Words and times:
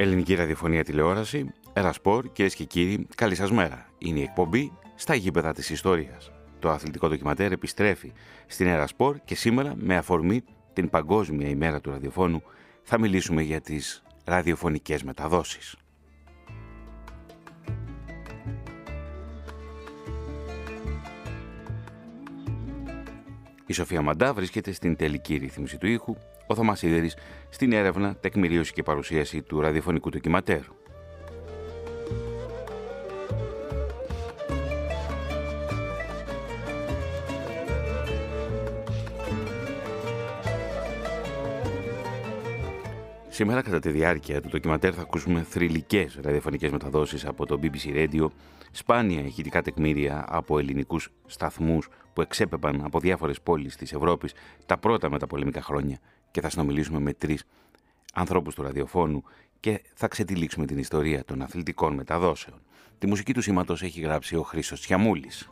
Ελληνική 0.00 0.34
ραδιοφωνία 0.34 0.84
τηλεόραση, 0.84 1.52
Ερασπορ, 1.72 2.32
κυρίες 2.32 2.54
και 2.54 2.64
κύριοι, 2.64 3.06
καλή 3.14 3.34
σας 3.34 3.50
μέρα. 3.50 3.86
Είναι 3.98 4.18
η 4.18 4.22
εκπομπή 4.22 4.72
στα 4.94 5.14
γήπεδα 5.14 5.52
της 5.52 5.70
ιστορίας. 5.70 6.30
Το 6.58 6.70
αθλητικό 6.70 7.08
ντοκιματέρ 7.08 7.52
επιστρέφει 7.52 8.12
στην 8.46 8.66
Ερασπορ 8.66 9.16
και 9.24 9.34
σήμερα, 9.34 9.74
με 9.76 9.96
αφορμή 9.96 10.44
την 10.72 10.88
Παγκόσμια 10.88 11.48
ημέρα 11.48 11.80
του 11.80 11.90
ραδιοφώνου, 11.90 12.42
θα 12.82 12.98
μιλήσουμε 12.98 13.42
για 13.42 13.60
τις 13.60 14.02
ραδιοφωνικές 14.24 15.02
μεταδόσεις. 15.02 15.76
Η 23.66 23.72
Σοφία 23.72 24.02
Μαντά 24.02 24.32
βρίσκεται 24.34 24.72
στην 24.72 24.96
τελική 24.96 25.36
ρύθμιση 25.36 25.78
του 25.78 25.86
ήχου, 25.86 26.16
ο 26.50 26.54
Θωμάς 26.54 26.78
Σίδερης 26.78 27.16
στην 27.48 27.72
έρευνα, 27.72 28.14
τεκμηρίωση 28.14 28.72
και 28.72 28.82
παρουσίαση 28.82 29.42
του 29.42 29.60
ραδιοφωνικού 29.60 30.10
ντοκιματέρου. 30.10 30.76
Σήμερα 43.28 43.62
κατά 43.62 43.78
τη 43.78 43.90
διάρκεια 43.90 44.40
του 44.40 44.48
ντοκιματέρ 44.48 44.92
θα 44.96 45.00
ακούσουμε 45.00 45.42
θρηλυκές 45.42 46.18
ραδιοφωνικές 46.22 46.70
μεταδόσεις 46.70 47.26
από 47.26 47.46
το 47.46 47.58
BBC 47.62 47.94
Radio, 47.94 48.26
σπάνια 48.70 49.20
ηχητικά 49.20 49.62
τεκμήρια 49.62 50.24
από 50.28 50.58
ελληνικούς 50.58 51.10
σταθμούς 51.26 51.88
που 52.12 52.20
εξέπεπαν 52.20 52.80
από 52.84 53.00
διάφορες 53.00 53.40
πόλεις 53.40 53.76
της 53.76 53.92
Ευρώπης 53.92 54.32
τα 54.66 54.78
πρώτα 54.78 55.10
μεταπολεμικά 55.10 55.62
χρόνια 55.62 55.98
και 56.30 56.40
θα 56.40 56.50
συνομιλήσουμε 56.50 56.98
με 56.98 57.12
τρεις 57.12 57.44
ανθρώπους 58.14 58.54
του 58.54 58.62
ραδιοφώνου 58.62 59.22
και 59.60 59.82
θα 59.94 60.08
ξετυλίξουμε 60.08 60.66
την 60.66 60.78
ιστορία 60.78 61.24
των 61.24 61.42
αθλητικών 61.42 61.94
μεταδόσεων. 61.94 62.60
Τη 62.98 63.06
μουσική 63.06 63.34
του 63.34 63.42
σήματος 63.42 63.82
έχει 63.82 64.00
γράψει 64.00 64.36
ο 64.36 64.42
Χρήστος 64.42 64.80
Τσιαμούλης. 64.80 65.50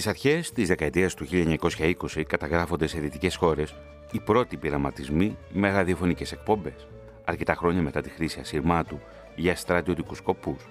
Στις 0.00 0.12
αρχές 0.12 0.52
της 0.52 0.68
δεκαετίας 0.68 1.14
του 1.14 1.26
1920 1.30 2.22
καταγράφονται 2.26 2.86
σε 2.86 3.00
δυτικές 3.00 3.36
χώρες 3.36 3.74
οι 4.12 4.20
πρώτοι 4.20 4.56
πειραματισμοί 4.56 5.36
με 5.52 5.70
ραδιοφωνικές 5.70 6.32
εκπομπές, 6.32 6.86
αρκετά 7.24 7.54
χρόνια 7.54 7.82
μετά 7.82 8.00
τη 8.00 8.10
χρήση 8.10 8.40
ασυρμάτου 8.40 9.00
για 9.36 9.56
στρατιωτικούς 9.56 10.18
σκοπούς. 10.18 10.68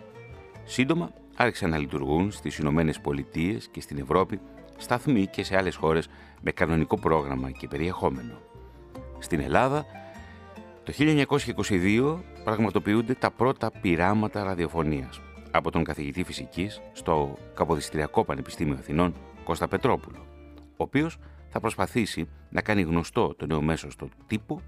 Σύντομα 0.64 1.12
άρχισαν 1.36 1.70
να 1.70 1.78
λειτουργούν 1.78 2.32
στις 2.32 2.58
Ηνωμένες 2.58 3.00
Πολιτείες 3.00 3.68
και 3.72 3.82
στην 3.82 3.98
Ευρώπη 3.98 4.40
σταθμοί 4.78 5.28
και 5.28 5.44
σε 5.44 5.58
άλλες 5.58 5.76
χώρες 5.76 6.10
με 6.42 6.52
κανονικό 6.52 7.00
πρόγραμμα 7.00 7.52
και 7.52 7.68
περιεχόμενο. 7.68 8.42
Στην 9.20 9.40
Ελλάδα, 9.40 9.86
το 10.84 10.94
1922 10.98 12.24
πραγματοποιούνται 12.44 13.14
τα 13.14 13.32
πρώτα 13.32 13.72
πειράματα 13.82 14.44
ραδιοφωνίας 14.44 15.22
από 15.52 15.72
τον 15.72 15.84
καθηγητή 15.84 16.24
φυσικής 16.24 16.82
στο 16.94 17.38
Καποδιστριακό 17.54 18.26
Πανεπιστήμιο 18.26 18.74
Αθηνών 18.74 19.14
Κώστα 19.44 19.68
Πετρόπουλο, 19.68 20.26
ο 20.56 20.84
οποίος 20.84 21.18
θα 21.50 21.60
προσπαθήσει 21.60 22.30
να 22.50 22.62
κάνει 22.62 22.82
γνωστό 22.82 23.36
το 23.38 23.46
νέο 23.46 23.62
μέσο 23.62 23.92
στο 23.92 24.10
τύπο 24.28 24.62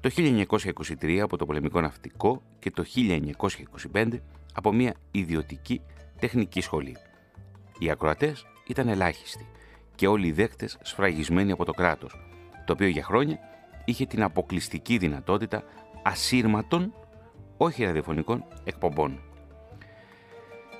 το 0.00 0.10
1923 0.16 1.18
από 1.18 1.36
το 1.36 1.46
πολεμικό 1.46 1.80
ναυτικό 1.80 2.42
και 2.58 2.70
το 2.70 2.84
1925 3.92 4.08
από 4.54 4.72
μια 4.72 4.94
ιδιωτική 5.10 5.80
τεχνική 6.18 6.60
σχολή. 6.60 6.96
Οι 7.78 7.90
ακροατές 7.90 8.46
ήταν 8.66 8.88
ελάχιστοι 8.88 9.46
και 9.94 10.06
όλοι 10.06 10.26
οι 10.26 10.32
δέκτες 10.32 10.78
σφραγισμένοι 10.82 11.52
από 11.52 11.64
το 11.64 11.72
κράτος, 11.72 12.28
το 12.64 12.72
οποίο 12.72 12.86
για 12.88 13.02
χρόνια 13.02 13.38
είχε 13.84 14.06
την 14.06 14.22
αποκλειστική 14.22 14.98
δυνατότητα 14.98 15.62
ασύρματων, 16.02 16.92
όχι 17.56 17.84
ραδιοφωνικών, 17.84 18.44
εκπομπών. 18.64 19.20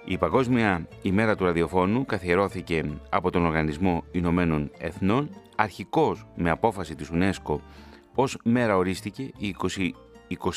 Η 0.09 0.19
Παγκόσμια 0.19 0.89
ημέρα 1.03 1.37
του 1.37 1.45
ραδιοφώνου 1.45 2.05
καθιερώθηκε 2.05 2.85
από 3.09 3.31
τον 3.31 3.47
Οργανισμό 3.47 4.05
Ηνωμένων 4.13 4.71
Εθνών 4.79 5.31
αρχικώς 5.57 6.27
με 6.37 6.51
απόφαση 6.51 6.95
της 6.95 7.11
UNESCO 7.13 7.59
ως 8.15 8.39
μέρα 8.45 8.77
ορίστηκε 8.77 9.23
η 9.23 9.57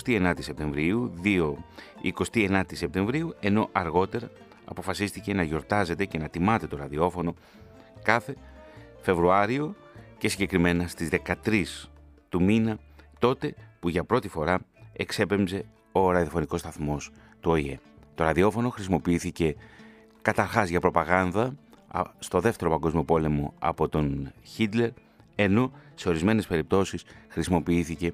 29 0.06 0.34
Σεπτεμβρίου, 0.40 1.14
2 1.24 1.54
29 2.34 2.62
Σεπτεμβρίου, 2.72 3.36
ενώ 3.40 3.70
αργότερα 3.72 4.32
αποφασίστηκε 4.66 5.34
να 5.34 5.44
γιορτάζεται 5.44 6.06
και 6.06 6.18
να 6.18 6.30
τιμάται 6.30 6.68
το 6.68 6.78
ραδιόφωνο 6.78 7.36
κάθε 8.04 8.36
Φεβρουάριο 9.02 9.76
και 10.18 10.30
συγκεκριμένα 10.30 10.88
στις 10.88 11.10
13 11.46 11.64
του 12.30 12.44
μήνα, 12.44 12.78
τότε 13.20 13.56
που 13.80 13.90
για 13.90 14.04
πρώτη 14.04 14.28
φορά 14.28 14.60
εξέπεμψε 14.94 15.66
ο 15.92 16.12
ραδιοφωνικός 16.12 16.60
σταθμός 16.60 17.12
του 17.40 17.52
ΟΗΕ. 17.52 17.80
Το 18.19 18.25
ραδιόφωνο 18.25 18.69
χρησιμοποιήθηκε 18.69 19.56
καταρχάς 20.22 20.69
για 20.69 20.80
προπαγάνδα 20.80 21.56
στο 22.19 22.40
δεύτερο 22.40 22.69
παγκόσμιο 22.69 23.03
πόλεμο 23.03 23.53
από 23.59 23.90
τον 23.90 24.31
Χίτλερ, 24.44 24.90
ενώ 25.35 25.72
σε 25.96 26.09
ορισμένες 26.09 26.47
περιπτώσεις 26.47 27.03
χρησιμοποιήθηκε 27.28 28.13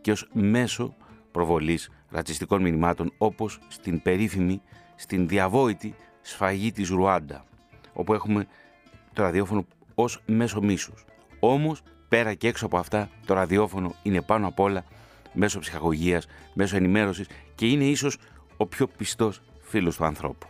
και 0.00 0.10
ως 0.10 0.28
μέσο 0.32 0.94
προβολής 1.30 1.90
ρατσιστικών 2.10 2.62
μηνυμάτων 2.62 3.12
όπως 3.18 3.58
στην 3.68 4.02
περίφημη, 4.02 4.62
στην 4.94 5.28
διαβόητη 5.28 5.94
σφαγή 6.20 6.72
της 6.72 6.88
Ρουάντα, 6.88 7.44
όπου 7.92 8.14
έχουμε 8.14 8.46
το 9.12 9.22
ραδιόφωνο 9.22 9.66
ως 9.94 10.20
μέσο 10.26 10.62
μίσους. 10.62 11.04
Όμως, 11.40 11.82
πέρα 12.08 12.34
και 12.34 12.48
έξω 12.48 12.66
από 12.66 12.78
αυτά, 12.78 13.10
το 13.26 13.34
ραδιόφωνο 13.34 13.94
είναι 14.02 14.22
πάνω 14.22 14.46
απ' 14.46 14.60
όλα 14.60 14.84
μέσω 15.32 15.58
ψυχαγωγίας, 15.58 16.26
μέσω 16.54 16.76
ενημέρωσης 16.76 17.26
και 17.54 17.66
είναι 17.66 17.84
ίσως 17.84 18.18
ο 18.56 18.66
πιο 18.66 18.86
πιστός 18.86 19.40
φίλος 19.60 19.96
του 19.96 20.04
ανθρώπου. 20.04 20.46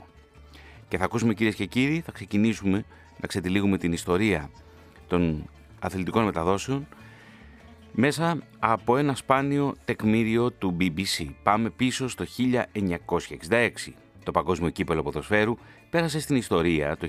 Και 0.89 0.99
θα 0.99 1.05
ακούσουμε 1.05 1.35
κυρίες 1.35 1.55
και 1.55 1.65
κύριοι, 1.65 2.01
θα 2.01 2.13
ξεκινήσουμε 2.13 2.85
να 3.21 3.29
ξετυλίγουμε 3.29 3.79
την 3.79 3.93
ιστορία 3.93 4.51
των 5.07 5.49
αθλητικών 5.79 6.25
μεταδόσεων 6.25 6.87
μέσα 7.93 8.39
από 8.59 8.97
ένα 8.97 9.15
σπάνιο 9.15 9.75
τεκμήριο 9.85 10.51
του 10.51 10.77
BBC. 10.81 11.29
Πάμε 11.43 11.71
πίσω 11.71 12.09
στο 12.09 12.25
1966. 13.49 13.71
Το 14.25 14.31
Παγκόσμιο 14.31 14.71
Κύπελο 14.71 15.03
Ποδοσφαίρου 15.03 15.57
πέρασε 15.91 16.21
στην 16.21 16.37
ιστορία 16.37 16.97
το 16.97 17.09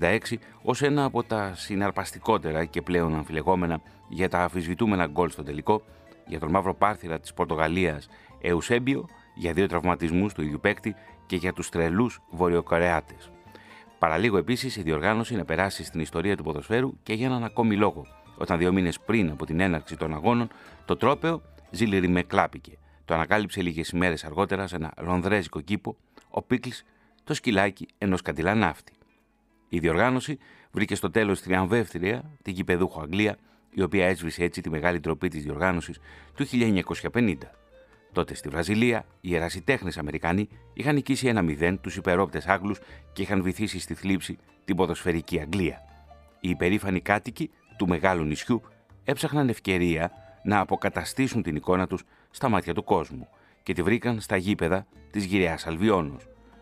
1966 0.00 0.18
ως 0.62 0.82
ένα 0.82 1.04
από 1.04 1.22
τα 1.22 1.54
συναρπαστικότερα 1.54 2.64
και 2.64 2.82
πλέον 2.82 3.14
αμφιλεγόμενα 3.14 3.80
για 4.08 4.28
τα 4.28 4.38
αφισβητούμενα 4.38 5.06
γκολ 5.06 5.30
στο 5.30 5.42
τελικό 5.42 5.82
για 6.26 6.38
τον 6.38 6.50
μαύρο 6.50 6.74
πάρθυρα 6.74 7.20
της 7.20 7.32
Πορτογαλίας 7.32 8.08
Εουσέμπιο 8.40 9.08
για 9.34 9.52
δύο 9.52 9.66
τραυματισμούς 9.66 10.32
του 10.32 10.42
ίδιου 10.42 10.60
παίκτη 10.60 10.94
και 11.26 11.36
για 11.36 11.52
τους 11.52 11.68
τρελούς 11.68 12.20
Βορειοκορεάτες. 12.30 13.30
Παραλίγο 13.98 14.36
επίσης 14.36 14.76
η 14.76 14.82
διοργάνωση 14.82 15.36
να 15.36 15.44
περάσει 15.44 15.84
στην 15.84 16.00
ιστορία 16.00 16.36
του 16.36 16.42
ποδοσφαίρου 16.42 16.92
και 17.02 17.12
για 17.12 17.26
έναν 17.26 17.44
ακόμη 17.44 17.76
λόγο, 17.76 18.06
όταν 18.36 18.58
δύο 18.58 18.72
μήνες 18.72 19.00
πριν 19.00 19.30
από 19.30 19.46
την 19.46 19.60
έναρξη 19.60 19.96
των 19.96 20.14
αγώνων, 20.14 20.48
το 20.84 20.96
τρόπεο 20.96 21.42
με 22.08 22.22
κλάπηκε. 22.22 22.78
Το 23.04 23.14
ανακάλυψε 23.14 23.62
λίγες 23.62 23.88
ημέρες 23.88 24.24
αργότερα 24.24 24.66
σε 24.66 24.76
ένα 24.76 24.92
λονδρέζικο 25.00 25.60
κήπο, 25.60 25.96
ο 26.30 26.42
Πίκλ 26.42 26.68
το 27.24 27.34
σκυλάκι 27.34 27.88
ενός 27.98 28.22
καντιλά 28.22 28.54
ναύτη. 28.54 28.92
Η 29.68 29.78
διοργάνωση 29.78 30.38
βρήκε 30.70 30.94
στο 30.94 31.10
τέλος 31.10 31.42
τριαμβεύτρια 31.42 32.30
την 32.42 32.54
κυπεδούχο 32.54 33.00
Αγγλία, 33.00 33.36
η 33.70 33.82
οποία 33.82 34.06
έσβησε 34.06 34.44
έτσι 34.44 34.60
τη 34.60 34.70
μεγάλη 34.70 35.00
τροπή 35.00 35.28
της 35.28 35.42
διοργάνωσης 35.42 35.98
του 36.34 36.46
1950. 37.12 37.59
Τότε 38.12 38.34
στη 38.34 38.48
Βραζιλία, 38.48 39.04
οι 39.20 39.36
ερασιτέχνες 39.36 39.98
Αμερικανοί 39.98 40.48
είχαν 40.72 40.94
νικήσει 40.94 41.28
ένα 41.28 41.44
0 41.60 41.76
τους 41.80 41.96
υπερόπτες 41.96 42.46
Άγγλους 42.46 42.78
και 43.12 43.22
είχαν 43.22 43.42
βυθίσει 43.42 43.80
στη 43.80 43.94
θλίψη 43.94 44.38
την 44.64 44.76
ποδοσφαιρική 44.76 45.40
Αγγλία. 45.40 45.84
Οι 46.40 46.50
υπερήφανοι 46.50 47.00
κάτοικοι 47.00 47.50
του 47.76 47.88
μεγάλου 47.88 48.24
νησιού 48.24 48.62
έψαχναν 49.04 49.48
ευκαιρία 49.48 50.10
να 50.42 50.60
αποκαταστήσουν 50.60 51.42
την 51.42 51.56
εικόνα 51.56 51.86
τους 51.86 52.04
στα 52.30 52.48
μάτια 52.48 52.74
του 52.74 52.84
κόσμου 52.84 53.28
και 53.62 53.72
τη 53.72 53.82
βρήκαν 53.82 54.20
στα 54.20 54.36
γήπεδα 54.36 54.86
της 55.10 55.24
γυραιά 55.24 55.58
Αλβιόνου. 55.64 56.16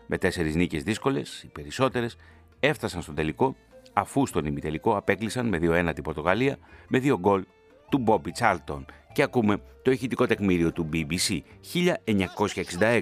Με 0.07 0.17
τέσσερις 0.17 0.55
νίκες 0.55 0.83
δύσκολες, 0.83 1.43
οι 1.43 1.47
περισσότερες 1.47 2.17
έφτασαν 2.59 3.01
στον 3.01 3.15
τελικό, 3.15 3.55
αφού 3.93 4.25
στον 4.25 4.45
ημιτελικό 4.45 4.97
απέκλεισαν 4.97 5.47
με 5.47 5.57
2-1 5.61 5.91
την 5.93 6.03
Πορτογαλία 6.03 6.57
με 6.87 6.99
δύο 6.99 7.19
γκολ 7.19 7.45
του 7.89 7.97
Μπόμπι 7.97 8.31
Τσάλτον 8.31 8.85
και 9.13 9.21
ακούμε 9.21 9.61
το 9.83 9.91
ηχητικό 9.91 10.25
τεκμήριο 10.25 10.71
του 10.71 10.89
BBC 10.93 11.39
1966, 11.73 13.01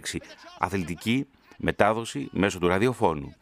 αθλητική 0.60 1.28
μετάδοση 1.57 2.30
μέσω 2.31 2.60
του 2.60 2.68
ραδιοφώνου. 2.68 3.36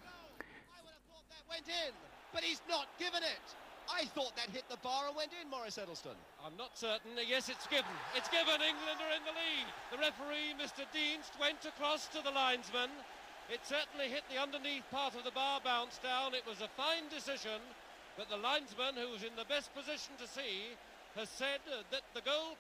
I 4.02 4.04
thought 4.18 4.36
that 4.36 4.50
hit 4.52 4.68
the 4.68 4.82
bar 4.84 5.08
and 5.08 5.16
went 5.16 5.32
in, 5.40 5.48
Morris 5.50 5.78
Eddleston. 5.84 6.18
I'm 6.44 6.58
not 6.64 6.72
certain. 6.78 7.12
Yes, 7.34 7.48
it's 7.54 7.68
given. 7.76 7.96
It's 8.18 8.28
given. 8.28 8.58
England 8.72 9.00
are 9.06 9.14
in 9.18 9.24
the 9.24 9.36
lead. 9.42 9.68
The 9.94 10.00
referee, 10.08 10.52
Mr. 10.64 10.84
Deans, 10.92 11.32
went 11.40 11.64
across 11.72 12.02
to 12.14 12.20
the 12.28 12.34
linesman. 12.42 12.92
It 13.56 13.62
certainly 13.64 14.08
hit 14.16 14.26
the 14.28 14.42
underneath 14.46 14.84
part 14.92 15.14
of 15.16 15.24
the 15.24 15.32
bar, 15.32 15.62
bounced 15.64 16.04
down. 16.04 16.34
It 16.34 16.46
was 16.52 16.60
a 16.60 16.76
fine 16.76 17.08
decision, 17.18 17.62
but 18.18 18.28
the 18.28 18.42
linesman, 18.50 19.00
who's 19.00 19.24
in 19.24 19.36
the 19.40 19.48
best 19.56 19.70
position 19.74 20.14
to 20.20 20.28
see, 20.28 20.76
has 21.17 21.29
said 21.29 21.61
that 21.67 22.05
the 22.15 22.23
goal 22.23 22.57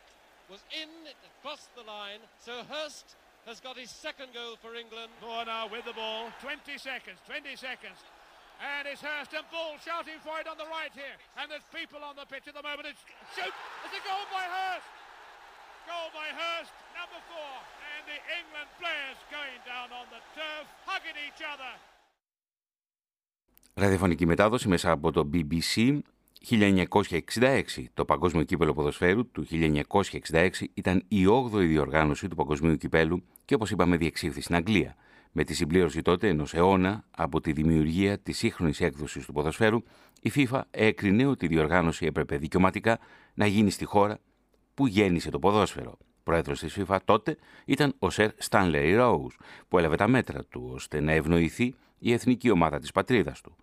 was 0.51 0.61
in, 0.75 0.91
it 1.07 1.17
crossed 1.43 1.71
the 1.79 1.87
line. 1.87 2.19
So 2.43 2.67
Hurst 2.67 3.15
has 3.47 3.61
got 3.61 3.79
his 3.79 3.91
second 3.91 4.35
goal 4.35 4.59
for 4.59 4.75
England. 4.75 5.09
Moore 5.23 5.47
with 5.71 5.87
the 5.87 5.95
ball. 5.95 6.29
20 6.43 6.77
seconds, 6.77 7.19
20 7.27 7.55
seconds. 7.57 7.99
And 8.61 8.85
it's 8.85 9.01
Hurst 9.01 9.33
and 9.33 9.47
Bull 9.49 9.81
shouting 9.81 10.21
for 10.21 10.37
it 10.37 10.45
on 10.45 10.61
the 10.61 10.69
right 10.69 10.93
here. 10.93 11.17
And 11.41 11.49
there's 11.49 11.65
people 11.73 12.05
on 12.05 12.13
the 12.13 12.29
pitch 12.29 12.45
at 12.45 12.53
the 12.53 12.61
moment. 12.61 12.93
It's 12.93 13.01
shoot! 13.33 13.55
It's 13.89 13.97
a 13.97 14.03
goal 14.05 14.25
by 14.29 14.45
Hurst! 14.45 14.91
Goal 15.89 16.13
by 16.13 16.29
Hurst, 16.29 16.75
number 16.93 17.21
four. 17.33 17.55
And 17.97 18.05
the 18.05 18.21
England 18.21 18.69
players 18.77 19.17
going 19.33 19.61
down 19.65 19.89
on 19.97 20.05
the 20.13 20.21
turf, 20.37 20.67
hugging 20.85 21.17
each 21.25 21.41
other. 21.41 21.73
Ραδιοφωνική 23.75 24.27
μετάδοση 24.27 24.69
μέσα 24.69 24.91
από 24.91 25.13
το 25.13 25.31
BBC 25.33 25.99
1966. 26.50 27.84
Το 27.94 28.06
Παγκόσμιο 28.06 28.44
Κύπελο 28.44 28.74
Ποδοσφαίρου 28.74 29.32
του 29.32 29.46
1966 30.32 30.50
ήταν 30.74 31.04
η 31.08 31.26
8η 31.28 31.68
διοργάνωση 31.68 32.28
του 32.28 32.36
Παγκοσμίου 32.36 32.76
Κυπέλου 32.76 33.24
και 33.46 33.54
όπως 33.54 33.72
είπαμε 33.72 33.98
διεξήχθη 33.98 34.42
στην 34.42 34.56
Αγγλία. 34.56 34.96
Με 35.32 35.44
τη 35.44 35.54
συμπλήρωση 35.54 36.02
τότε 36.02 36.28
ενός 36.28 36.54
αιώνα 36.54 37.06
από 37.12 37.42
τη 37.42 37.52
δημιουργία 37.52 38.20
της 38.20 38.38
σύγχρονης 38.38 38.82
έκδοσης 38.82 39.26
του 39.26 39.34
ποδοσφαίρου, 39.34 39.84
η 40.22 40.32
FIFA 40.36 40.62
έκρινε 40.72 41.26
ότι 41.26 41.46
η 41.46 41.48
διοργάνωση 41.48 42.06
έπρεπε 42.06 42.38
δικαιωματικά 42.38 43.00
να 43.34 43.46
γίνει 43.46 43.70
στη 43.70 43.86
χώρα 43.86 44.20
που 44.74 44.88
γέννησε 44.88 45.30
το 45.30 45.40
ποδόσφαιρο. 45.40 45.98
Πρόεδρος 46.24 46.60
της 46.60 46.78
FIFA 46.80 46.98
τότε 47.06 47.38
ήταν 47.66 47.96
ο 48.00 48.10
Σερ 48.10 48.30
Stanley 48.50 49.00
Rose, 49.00 49.36
που 49.68 49.78
έλαβε 49.78 49.96
τα 49.96 50.08
μέτρα 50.08 50.44
του 50.46 50.70
ώστε 50.74 51.00
να 51.00 51.12
ευνοηθεί 51.12 51.76
η 52.00 52.14
εθνική 52.14 52.50
ομάδα 52.50 52.80
της 52.80 52.92
πατρίδας 52.92 53.42
του. 53.42 53.56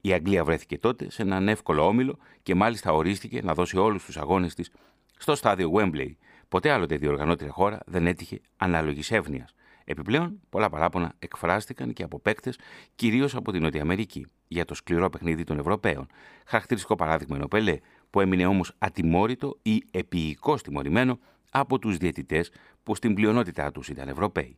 Η 0.00 0.12
Αγγλία 0.12 0.44
βρέθηκε 0.44 0.78
τότε 0.78 1.10
σε 1.10 1.22
έναν 1.22 1.48
εύκολο 1.48 1.86
όμιλο 1.86 2.18
και 2.42 2.54
μάλιστα 2.54 2.92
ορίστηκε 2.92 3.42
να 3.42 3.54
δώσει 3.54 3.76
όλους 3.76 4.04
τους 4.04 4.16
αγώνες 4.16 4.54
της 4.54 4.70
στο 5.16 5.34
στάδιο 5.34 5.72
Wembley. 5.74 6.10
Ποτέ 6.48 6.70
άλλοτε 6.70 6.94
η 6.94 6.98
διοργανώτρια 6.98 7.50
χώρα 7.50 7.80
δεν 7.86 8.06
έτυχε 8.06 8.40
ανάλογης 8.56 9.10
εύνοια. 9.10 9.48
Επιπλέον, 9.84 10.40
πολλά 10.50 10.68
παράπονα 10.68 11.12
εκφράστηκαν 11.18 11.92
και 11.92 12.02
από 12.02 12.18
παίκτες, 12.18 12.58
κυρίως 12.94 13.34
από 13.34 13.52
την 13.52 13.62
Νότια 13.62 13.82
Αμερική, 13.82 14.26
για 14.48 14.64
το 14.64 14.74
σκληρό 14.74 15.10
παιχνίδι 15.10 15.44
των 15.44 15.58
Ευρωπαίων. 15.58 16.06
Χαρακτηριστικό 16.46 16.94
παράδειγμα 16.94 17.36
είναι 17.36 17.44
ο 17.44 17.48
Πελέ, 17.48 17.78
που 18.10 18.20
έμεινε 18.20 18.46
όμως 18.46 18.74
ατιμόρυτο 18.78 19.58
ή 19.62 19.82
επίοικο 19.90 20.56
τιμωρημένο 20.56 21.18
από 21.50 21.78
τους 21.78 21.96
διαιτητές 21.96 22.50
που 22.82 22.94
στην 22.94 23.14
πλειονότητά 23.14 23.72
τους 23.72 23.88
ήταν 23.88 24.08
Ευρωπαίοι. 24.08 24.56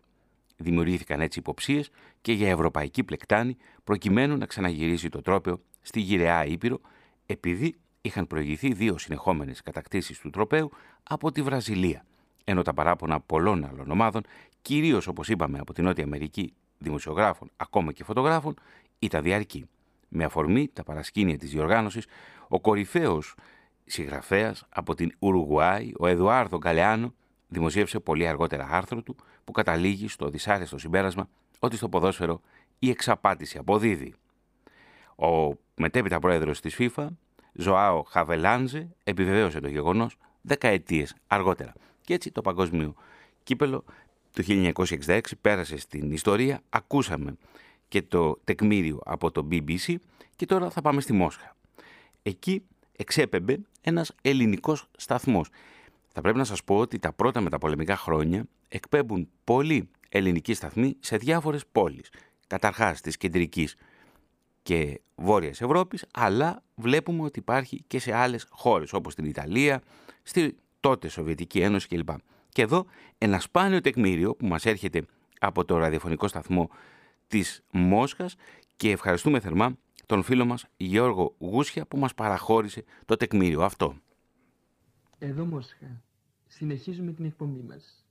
Δημιουργήθηκαν 0.62 1.20
έτσι 1.20 1.38
υποψίες 1.38 1.90
και 2.20 2.32
για 2.32 2.50
ευρωπαϊκή 2.50 3.04
πλεκτάνη, 3.04 3.56
προκειμένου 3.84 4.36
να 4.36 4.46
ξαναγυρίσει 4.46 5.08
το 5.08 5.20
τρόπαιο 5.20 5.60
στη 5.80 6.00
γυραιά 6.00 6.46
Ήπειρο, 6.46 6.80
επειδή 7.26 7.74
είχαν 8.00 8.26
προηγηθεί 8.26 8.72
δύο 8.72 8.98
συνεχόμενες 8.98 9.62
κατακτήσεις 9.62 10.18
του 10.18 10.30
τροπέου 10.30 10.70
από 11.02 11.32
τη 11.32 11.42
Βραζιλία, 11.42 12.04
ενώ 12.44 12.62
τα 12.62 12.74
παράπονα 12.74 13.20
πολλών 13.20 13.64
άλλων 13.64 13.90
ομάδων 13.90 14.22
κυρίως 14.62 15.06
όπως 15.06 15.28
είπαμε 15.28 15.58
από 15.58 15.72
την 15.72 15.84
Νότια 15.84 16.04
Αμερική 16.04 16.54
δημοσιογράφων, 16.78 17.50
ακόμα 17.56 17.92
και 17.92 18.04
φωτογράφων, 18.04 18.54
ήταν 18.98 19.22
διαρκή. 19.22 19.66
Με 20.08 20.24
αφορμή 20.24 20.68
τα 20.72 20.82
παρασκήνια 20.82 21.38
της 21.38 21.50
διοργάνωσης, 21.50 22.06
ο 22.48 22.60
κορυφαίος 22.60 23.34
συγγραφέας 23.84 24.66
από 24.68 24.94
την 24.94 25.12
Ουρουγουάη, 25.18 25.92
ο 25.98 26.06
Εδουάρδο 26.06 26.56
Γκαλεάνο, 26.58 27.14
δημοσίευσε 27.52 28.00
πολύ 28.00 28.26
αργότερα 28.26 28.68
άρθρο 28.70 29.02
του 29.02 29.16
που 29.44 29.52
καταλήγει 29.52 30.08
στο 30.08 30.28
δυσάρεστο 30.28 30.78
συμπέρασμα 30.78 31.28
ότι 31.58 31.76
στο 31.76 31.88
ποδόσφαιρο 31.88 32.40
η 32.78 32.90
εξαπάτηση 32.90 33.58
αποδίδει. 33.58 34.14
Ο 35.16 35.56
μετέπειτα 35.74 36.18
πρόεδρος 36.18 36.60
της 36.60 36.76
FIFA, 36.78 37.06
Ζωάο 37.52 38.02
Χαβελάνζε, 38.02 38.88
επιβεβαίωσε 39.04 39.60
το 39.60 39.68
γεγονός 39.68 40.16
δεκαετίες 40.40 41.14
αργότερα. 41.26 41.72
Και 42.00 42.14
έτσι 42.14 42.30
το 42.30 42.40
παγκόσμιο 42.40 42.94
κύπελο 43.42 43.84
το 44.32 44.42
1966 44.46 45.20
πέρασε 45.40 45.76
στην 45.76 46.12
ιστορία, 46.12 46.60
ακούσαμε 46.68 47.36
και 47.88 48.02
το 48.02 48.38
τεκμήριο 48.44 49.00
από 49.04 49.30
το 49.30 49.48
BBC 49.50 49.94
και 50.36 50.46
τώρα 50.46 50.70
θα 50.70 50.80
πάμε 50.80 51.00
στη 51.00 51.12
Μόσχα. 51.12 51.56
Εκεί 52.22 52.62
εξέπεμπε 52.96 53.58
ένας 53.80 54.14
ελληνικός 54.22 54.88
σταθμός. 54.96 55.48
Θα 56.12 56.20
πρέπει 56.20 56.38
να 56.38 56.44
σας 56.44 56.64
πω 56.64 56.78
ότι 56.78 56.98
τα 56.98 57.12
πρώτα 57.12 57.40
μεταπολεμικά 57.40 57.96
χρόνια 57.96 58.44
εκπέμπουν 58.68 59.28
πολλοί 59.44 59.88
ελληνικοί 60.08 60.54
σταθμοί 60.54 60.96
σε 61.00 61.16
διάφορες 61.16 61.66
πόλεις. 61.72 62.10
Καταρχάς 62.46 63.00
της 63.00 63.16
κεντρικής 63.16 63.76
και 64.62 65.00
βόρειας 65.14 65.60
Ευρώπης, 65.60 66.06
αλλά 66.12 66.62
βλέπουμε 66.74 67.22
ότι 67.22 67.38
υπάρχει 67.38 67.84
και 67.86 67.98
σε 67.98 68.14
άλλες 68.14 68.46
χώρες 68.50 68.92
όπως 68.92 69.14
την 69.14 69.24
Ιταλία, 69.24 69.82
στη 70.22 70.56
τότε 70.80 71.08
Σοβιετική 71.08 71.60
Ένωση 71.60 71.88
κλπ. 71.88 72.08
Και 72.48 72.62
εδώ 72.62 72.86
ένα 73.18 73.40
σπάνιο 73.40 73.80
τεκμήριο 73.80 74.34
που 74.34 74.46
μας 74.46 74.66
έρχεται 74.66 75.02
από 75.40 75.64
το 75.64 75.76
ραδιοφωνικό 75.78 76.28
σταθμό 76.28 76.70
της 77.28 77.62
Μόσχας 77.70 78.34
και 78.76 78.90
ευχαριστούμε 78.90 79.40
θερμά 79.40 79.76
τον 80.06 80.22
φίλο 80.22 80.44
μας 80.44 80.66
Γιώργο 80.76 81.34
Γούσια 81.38 81.86
που 81.86 81.98
μας 81.98 82.14
παραχώρησε 82.14 82.84
το 83.04 83.16
τεκμήριο 83.16 83.62
αυτό. 83.62 83.96
Εδώ 85.24 85.44
Μόσχα. 85.44 86.02
Συνεχίζουμε 86.46 87.12
την 87.12 87.24
εκπομπή 87.24 87.62
μας. 87.62 88.06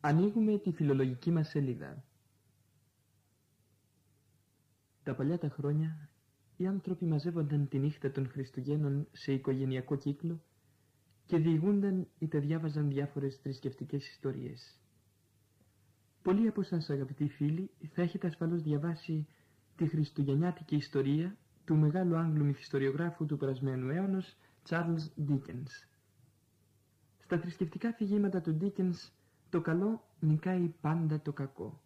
Ανοίγουμε 0.00 0.58
τη 0.58 0.72
φιλολογική 0.72 1.30
μας 1.30 1.48
σελίδα. 1.48 2.04
Τα 5.02 5.14
παλιά 5.14 5.38
τα 5.38 5.48
χρόνια 5.48 6.08
οι 6.56 6.66
άνθρωποι 6.66 7.04
μαζεύονταν 7.04 7.68
τη 7.68 7.78
νύχτα 7.78 8.10
των 8.10 8.28
Χριστουγέννων 8.28 9.06
σε 9.12 9.32
οικογενειακό 9.32 9.96
κύκλο 9.96 10.40
και 11.26 11.38
διηγούνταν 11.38 12.08
είτε 12.18 12.38
διάβαζαν 12.38 12.88
διάφορες 12.88 13.36
θρησκευτικές 13.36 14.08
ιστορίες. 14.08 14.80
Πολλοί 16.22 16.48
από 16.48 16.62
σας 16.62 16.90
αγαπητοί 16.90 17.28
φίλοι 17.28 17.70
θα 17.92 18.02
έχετε 18.02 18.26
ασφαλώς 18.26 18.62
διαβάσει 18.62 19.26
τη 19.76 19.86
χριστουγεννιάτικη 19.86 20.76
ιστορία 20.76 21.36
του 21.64 21.76
μεγάλου 21.76 22.16
Άγγλου 22.16 22.44
μυθιστοριογράφου 22.44 23.26
του 23.26 23.36
περασμένου 23.36 23.88
αιώνος 23.88 24.36
Charles 24.68 25.28
Dickens. 25.28 25.95
Στα 27.26 27.38
θρησκευτικά 27.38 27.92
φυγήματα 27.92 28.40
του 28.40 28.58
Dickens 28.60 29.10
το 29.50 29.60
καλό 29.60 30.04
νικάει 30.20 30.74
πάντα 30.80 31.20
το 31.20 31.32
κακό. 31.32 31.80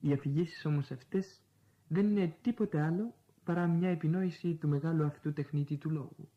Οι 0.00 0.12
αφηγήσεις 0.12 0.64
όμως 0.64 0.90
αυτές 0.90 1.40
δεν 1.88 2.06
είναι 2.10 2.36
τίποτε 2.42 2.80
άλλο 2.80 3.14
παρά 3.44 3.66
μια 3.66 3.88
επινόηση 3.88 4.54
του 4.54 4.68
μεγάλου 4.68 5.04
αυτού 5.04 5.32
τεχνίτη 5.32 5.76
του 5.76 5.90
λόγου. 5.90 6.28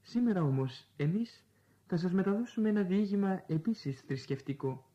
Σήμερα 0.00 0.42
όμως 0.42 0.88
εμείς 0.96 1.44
θα 1.86 1.96
σας 1.96 2.12
μεταδώσουμε 2.12 2.68
ένα 2.68 2.82
διήγημα 2.82 3.42
επίσης 3.46 4.00
θρησκευτικό 4.00 4.90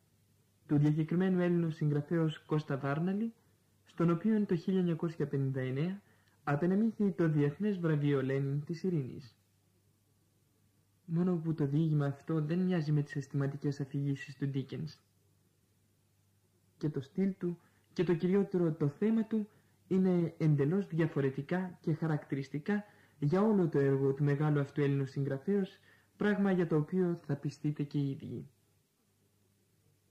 του 0.66 0.78
διακεκριμένου 0.78 1.40
Έλληνου 1.40 1.70
συγγραφέως 1.70 2.38
Κώστα 2.38 2.76
Βάρναλη 2.78 3.32
στον 3.84 4.10
οποίο 4.10 4.46
το 4.46 4.56
1959 5.54 6.00
απενεμήθη 6.44 7.10
το 7.10 7.28
Διεθνές 7.28 7.78
Βραβείο 7.78 8.22
Λένιν 8.22 8.64
της 8.64 8.82
Ειρήνης. 8.82 9.38
Μόνο 11.06 11.36
που 11.36 11.54
το 11.54 11.66
διήγημα 11.66 12.06
αυτό 12.06 12.40
δεν 12.40 12.58
μοιάζει 12.58 12.92
με 12.92 13.02
τις 13.02 13.16
αισθηματικές 13.16 13.80
αφηγήσεις 13.80 14.36
του 14.36 14.46
Ντίκενς. 14.46 14.98
Και 16.78 16.88
το 16.88 17.00
στυλ 17.00 17.34
του 17.38 17.58
και 17.92 18.04
το 18.04 18.14
κυριότερο 18.14 18.72
το 18.72 18.88
θέμα 18.88 19.24
του 19.24 19.48
είναι 19.88 20.34
εντελώς 20.38 20.86
διαφορετικά 20.86 21.78
και 21.80 21.94
χαρακτηριστικά 21.94 22.84
για 23.18 23.42
όλο 23.42 23.68
το 23.68 23.78
έργο 23.78 24.12
του 24.12 24.24
μεγάλου 24.24 24.60
αυτού 24.60 24.80
Έλληνου 24.80 25.06
συγγραφέως, 25.06 25.78
πράγμα 26.16 26.52
για 26.52 26.66
το 26.66 26.76
οποίο 26.76 27.20
θα 27.26 27.36
πιστείτε 27.36 27.82
και 27.82 27.98
οι 27.98 28.10
ίδιοι. 28.10 28.48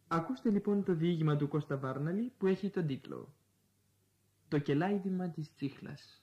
Ακούστε 0.08 0.50
λοιπόν 0.50 0.84
το 0.84 0.96
διήγημα 0.96 1.36
του 1.36 1.48
Κώστα 1.48 1.78
Βάρναλη 1.78 2.34
που 2.38 2.48
έχει 2.48 2.70
τον 2.70 2.88
τίτλο 2.88 3.34
«Το 4.48 4.60
κελάιδημα 4.60 5.30
της 5.30 5.56
τσίχλας». 5.56 6.23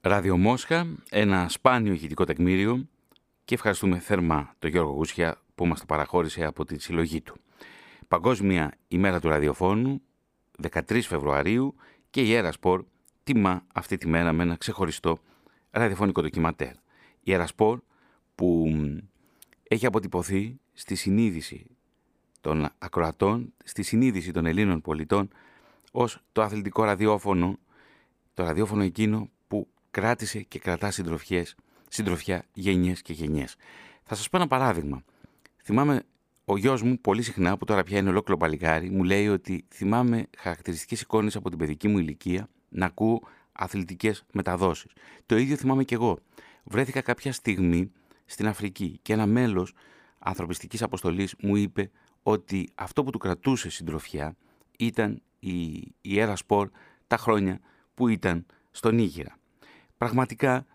Ράδιο 0.00 0.36
Μόσχα, 0.36 0.86
ένα 1.10 1.48
σπάνιο 1.48 1.92
ηχητικό 1.92 2.24
τεκμήριο 2.24 2.88
και 3.44 3.54
ευχαριστούμε 3.54 3.98
θερμά 3.98 4.54
τον 4.58 4.70
Γιώργο 4.70 4.92
Γούσια 4.92 5.40
που 5.54 5.66
μας 5.66 5.80
το 5.80 5.86
παραχώρησε 5.86 6.44
από 6.44 6.64
τη 6.64 6.78
συλλογή 6.78 7.20
του. 7.20 7.36
Παγκόσμια 8.08 8.74
ημέρα 8.88 9.20
του 9.20 9.28
ραδιοφώνου, 9.28 10.02
13 10.70 11.00
Φεβρουαρίου 11.02 11.74
και 12.10 12.22
η 12.22 12.34
Αέρα 12.34 12.52
τιμά 13.24 13.66
αυτή 13.74 13.96
τη 13.96 14.08
μέρα 14.08 14.32
με 14.32 14.42
ένα 14.42 14.56
ξεχωριστό 14.56 15.18
ραδιοφωνικό 15.70 16.22
ντοκιματέρ. 16.22 16.72
Η 17.20 17.32
Ερασπορ 17.32 17.80
που 18.34 18.72
έχει 19.62 19.86
αποτυπωθεί 19.86 20.60
στη 20.72 20.94
συνείδηση 20.94 21.66
των 22.40 22.68
ακροατών, 22.78 23.52
στη 23.64 23.82
συνείδηση 23.82 24.32
των 24.32 24.46
Ελλήνων 24.46 24.80
πολιτών 24.80 25.28
ως 25.92 26.22
το 26.32 26.42
αθλητικό 26.42 26.84
ραδιόφωνο, 26.84 27.58
το 28.34 28.44
ραδιόφωνο 28.44 28.82
εκείνο 28.82 29.18
που 29.20 29.37
κράτησε 30.00 30.40
και 30.42 30.58
κρατά 30.58 30.90
συντροφιές, 30.90 31.54
συντροφιά 31.88 32.44
γενιές 32.52 33.02
και 33.02 33.12
γενιές. 33.12 33.56
Θα 34.02 34.14
σας 34.14 34.28
πω 34.28 34.36
ένα 34.36 34.46
παράδειγμα. 34.46 35.02
Θυμάμαι 35.62 36.02
ο 36.44 36.56
γιος 36.56 36.82
μου 36.82 37.00
πολύ 37.00 37.22
συχνά, 37.22 37.56
που 37.56 37.64
τώρα 37.64 37.82
πια 37.82 37.98
είναι 37.98 38.08
ολόκληρο 38.08 38.38
παλικάρι, 38.38 38.90
μου 38.90 39.04
λέει 39.04 39.28
ότι 39.28 39.64
θυμάμαι 39.68 40.26
χαρακτηριστικές 40.38 41.00
εικόνες 41.00 41.36
από 41.36 41.48
την 41.48 41.58
παιδική 41.58 41.88
μου 41.88 41.98
ηλικία 41.98 42.48
να 42.68 42.86
ακούω 42.86 43.22
αθλητικές 43.52 44.24
μεταδόσεις. 44.32 44.92
Το 45.26 45.36
ίδιο 45.36 45.56
θυμάμαι 45.56 45.84
κι 45.84 45.94
εγώ. 45.94 46.18
Βρέθηκα 46.64 47.00
κάποια 47.00 47.32
στιγμή 47.32 47.92
στην 48.24 48.46
Αφρική 48.46 48.98
και 49.02 49.12
ένα 49.12 49.26
μέλος 49.26 49.74
ανθρωπιστικής 50.18 50.82
αποστολής 50.82 51.34
μου 51.40 51.56
είπε 51.56 51.90
ότι 52.22 52.68
αυτό 52.74 53.04
που 53.04 53.10
του 53.10 53.18
κρατούσε 53.18 53.70
συντροφιά 53.70 54.36
ήταν 54.78 55.22
η, 55.38 55.52
η 56.00 56.20
Έρα 56.20 56.36
Σπορ 56.36 56.70
τα 57.06 57.16
χρόνια 57.16 57.60
που 57.94 58.08
ήταν 58.08 58.46
στον 58.70 58.94
Νίγηρα. 58.94 59.38
Πραγματικά 59.98 60.66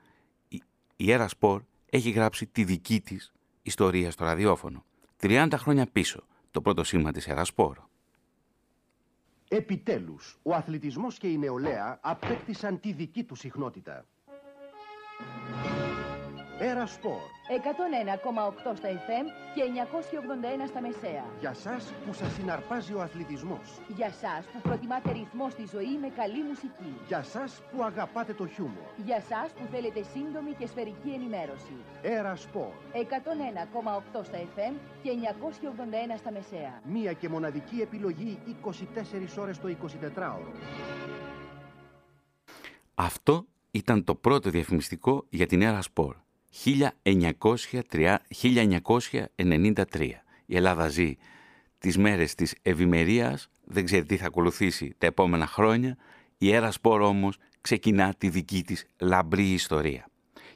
η, 0.47 0.61
η 0.95 1.11
Έρα 1.11 1.27
Σπορ 1.27 1.61
έχει 1.89 2.09
γράψει 2.09 2.45
τη 2.45 2.63
δική 2.63 3.01
της 3.01 3.33
ιστορία 3.61 4.11
στο 4.11 4.25
ραδιόφωνο. 4.25 4.83
30 5.21 5.47
χρόνια 5.55 5.87
πίσω, 5.91 6.23
το 6.51 6.61
πρώτο 6.61 6.83
σήμα 6.83 7.11
της 7.11 7.27
Ερασπόρ. 7.27 7.77
Επιτέλους, 9.47 10.39
ο 10.43 10.53
αθλητισμός 10.53 11.17
και 11.17 11.27
η 11.27 11.37
νεολαία 11.37 11.99
απέκτησαν 12.01 12.79
τη 12.79 12.91
δική 12.91 13.23
τους 13.23 13.39
συχνότητα. 13.39 14.05
Έρα 16.59 16.85
Σπορ. 16.85 17.21
101,8 17.47 18.75
στα 18.75 18.89
FM 18.89 19.25
και 19.55 19.61
981 20.63 20.67
στα 20.67 20.81
μεσαία. 20.81 21.25
Για 21.39 21.53
σας 21.53 21.93
που 22.05 22.13
σας 22.13 22.33
συναρπάζει 22.33 22.93
ο 22.93 23.01
αθλητισμός. 23.01 23.79
Για 23.87 24.11
σας 24.11 24.45
που 24.45 24.59
προτιμάτε 24.61 25.11
ρυθμό 25.11 25.49
στη 25.49 25.65
ζωή 25.71 25.97
με 26.01 26.09
καλή 26.15 26.43
μουσική. 26.43 26.93
Για 27.07 27.23
σας 27.23 27.61
που 27.71 27.83
αγαπάτε 27.83 28.33
το 28.33 28.47
χιούμορ. 28.47 28.87
Για 29.05 29.21
σας 29.21 29.51
που 29.51 29.65
θέλετε 29.71 30.03
σύντομη 30.13 30.51
και 30.59 30.67
σφαιρική 30.67 31.09
ενημέρωση. 31.09 31.75
Έρα 32.01 32.35
Σπορ. 32.35 32.71
101,8 32.93 34.23
στα 34.23 34.37
FM 34.37 34.73
και 35.03 35.09
981 35.09 36.17
στα 36.17 36.31
μεσαία. 36.31 36.81
Μία 36.83 37.13
και 37.13 37.29
μοναδική 37.29 37.81
επιλογή 37.81 38.39
24 38.45 39.37
ώρες 39.37 39.59
το 39.59 39.67
24ωρο. 39.67 40.51
Αυτό 42.95 43.45
ήταν 43.71 44.03
το 44.03 44.15
πρώτο 44.15 44.49
διαφημιστικό 44.49 45.25
για 45.29 45.45
την 45.45 45.61
Έρα 45.61 45.81
Σπορ. 45.81 46.15
1993. 46.53 48.09
Η 50.45 50.55
Ελλάδα 50.55 50.87
ζει 50.87 51.15
τις 51.77 51.97
μέρες 51.97 52.35
της 52.35 52.55
ευημερίας, 52.61 53.49
δεν 53.63 53.85
ξέρει 53.85 54.05
τι 54.05 54.17
θα 54.17 54.25
ακολουθήσει 54.25 54.95
τα 54.97 55.05
επόμενα 55.05 55.47
χρόνια. 55.47 55.97
Η 56.37 56.53
Έρα 56.53 56.71
Σπορ 56.71 57.01
όμως 57.01 57.37
ξεκινά 57.61 58.13
τη 58.17 58.29
δική 58.29 58.63
της 58.63 58.85
λαμπρή 58.99 59.51
ιστορία. 59.51 60.07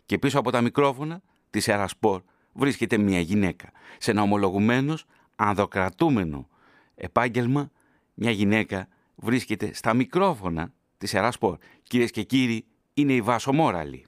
Και 0.06 0.18
πίσω 0.18 0.39
από 0.39 0.51
τα 0.51 0.62
μικρόφωνα 0.62 1.22
της 1.50 1.68
Έρα 1.68 1.88
Σπορ 1.88 2.22
βρίσκεται 2.54 2.98
μια 2.98 3.20
γυναίκα. 3.20 3.72
Σε 3.98 4.12
ένα 4.12 4.22
ομολογουμένος, 4.22 5.06
ανδοκρατούμενο 5.36 6.48
επάγγελμα, 6.96 7.72
μια 8.13 8.32
γυναίκα 8.32 8.88
βρίσκεται 9.16 9.74
στα 9.74 9.94
μικρόφωνα 9.94 10.74
της 10.98 11.13
Έρα 11.13 11.32
Σπορ. 11.32 11.58
Κυρίες 11.84 12.12
και 12.12 12.24
κύριοι, 12.24 12.66
είναι 12.94 13.13
η 13.13 13.22
Βάσο 13.22 13.54
Μόραλη 13.54 14.06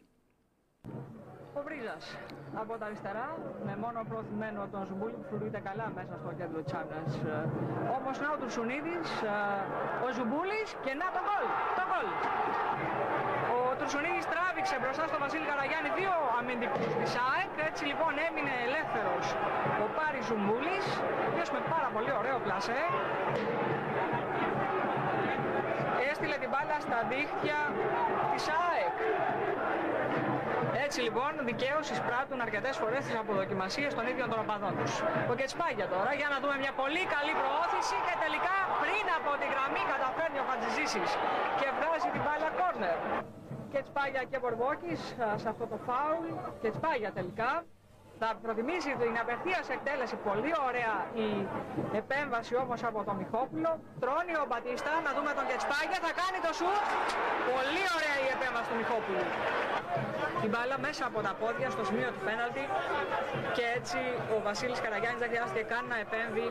από 2.64 2.74
τα 2.80 2.86
αριστερά 2.90 3.28
με 3.68 3.74
μόνο 3.84 4.00
προωθημένο 4.10 4.60
τον 4.74 4.82
Ζουμπούλη 4.88 5.16
που 5.20 5.26
φρουρείται 5.30 5.62
καλά 5.70 5.88
μέσα 5.98 6.14
στο 6.22 6.30
κέντρο 6.40 6.60
της 6.66 6.74
άμυνας. 6.80 7.12
Όμως 7.98 8.16
να 8.24 8.28
ο 8.36 8.38
Τουρσουνίδης, 8.42 9.10
ο 10.06 10.08
Ζουμπούλης 10.16 10.70
και 10.86 10.94
να 11.02 11.08
το 11.16 11.20
γκολ, 11.28 11.46
το 11.78 11.84
γκολ. 11.90 12.08
Ο 13.56 13.60
Τουρσουνίδης 13.80 14.26
τράβηξε 14.34 14.76
μπροστά 14.82 15.04
στο 15.12 15.18
Βασίλη 15.24 15.46
Καραγιάννη 15.52 15.92
δύο 16.00 16.14
αμυντικούς 16.40 16.92
της 17.00 17.12
ΑΕΚ, 17.30 17.54
έτσι 17.70 17.84
λοιπόν 17.92 18.14
έμεινε 18.28 18.54
ελεύθερος 18.68 19.26
ο 19.84 19.86
Πάρης 19.98 20.26
Ζουμπούλης, 20.30 20.86
ο 21.30 21.44
με 21.56 21.62
πάρα 21.74 21.90
πολύ 21.96 22.12
ωραίο 22.20 22.38
πλασέ 22.46 22.82
έστειλε 26.12 26.38
την 26.44 26.50
μπάλα 26.52 26.78
στα 26.88 27.00
δίχτυα 27.12 27.60
της 28.32 28.44
ΑΕΚ. 28.68 28.96
Έτσι 30.90 31.04
λοιπόν 31.10 31.32
δικαίως 31.50 31.86
εισπράττουν 31.94 32.40
αρκετές 32.48 32.76
φορές 32.82 33.02
τις 33.08 33.16
αποδοκιμασίες 33.24 33.92
των 33.98 34.04
ίδιων 34.12 34.28
των 34.32 34.40
οπαδών 34.44 34.74
τους. 34.80 34.94
Ο 35.32 35.34
Κετσπάγια 35.40 35.88
τώρα 35.96 36.12
για 36.20 36.30
να 36.34 36.38
δούμε 36.42 36.56
μια 36.64 36.74
πολύ 36.82 37.04
καλή 37.16 37.34
προώθηση 37.42 37.96
και 38.08 38.16
τελικά 38.24 38.56
πριν 38.84 39.06
από 39.18 39.32
τη 39.42 39.46
γραμμή 39.54 39.82
καταφέρνει 39.94 40.38
ο 40.44 40.46
Χατζηζήσης 40.50 41.10
και 41.60 41.68
βγάζει 41.78 42.10
την 42.16 42.22
μπάλα 42.26 42.50
κόρνερ. 42.60 42.98
Κετσπάγια 43.74 44.24
και 44.30 44.38
Μπορμπόκη 44.42 44.94
σε 45.42 45.48
αυτό 45.54 45.66
το 45.72 45.78
φάουλ. 45.88 46.28
Κετσπάγια 46.64 47.12
τελικά 47.20 47.52
θα 48.22 48.30
προτιμήσει 48.46 48.92
την 49.02 49.14
απευθείας 49.24 49.66
εκτέλεση. 49.76 50.16
Πολύ 50.30 50.52
ωραία 50.68 50.96
η 51.26 51.30
επέμβαση 52.02 52.54
όμως 52.64 52.80
από 52.90 53.00
τον 53.08 53.16
Μιχόπουλο. 53.22 53.72
Τρώνει 54.04 54.34
ο 54.44 54.46
Μπατίστα, 54.50 54.92
να 55.06 55.12
δούμε 55.16 55.32
τον 55.40 55.46
Κετσπάγια, 55.50 56.00
θα 56.06 56.12
κάνει 56.22 56.40
το 56.46 56.52
σουτ. 56.60 56.86
Πολύ 57.54 57.84
ωραία 57.98 58.16
η 58.26 58.28
επέμβαση 58.36 58.68
του 58.72 58.78
Μιχόπουλου. 58.82 59.26
Την 60.42 60.50
μπάλα 60.54 60.78
μέσα 60.88 61.04
από 61.10 61.20
τα 61.28 61.34
πόδια 61.42 61.70
στο 61.76 61.84
σημείο 61.90 62.10
του 62.16 62.22
πέναλτη 62.28 62.64
και 63.58 63.66
έτσι 63.78 64.00
ο 64.36 64.38
Βασίλης 64.48 64.80
Καραγιάννης 64.86 65.22
δεν 65.24 65.30
χρειάστηκε 65.34 65.64
καν 65.74 65.84
να 65.94 65.98
επέμβει 66.06 66.48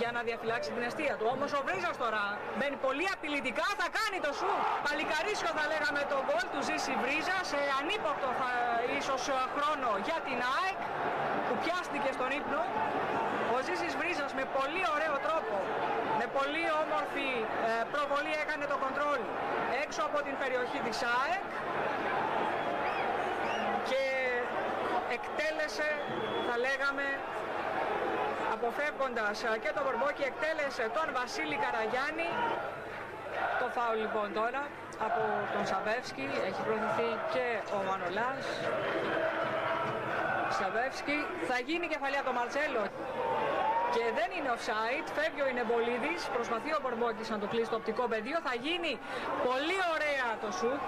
για 0.00 0.10
να 0.14 0.20
διαφυλάξει 0.28 0.68
την 0.74 0.82
αιστεία 0.86 1.14
του. 1.18 1.26
Όμως 1.34 1.50
ο 1.58 1.60
Βρίζας 1.66 1.96
τώρα 2.04 2.22
μπαίνει 2.56 2.78
πολύ 2.86 3.06
απειλητικά, 3.14 3.66
θα 3.80 3.88
κάνει 3.98 4.18
το 4.26 4.30
σουτ. 4.38 4.62
Παλικαρίσκο 4.86 5.50
θα 5.58 5.64
λέγαμε 5.72 6.00
το 6.12 6.18
γκολ 6.26 6.44
του 6.52 6.60
Ζήση 6.68 6.92
Βρίζα 7.02 7.36
σε 7.50 7.60
ανύποπτο 7.80 8.28
θα, 8.40 8.50
ίσως 8.98 9.22
χρόνο 9.54 9.88
για 10.08 10.18
την 10.26 10.38
ΑΕΚ 10.56 10.80
που 11.52 11.58
πιάστηκε 11.64 12.10
στον 12.18 12.30
ύπνο. 12.40 12.62
Ο 13.54 13.56
Ζήσης 13.66 13.94
Βρίζας 14.00 14.32
με 14.38 14.44
πολύ 14.58 14.82
ωραίο 14.94 15.16
τρόπο, 15.26 15.56
με 16.20 16.26
πολύ 16.38 16.64
όμορφη 16.82 17.28
ε, 17.68 17.70
προβολή 17.92 18.34
έκανε 18.44 18.64
το 18.72 18.76
κοντρόλ 18.84 19.20
έξω 19.84 20.00
από 20.08 20.18
την 20.26 20.34
περιοχή 20.42 20.80
της 20.86 20.98
ΑΕΚ 21.20 21.46
και 23.90 24.04
εκτέλεσε, 25.16 25.88
θα 26.46 26.54
λέγαμε, 26.66 27.06
αποφεύγοντας 28.54 29.36
ε, 29.44 29.48
και 29.62 29.70
τον 29.76 29.82
Μπορμπόκι, 29.84 30.22
εκτέλεσε 30.30 30.84
τον 30.96 31.06
Βασίλη 31.18 31.56
Καραγιάννη. 31.64 32.30
Το 33.60 33.66
φάουλ 33.76 33.98
λοιπόν 34.04 34.28
τώρα 34.40 34.62
από 35.06 35.20
τον 35.54 35.64
Σαβεύσκι, 35.70 36.26
έχει 36.48 36.60
προωθηθεί 36.66 37.10
και 37.34 37.46
ο 37.76 37.78
Μανολάς. 37.88 38.46
Σαβεύσκι 40.60 41.18
θα 41.48 41.56
γίνει 41.68 41.86
κεφαλιά 41.92 42.22
το 42.28 42.32
Μαρτσέλο 42.38 42.82
και 43.94 44.04
δεν 44.18 44.28
είναι 44.36 44.50
offside, 44.56 45.06
φεύγει 45.16 45.42
ο 45.46 45.48
Ινεμπολίδης, 45.52 46.20
προσπαθεί 46.36 46.70
ο 46.76 46.78
Μπορμπόκης 46.82 47.28
να 47.34 47.38
το 47.42 47.46
κλείσει 47.52 47.70
το 47.74 47.78
οπτικό 47.80 48.04
πεδίο, 48.12 48.38
θα 48.48 48.54
γίνει 48.66 48.92
πολύ 49.48 49.78
ωραία 49.94 50.28
το 50.42 50.48
σουτ. 50.58 50.86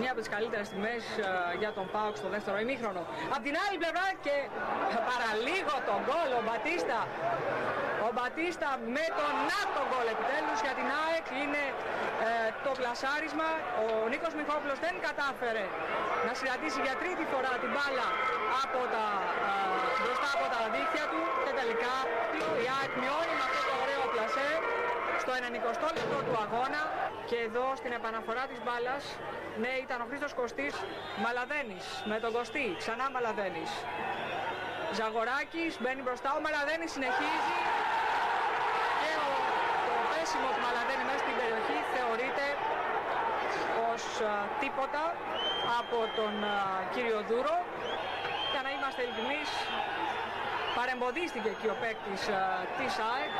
Μια 0.00 0.10
από 0.12 0.20
τις 0.22 0.30
καλύτερες 0.36 0.66
στιγμές 0.70 1.02
uh, 1.16 1.22
για 1.62 1.70
τον 1.78 1.86
Πάουκ 1.94 2.14
στο 2.22 2.28
δεύτερο 2.34 2.56
ημίχρονο. 2.64 3.02
Απ' 3.36 3.44
την 3.48 3.56
άλλη 3.64 3.76
πλευρά 3.82 4.06
και 4.26 4.36
παραλίγο 5.10 5.76
τον 5.88 6.00
γκολ 6.06 6.30
ο 6.38 6.42
Μπατίστα. 6.46 6.98
Ο 8.06 8.08
Μπατίστα 8.16 8.68
με 8.96 9.04
τον 9.20 9.32
νάτο 9.50 9.80
γκολ 9.90 10.06
επιτέλους. 10.14 10.58
Για 10.64 10.74
την 10.78 10.88
ΑΕΚ 11.04 11.26
είναι 11.42 11.62
ε, 12.28 12.30
το 12.66 12.70
πλασάρισμα. 12.80 13.48
Ο 13.82 13.86
Νίκος 14.12 14.32
Μιχόπουλος 14.38 14.78
δεν 14.84 14.94
κατάφερε 15.06 15.64
να 16.28 16.32
συναντήσει 16.40 16.80
για 16.86 16.94
τρίτη 17.02 17.24
φορά 17.32 17.52
την 17.62 17.70
μπάλα 17.74 18.08
από 18.64 18.80
τα, 18.94 19.06
ε, 19.48 19.52
μπροστά 20.02 20.28
από 20.36 20.46
τα 20.54 20.60
δίχτυα 20.74 21.06
του 21.12 21.22
και 21.44 21.52
τελικά 21.60 21.94
η 22.64 22.66
ΑΕΚ 22.76 22.92
μειώνει 23.00 23.34
με 23.38 23.44
αυτό 23.48 23.60
το 23.68 23.74
ωραίο 23.84 24.02
πλασέ 24.12 24.50
στο 25.22 25.30
90 25.38 25.88
λεπτό 25.98 26.18
του 26.26 26.34
αγώνα. 26.44 26.82
Και 27.30 27.38
εδώ 27.48 27.66
στην 27.80 27.92
επαναφορά 27.98 28.44
της 28.50 28.58
μπάλας 28.64 29.02
ναι 29.62 29.72
ήταν 29.84 29.98
ο 30.04 30.06
Χρήστος 30.08 30.32
Κωστής 30.40 30.74
Μαλαδένης 31.22 31.84
με 32.10 32.16
τον 32.22 32.30
Κωστή 32.36 32.66
ξανά 32.82 33.06
Μαλαδένης. 33.14 33.70
Ζαγοράκης 34.98 35.72
μπαίνει 35.80 36.02
μπροστά 36.06 36.28
ο 36.38 36.40
Μαλαδένης 36.44 36.90
συνεχίζει. 36.96 37.56
Και 39.00 39.12
ο, 39.26 39.28
το 39.86 39.94
πέσιμο 40.10 40.48
του 40.54 40.62
Μαλαδένη 40.66 41.02
μέσα 41.08 41.20
στην 41.24 41.34
περιοχή 41.40 41.78
θεωρείται 41.94 42.44
ως 43.90 44.04
τίποτα 44.62 45.02
από 45.80 45.98
τον 46.18 46.34
κύριο 46.94 47.18
Δούρο. 47.28 47.56
Για 48.52 48.62
να 48.62 48.70
είμαστε 48.70 49.02
ειλικρινείς 49.02 49.48
παρεμποδίστηκε 50.76 51.50
και 51.60 51.68
ο 51.68 51.76
παίκτης 51.82 52.20
της 52.78 52.92
ΑΕΚ. 53.12 53.32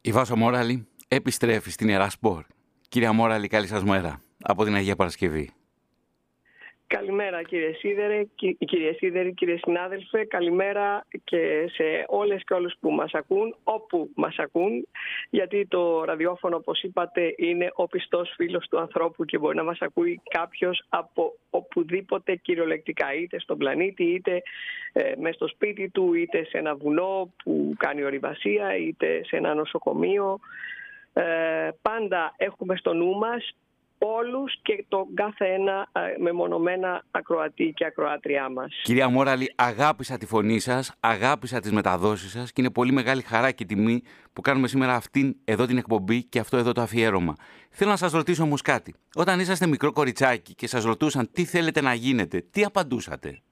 Η 0.00 0.12
Βάσο 0.12 0.36
Μόραλη 0.36 0.88
επιστρέφει 1.08 1.70
στην 1.70 1.88
Ιερά 1.88 2.10
Σπορ. 2.10 2.44
Κυρία 2.88 3.12
Μόραλη, 3.12 3.48
καλή 3.48 3.66
σας 3.66 3.82
μέρα 3.84 4.20
από 4.42 4.64
την 4.64 4.74
Αγία 4.74 4.96
Παρασκευή. 4.96 5.52
Καλημέρα 6.94 7.42
κύριε 7.42 7.72
Σίδερε, 7.72 8.24
κύριε 8.58 8.92
Σίδερη, 8.92 9.34
κύριε 9.34 9.56
συνάδελφε, 9.56 10.24
καλημέρα 10.24 11.06
και 11.24 11.70
σε 11.72 12.04
όλες 12.06 12.42
και 12.44 12.54
όλους 12.54 12.74
που 12.80 12.90
μας 12.90 13.12
ακούν, 13.14 13.56
όπου 13.64 14.10
μας 14.14 14.38
ακούν, 14.38 14.86
γιατί 15.30 15.66
το 15.66 16.04
ραδιόφωνο, 16.04 16.56
όπως 16.56 16.82
είπατε, 16.82 17.34
είναι 17.36 17.70
ο 17.74 17.86
πιστός 17.86 18.32
φίλος 18.36 18.68
του 18.68 18.78
ανθρώπου 18.78 19.24
και 19.24 19.38
μπορεί 19.38 19.56
να 19.56 19.64
μας 19.64 19.78
ακούει 19.80 20.20
κάποιος 20.30 20.84
από 20.88 21.32
οπουδήποτε 21.50 22.34
κυριολεκτικά, 22.34 23.14
είτε 23.14 23.40
στον 23.40 23.58
πλανήτη, 23.58 24.04
είτε 24.04 24.42
ε, 24.92 25.12
μέσα 25.16 25.34
στο 25.34 25.48
σπίτι 25.48 25.88
του, 25.88 26.14
είτε 26.14 26.44
σε 26.44 26.58
ένα 26.58 26.74
βουνό 26.74 27.32
που 27.44 27.74
κάνει 27.76 28.04
ορειβασία, 28.04 28.76
είτε 28.76 29.24
σε 29.24 29.36
ένα 29.36 29.54
νοσοκομείο. 29.54 30.38
Ε, 31.12 31.68
πάντα 31.82 32.34
έχουμε 32.36 32.76
στο 32.76 32.92
νου 32.92 33.18
μας 33.18 33.54
όλους 34.04 34.54
και 34.62 34.84
το 34.88 35.06
κάθε 35.14 35.44
ένα 35.44 35.88
μεμονωμένα 36.18 37.04
ακροατή 37.10 37.72
και 37.76 37.84
ακροάτριά 37.84 38.48
μας. 38.48 38.80
Κυρία 38.82 39.08
Μόραλη, 39.08 39.52
αγάπησα 39.56 40.18
τη 40.18 40.26
φωνή 40.26 40.58
σας, 40.58 40.94
αγάπησα 41.00 41.60
τις 41.60 41.72
μεταδόσεις 41.72 42.30
σας 42.30 42.52
και 42.52 42.60
είναι 42.60 42.70
πολύ 42.70 42.92
μεγάλη 42.92 43.22
χαρά 43.22 43.50
και 43.50 43.64
τιμή 43.64 44.02
που 44.32 44.40
κάνουμε 44.40 44.68
σήμερα 44.68 44.94
αυτήν 44.94 45.36
εδώ 45.44 45.66
την 45.66 45.76
εκπομπή 45.76 46.24
και 46.24 46.38
αυτό 46.38 46.56
εδώ 46.56 46.72
το 46.72 46.80
αφιέρωμα. 46.80 47.34
Θέλω 47.70 47.90
να 47.90 47.96
σας 47.96 48.12
ρωτήσω 48.12 48.42
όμως 48.42 48.62
κάτι. 48.62 48.94
Όταν 49.14 49.40
είσαστε 49.40 49.66
μικρό 49.66 49.92
κοριτσάκι 49.92 50.54
και 50.54 50.66
σας 50.66 50.84
ρωτούσαν 50.84 51.30
τι 51.32 51.44
θέλετε 51.44 51.80
να 51.80 51.94
γίνετε, 51.94 52.44
τι 52.50 52.64
απαντούσατε; 52.64 53.42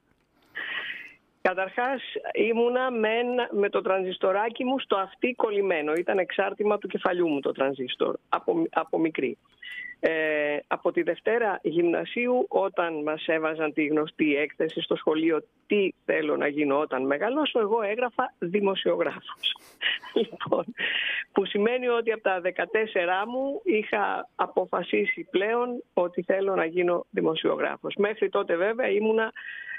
Καταρχάς 1.43 2.03
ήμουνα 2.35 2.91
με, 2.91 3.11
με 3.51 3.69
το 3.69 3.83
τρανζιστοράκι 3.83 4.65
μου 4.65 4.79
στο 4.79 4.97
αυτί 4.97 5.35
κολλημένο. 5.35 5.93
Ήταν 5.93 6.19
εξάρτημα 6.19 6.79
του 6.79 6.89
κεφαλιού 6.89 7.29
μου 7.29 7.41
το 7.41 7.53
τρανζίστορ 7.53 8.17
από, 8.29 8.67
από 8.71 8.99
μικρή. 8.99 9.39
Ε, 10.05 10.59
από 10.67 10.93
τη 10.93 11.03
Δευτέρα 11.03 11.59
Γυμνασίου 11.63 12.47
όταν 12.49 13.03
μας 13.03 13.27
έβαζαν 13.27 13.73
τη 13.73 13.87
γνωστή 13.87 14.37
έκθεση 14.37 14.81
στο 14.81 14.97
σχολείο 14.97 15.45
τι 15.67 15.89
θέλω 16.05 16.37
να 16.37 16.47
γίνω 16.47 16.79
όταν 16.79 17.07
μεγαλώσω 17.07 17.59
εγώ 17.61 17.83
έγραφα 17.83 18.35
δημοσιογράφος. 18.39 19.57
λοιπόν, 20.15 20.65
που 21.33 21.45
σημαίνει 21.45 21.89
ότι 21.89 22.13
από 22.13 22.23
τα 22.23 22.41
14 22.41 22.49
μου 23.29 23.61
είχα 23.65 24.29
αποφασίσει 24.35 25.27
πλέον 25.31 25.83
ότι 25.95 26.23
θέλω 26.23 26.55
να 26.55 26.65
γίνω 26.65 27.07
δημοσιογράφος. 27.11 27.95
Μέχρι 27.95 28.29
τότε 28.29 28.57
βέβαια 28.57 28.89
ήμουνα 28.89 29.33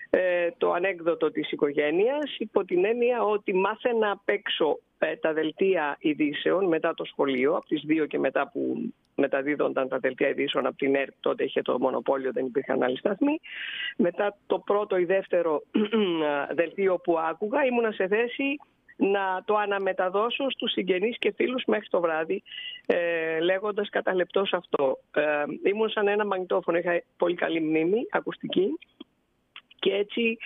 ε, 0.09 0.49
το 0.57 0.71
ανέκδοτο 0.71 1.31
της 1.31 1.51
οικογένειας 1.51 2.35
υπό 2.37 2.65
την 2.65 2.85
έννοια 2.85 3.23
ότι 3.23 3.53
μάθαινα 3.53 4.11
απ' 4.11 4.29
έξω 4.29 4.79
ε, 4.97 5.15
τα 5.15 5.33
δελτία 5.33 5.97
ειδήσεων 5.99 6.67
μετά 6.67 6.93
το 6.93 7.05
σχολείο, 7.05 7.55
από 7.55 7.65
τις 7.65 7.81
δύο 7.85 8.05
και 8.05 8.19
μετά 8.19 8.49
που 8.53 8.93
μεταδίδονταν 9.15 9.87
τα 9.87 9.97
δελτία 9.97 10.29
ειδήσεων 10.29 10.65
από 10.65 10.77
την 10.77 10.95
ΕΡΤ, 10.95 11.13
τότε 11.19 11.43
είχε 11.43 11.61
το 11.61 11.79
μονοπόλιο, 11.79 12.31
δεν 12.31 12.45
υπήρχαν 12.45 12.83
άλλοι 12.83 12.97
σταθμοί. 12.97 13.39
Μετά 13.97 14.37
το 14.47 14.59
πρώτο 14.59 14.97
ή 14.97 15.05
δεύτερο 15.05 15.63
δελτίο 16.59 16.97
που 16.97 17.19
άκουγα 17.19 17.65
ήμουνα 17.65 17.91
σε 17.91 18.07
θέση 18.07 18.59
να 18.95 19.43
το 19.45 19.55
αναμεταδώσω 19.55 20.49
στους 20.49 20.71
συγγενείς 20.71 21.17
και 21.17 21.33
φίλους 21.35 21.63
μέχρι 21.67 21.87
το 21.89 22.01
βράδυ 22.01 22.43
ε, 22.85 23.39
λέγοντας 23.39 23.89
κατά 23.89 24.15
λεπτός 24.15 24.53
αυτό. 24.53 24.99
Ε, 25.15 25.23
ήμουν 25.69 25.89
σαν 25.89 26.07
ένα 26.07 26.25
μαγνητόφωνο, 26.25 26.77
είχα 26.77 27.01
πολύ 27.17 27.35
καλή 27.35 27.59
μνήμη 27.59 28.07
ακουστική 28.11 28.77
και 29.83 29.93
έτσι 29.93 30.37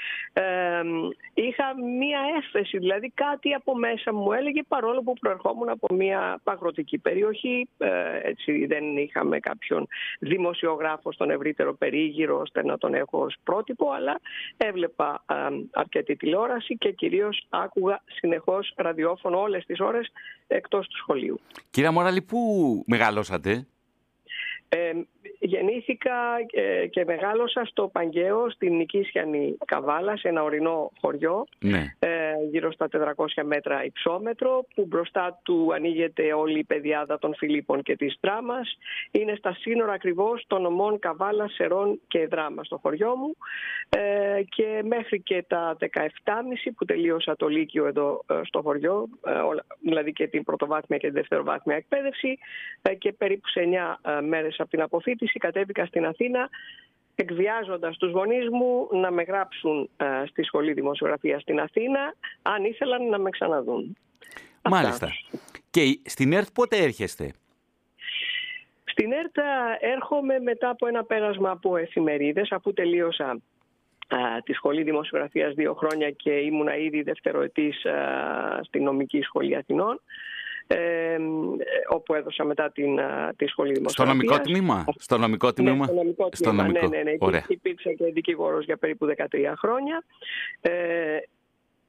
είχα 1.34 1.67
μία 2.00 2.19
έφεση, 2.38 2.78
δηλαδή 2.78 3.12
κάτι 3.15 3.54
από 3.54 3.76
μέσα 3.76 4.13
μου 4.13 4.32
έλεγε 4.32 4.62
παρόλο 4.67 5.02
που 5.02 5.13
προερχόμουν 5.13 5.69
από 5.69 5.95
μία 5.95 6.39
παγροτική 6.43 6.97
περιοχή, 6.97 7.69
ε, 7.78 7.89
έτσι 8.23 8.65
δεν 8.65 8.97
είχαμε 8.97 9.39
κάποιον 9.39 9.88
δημοσιογράφο 10.19 11.12
στον 11.12 11.30
ευρύτερο 11.30 11.73
περίγυρο 11.73 12.39
ώστε 12.39 12.63
να 12.63 12.78
τον 12.78 12.93
έχω 12.93 13.19
ως 13.19 13.36
πρότυπο, 13.43 13.91
αλλά 13.91 14.19
έβλεπα 14.58 15.23
ε, 15.30 15.34
αρκετή 15.71 16.15
τηλεόραση 16.15 16.78
και 16.78 16.91
κυρίως 16.91 17.45
άκουγα 17.50 18.04
συνεχώς 18.06 18.73
ραδιόφωνο 18.76 19.41
όλες 19.41 19.65
τις 19.65 19.80
ώρες 19.80 20.12
εκτός 20.47 20.88
του 20.88 20.97
σχολείου. 20.97 21.39
Κύριε 21.69 21.89
Μοράλη, 21.89 22.21
πού 22.21 22.39
μεγαλώσατε; 22.88 23.67
Ε, 24.69 24.91
γεννήθηκα 25.39 26.13
ε, 26.51 26.88
και 26.88 27.06
μεγάλωσα 27.06 27.65
στο 27.65 27.88
Παγκαίο, 27.88 28.49
στην 28.49 28.75
Νικήσιανη 28.75 29.58
Καβάλα, 29.65 30.17
σε 30.17 30.27
ένα 30.27 30.43
ορεινό 30.43 30.91
χωριό, 31.01 31.45
ναι. 31.60 31.93
ε, 31.99 32.10
γύρω 32.49 32.71
στα 32.71 32.88
400 32.91 33.43
μέτρα 33.43 33.86
υψόμετρο, 33.86 34.65
που 34.75 34.86
μπροστά 34.86 35.39
του 35.43 35.69
ανοίγεται 35.73 36.34
όλη 36.34 36.60
η 36.60 36.63
πεδιάδα 36.63 37.19
των 37.19 37.36
Φιλίππων 37.36 37.84
και 37.84 37.95
της 37.95 38.17
Δράμας. 38.21 38.77
Είναι 39.12 39.36
στα 39.36 39.53
σύνορα 39.60 39.93
ακριβώς 39.93 40.43
των 40.47 40.65
ομών 40.65 40.99
Καβάλα, 40.99 41.49
Σερών 41.49 42.01
και 42.08 42.27
Δράμα 42.27 42.63
στο 42.63 42.77
χωριό 42.82 43.15
μου 43.15 43.36
ε, 43.89 44.41
και 44.43 44.82
μέχρι 44.86 45.21
και 45.21 45.45
τα 45.47 45.77
17,5 45.80 45.88
που 46.75 46.86
τελείωσα 46.86 47.36
το 47.36 47.47
Λύκειο 47.47 47.86
εδώ 47.86 48.23
ε, 48.30 48.39
στο 48.43 48.62
χωριό, 48.62 49.10
δηλαδή 49.82 50.13
και 50.13 50.27
την 50.27 50.43
πρωτοβάθμια 50.43 50.97
και 50.97 51.06
την 51.06 51.15
δευτεροβάθμια 51.15 51.75
εκπαίδευση 51.75 52.38
και 52.97 53.12
περίπου 53.12 53.47
σε 53.47 53.62
9 54.03 54.21
μέρες 54.21 54.57
από 54.60 54.70
την 54.70 54.82
αποφύτιση 54.82 55.39
κατέβηκα 55.39 55.86
στην 55.86 56.06
Αθήνα 56.06 56.50
εκβιάζοντας 57.20 57.98
τους 57.98 58.12
γονείς 58.12 58.50
μου 58.50 58.88
να 58.91 59.12
με 59.12 59.24
γράψουν 59.24 59.89
ε, 59.98 60.06
στη 60.28 60.43
Σχολή 60.43 60.74
Δημοσιογραφίας 60.74 61.41
στην 61.41 61.60
Αθήνα 61.60 62.13
αν 62.41 62.63
ήθελαν 62.63 63.10
να 63.10 63.20
με 63.20 63.30
ξαναδούν. 63.30 63.98
Μάλιστα. 64.62 65.10
Και 65.70 66.00
στην 66.06 66.34
ΕΡΤ 66.34 66.48
πότε 66.54 66.78
έρχεστε; 66.78 67.34
Στην 68.84 69.12
ΕΡΤ 69.12 69.38
ε, 69.38 69.41
έρχομαι 69.80 70.39
μετά 70.39 70.70
από 70.70 70.88
ένα 70.88 71.04
πέρασμα 71.04 71.50
από 71.50 71.78
εφημερίδες 71.78 72.52
αφού 72.52 72.74
τελείωσα 72.74 73.39
ε, 74.08 74.17
τη 74.43 74.54
Σχολή 74.54 74.84
Δημοσιογραφίας 74.84 75.54
δύο 75.54 75.74
χρόνια 75.74 76.12
και 76.12 76.32
ήμουνα 76.32 76.78
ήδη 76.78 77.02
δευτεροετής 77.02 77.86
στη 78.62 78.80
Νομική 78.80 79.22
Σχολή 79.22 79.56
Αθηνών 79.56 80.02
ε, 80.67 81.17
όπου 81.89 82.13
έδωσα 82.13 82.43
μετά 82.43 82.71
την, 82.71 82.99
τη 83.36 83.47
σχολή 83.47 83.73
δημοσιογραφίας. 83.73 83.93
Στο 83.93 84.06
νομικό 84.06 84.39
τμήμα; 84.39 84.86
Στο 84.97 85.17
νομικό 85.17 85.53
τμήμα; 85.53 85.86
Ναι, 85.86 86.30
στο 86.32 86.51
νομικό 86.51 86.80
τμήμα. 86.80 86.88
Ναι, 86.88 86.97
ναι, 86.97 87.01
ναι. 87.03 87.15
Ωραία. 87.19 87.43
Υπήρξα 87.47 87.93
και 87.93 88.06
δικηγόρος 88.12 88.65
για 88.65 88.77
περίπου 88.77 89.06
13 89.06 89.53
χρόνια. 89.58 90.03
Ε, 90.62 91.17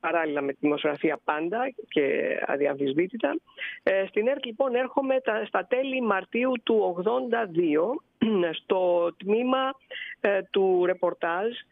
παράλληλα 0.01 0.41
με 0.41 0.53
τη 0.53 0.59
δημοσιογραφία 0.61 1.19
πάντα 1.25 1.73
και 1.89 2.37
αδιαμφισβήτητα. 2.47 3.39
Ε, 3.83 4.05
στην 4.09 4.29
ΕΡΤ 4.29 4.45
λοιπόν 4.45 4.75
έρχομαι 4.75 5.21
τα, 5.21 5.45
στα 5.47 5.67
τέλη 5.67 6.03
Μαρτίου 6.03 6.53
του 6.63 7.03
82 7.05 8.19
στο 8.63 9.13
τμήμα 9.17 9.75
ε, 10.21 10.43
του 10.51 10.83
ρεπορτάζ 10.87 11.47
ε, 11.47 11.63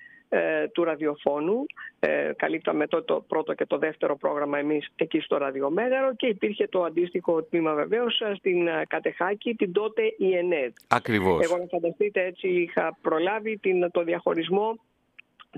του 0.73 0.85
ραδιοφώνου. 0.85 1.67
Ε, 2.01 2.33
καλύπταμε 2.37 2.87
το, 2.87 3.03
το 3.03 3.25
πρώτο 3.29 3.55
και 3.55 3.67
το 3.67 3.79
δεύτερο 3.79 4.17
πρόγραμμα 4.17 4.59
εμείς 4.59 4.89
εκεί 4.97 5.21
στο 5.21 5.37
Ραδιομέγαρο 5.37 6.15
και 6.15 6.27
υπήρχε 6.27 6.67
το 6.69 6.83
αντίστοιχο 6.83 7.43
τμήμα 7.43 7.75
βεβαίως 7.75 8.23
στην 8.37 8.67
ε, 8.67 8.83
Κατεχάκη, 8.89 9.55
την 9.55 9.73
τότε 9.73 10.03
ΙΕΝΕΔ. 10.19 10.73
Ακριβώς. 10.89 11.45
Εγώ 11.45 11.57
να 11.57 11.67
φανταστείτε 11.67 12.25
έτσι 12.25 12.49
είχα 12.49 12.99
προλάβει 13.01 13.59
την, 13.59 13.91
το 13.91 14.03
διαχωρισμό 14.03 14.79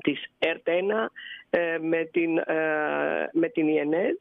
της 0.02 0.24
ΕΡΤ1 0.38 1.06
ε, 1.50 1.78
με 1.80 2.04
την, 2.04 2.30
με 3.32 3.48
την 3.48 3.68
ΙΕΝΕΔ 3.68 4.16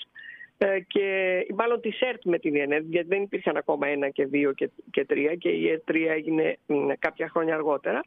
και 0.88 1.38
μάλλον 1.56 1.82
της 1.82 2.00
ΕΡΤ 2.00 2.26
με 2.26 2.40
την 2.40 2.56
ΙΕΝΕΔ, 2.56 2.86
γιατί 2.86 3.08
δεν 3.08 3.22
υπήρχαν 3.22 3.58
ακόμα 3.58 3.88
ένα 3.88 4.10
και 4.10 4.26
δύο 4.26 4.54
και, 4.54 4.70
και 4.92 5.06
τρία 5.06 5.36
και 5.36 5.50
η 5.50 5.70
ΕΡΤ 5.70 5.90
3 5.92 5.96
έγινε 6.10 6.58
κάποια 7.00 7.30
χρόνια 7.30 7.54
αργότερα. 7.54 8.04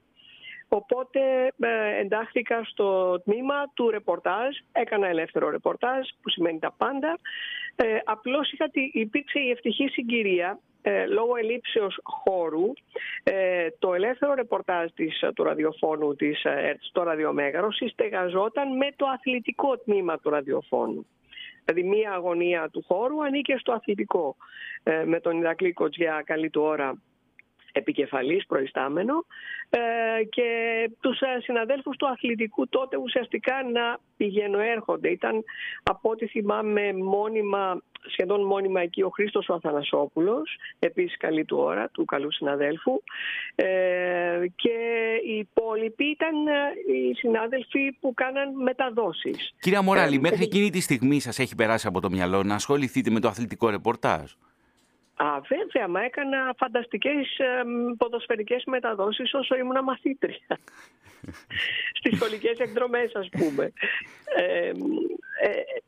Οπότε 0.72 1.20
ε, 1.60 2.00
εντάχθηκα 2.00 2.64
στο 2.64 3.20
τμήμα 3.20 3.70
του 3.74 3.90
ρεπορτάζ, 3.90 4.56
έκανα 4.72 5.06
ελεύθερο 5.06 5.50
ρεπορτάζ 5.50 6.08
που 6.22 6.30
σημαίνει 6.30 6.58
τα 6.58 6.74
πάντα. 6.76 7.18
Ε, 7.76 7.98
απλώς 8.04 8.52
είχα, 8.52 8.70
υπήρξε 8.92 9.38
η 9.38 9.50
ευτυχή 9.50 9.88
συγκυρία 9.88 10.58
ε, 10.82 11.06
λόγω 11.06 11.36
ελήψεως 11.36 12.00
χώρου 12.02 12.72
ε, 13.22 13.68
το 13.78 13.94
ελεύθερο 13.94 14.34
ρεπορτάζ 14.34 14.90
της, 14.94 15.24
του 15.34 15.42
ραδιοφώνου 15.42 16.14
της 16.14 16.44
ΕΡΤ 16.44 16.82
στο 16.82 17.02
ραδιομέγαρο 17.02 17.72
συστεγαζόταν 17.72 18.76
με 18.76 18.88
το 18.96 19.06
αθλητικό 19.06 19.78
τμήμα 19.78 20.18
του 20.18 20.30
ραδιοφώνου. 20.30 21.06
Δηλαδή 21.64 21.88
μία 21.88 22.12
αγωνία 22.12 22.68
του 22.72 22.84
χώρου 22.86 23.24
ανήκε 23.24 23.56
στο 23.58 23.72
αθλητικό. 23.72 24.36
με 25.04 25.20
τον 25.20 25.38
Ηρακλή 25.38 25.72
Κοτζιά 25.72 26.22
καλή 26.26 26.50
του 26.50 26.62
ώρα 26.62 26.98
επικεφαλής 27.72 28.46
προϊστάμενο 28.46 29.24
ε, 29.70 29.78
και 30.24 30.48
τους 31.00 31.20
ε, 31.20 31.40
συναδέλφους 31.42 31.96
του 31.96 32.08
αθλητικού 32.08 32.68
τότε 32.68 32.96
ουσιαστικά 32.96 33.54
να 33.72 33.98
πηγαίνω 34.16 34.58
έρχονται. 34.58 35.08
Ήταν 35.08 35.44
από 35.82 36.10
ό,τι 36.10 36.26
θυμάμαι 36.26 36.92
μόνιμα, 36.92 37.82
σχεδόν 38.06 38.46
μόνιμα 38.46 38.80
εκεί 38.80 39.02
ο 39.02 39.08
Χρήστος 39.08 39.48
ο 39.48 39.54
Αθανασόπουλος, 39.54 40.56
επίσης 40.78 41.16
καλή 41.16 41.44
του 41.44 41.58
ώρα, 41.58 41.88
του 41.88 42.04
καλού 42.04 42.32
συναδέλφου 42.32 43.02
ε, 43.54 43.66
και 44.56 44.76
οι 45.26 45.38
υπόλοιποι 45.38 46.04
ήταν 46.04 46.34
οι 46.86 47.14
συνάδελφοι 47.14 47.96
που 48.00 48.14
κάναν 48.14 48.62
μεταδόσεις. 48.62 49.54
Κυρία 49.60 49.82
Μοράλη, 49.82 50.20
μέχρι 50.20 50.42
εκείνη 50.42 50.70
τη 50.70 50.80
στιγμή 50.80 51.20
σας 51.20 51.38
έχει 51.38 51.54
περάσει 51.54 51.86
από 51.86 52.00
το 52.00 52.10
μυαλό 52.10 52.42
να 52.42 52.54
ασχοληθείτε 52.54 53.10
με 53.10 53.20
το 53.20 53.28
αθλητικό 53.28 53.68
ρεπορτάζ; 53.68 54.32
Α, 55.24 55.40
βέβαια, 55.48 55.88
μα 55.88 56.02
έκανα 56.02 56.54
φανταστικές 56.58 57.38
ε, 57.38 57.62
ποδοσφαιρικές 57.96 58.62
μεταδόσεις 58.66 59.34
όσο 59.34 59.56
ήμουν 59.56 59.84
μαθήτρια. 59.84 60.58
Στις 61.98 62.16
σχολικές 62.16 62.58
εκδρομές, 62.58 63.14
ας 63.14 63.28
πούμε. 63.28 63.72
Ε, 64.36 64.68
ε, 64.68 64.72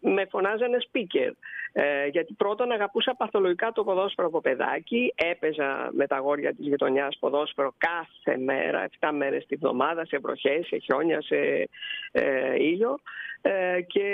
με 0.00 0.26
φωνάζανε 0.30 0.76
speaker. 0.80 1.30
Ε, 1.72 2.06
γιατί 2.06 2.34
πρώτον 2.34 2.72
αγαπούσα 2.72 3.14
παθολογικά 3.14 3.72
το 3.72 3.84
ποδόσφαιρο 3.84 4.26
από 4.26 4.40
παιδάκι. 4.40 5.12
Έπαιζα 5.16 5.88
με 5.92 6.06
τα 6.06 6.16
αγόρια 6.16 6.54
της 6.54 6.66
γειτονιάς 6.66 7.16
ποδόσφαιρο 7.18 7.74
κάθε 7.78 8.38
μέρα, 8.38 8.88
7 9.00 9.10
μέρες 9.12 9.46
τη 9.46 9.56
βδομάδα, 9.56 10.06
σε 10.06 10.18
βροχές, 10.18 10.66
σε 10.66 10.76
χιόνια, 10.76 11.22
σε 11.22 11.68
ε, 12.12 12.54
ήλιο. 12.54 12.98
Ε, 13.44 13.80
και 13.80 14.06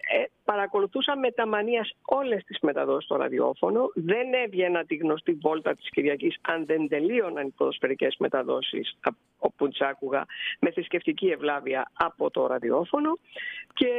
ε, 0.00 0.24
παρακολουθούσα 0.44 1.16
με 1.16 1.30
τα 1.30 1.46
μανίας 1.46 1.94
όλες 2.04 2.44
τις 2.44 2.58
μεταδόσεις 2.60 3.04
στο 3.04 3.16
ραδιόφωνο. 3.16 3.90
Δεν 3.94 4.32
έβγαινα 4.32 4.84
τη 4.84 4.94
γνωστή 4.94 5.32
βόλτα 5.32 5.74
της 5.74 5.90
Κυριακής 5.90 6.36
αν 6.40 6.66
δεν 6.66 6.88
τελείωναν 6.88 7.46
οι 7.46 7.54
ποδοσφαιρικές 7.56 8.16
μεταδόσεις 8.18 8.98
όπου 9.38 9.68
τις 9.68 9.80
άκουγα 9.80 10.24
με 10.60 10.70
θρησκευτική 10.70 11.26
ευλάβεια 11.26 11.90
από 11.92 12.30
το 12.30 12.46
ραδιόφωνο 12.46 13.18
και, 13.74 13.90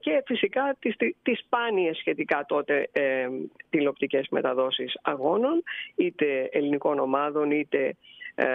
και 0.00 0.22
φυσικά 0.26 0.76
τις, 0.78 0.94
τις 1.22 1.44
σπάνιες 1.80 1.96
σχετικά 1.96 2.44
τότε 2.48 2.88
ε, 2.92 3.28
τηλεοπτικές 3.70 4.26
μεταδόσεις 4.30 4.98
αγώνων 5.02 5.62
είτε 5.94 6.48
ελληνικών 6.52 6.98
ομάδων 6.98 7.50
είτε 7.50 7.96
ε, 8.34 8.46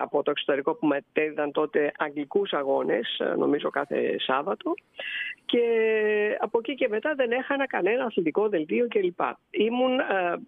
από 0.00 0.22
το 0.22 0.30
εξωτερικό 0.30 0.74
που 0.74 0.86
μετέδιδαν 0.86 1.52
τότε 1.52 1.92
αγγλικούς 1.98 2.52
αγώνες, 2.52 3.18
ε, 3.18 3.34
νομίζω 3.36 3.70
κάθε 3.70 4.16
Σάββατο 4.18 4.74
και 5.44 5.62
από 6.40 6.58
εκεί 6.58 6.74
και 6.74 6.88
μετά 6.88 7.14
δεν 7.14 7.30
έχανα 7.30 7.66
κανένα 7.66 8.04
αθλητικό 8.04 8.48
δελτίο 8.48 8.86
κλπ. 8.88 9.20
Ήμουν 9.50 9.98
ε, 9.98 10.38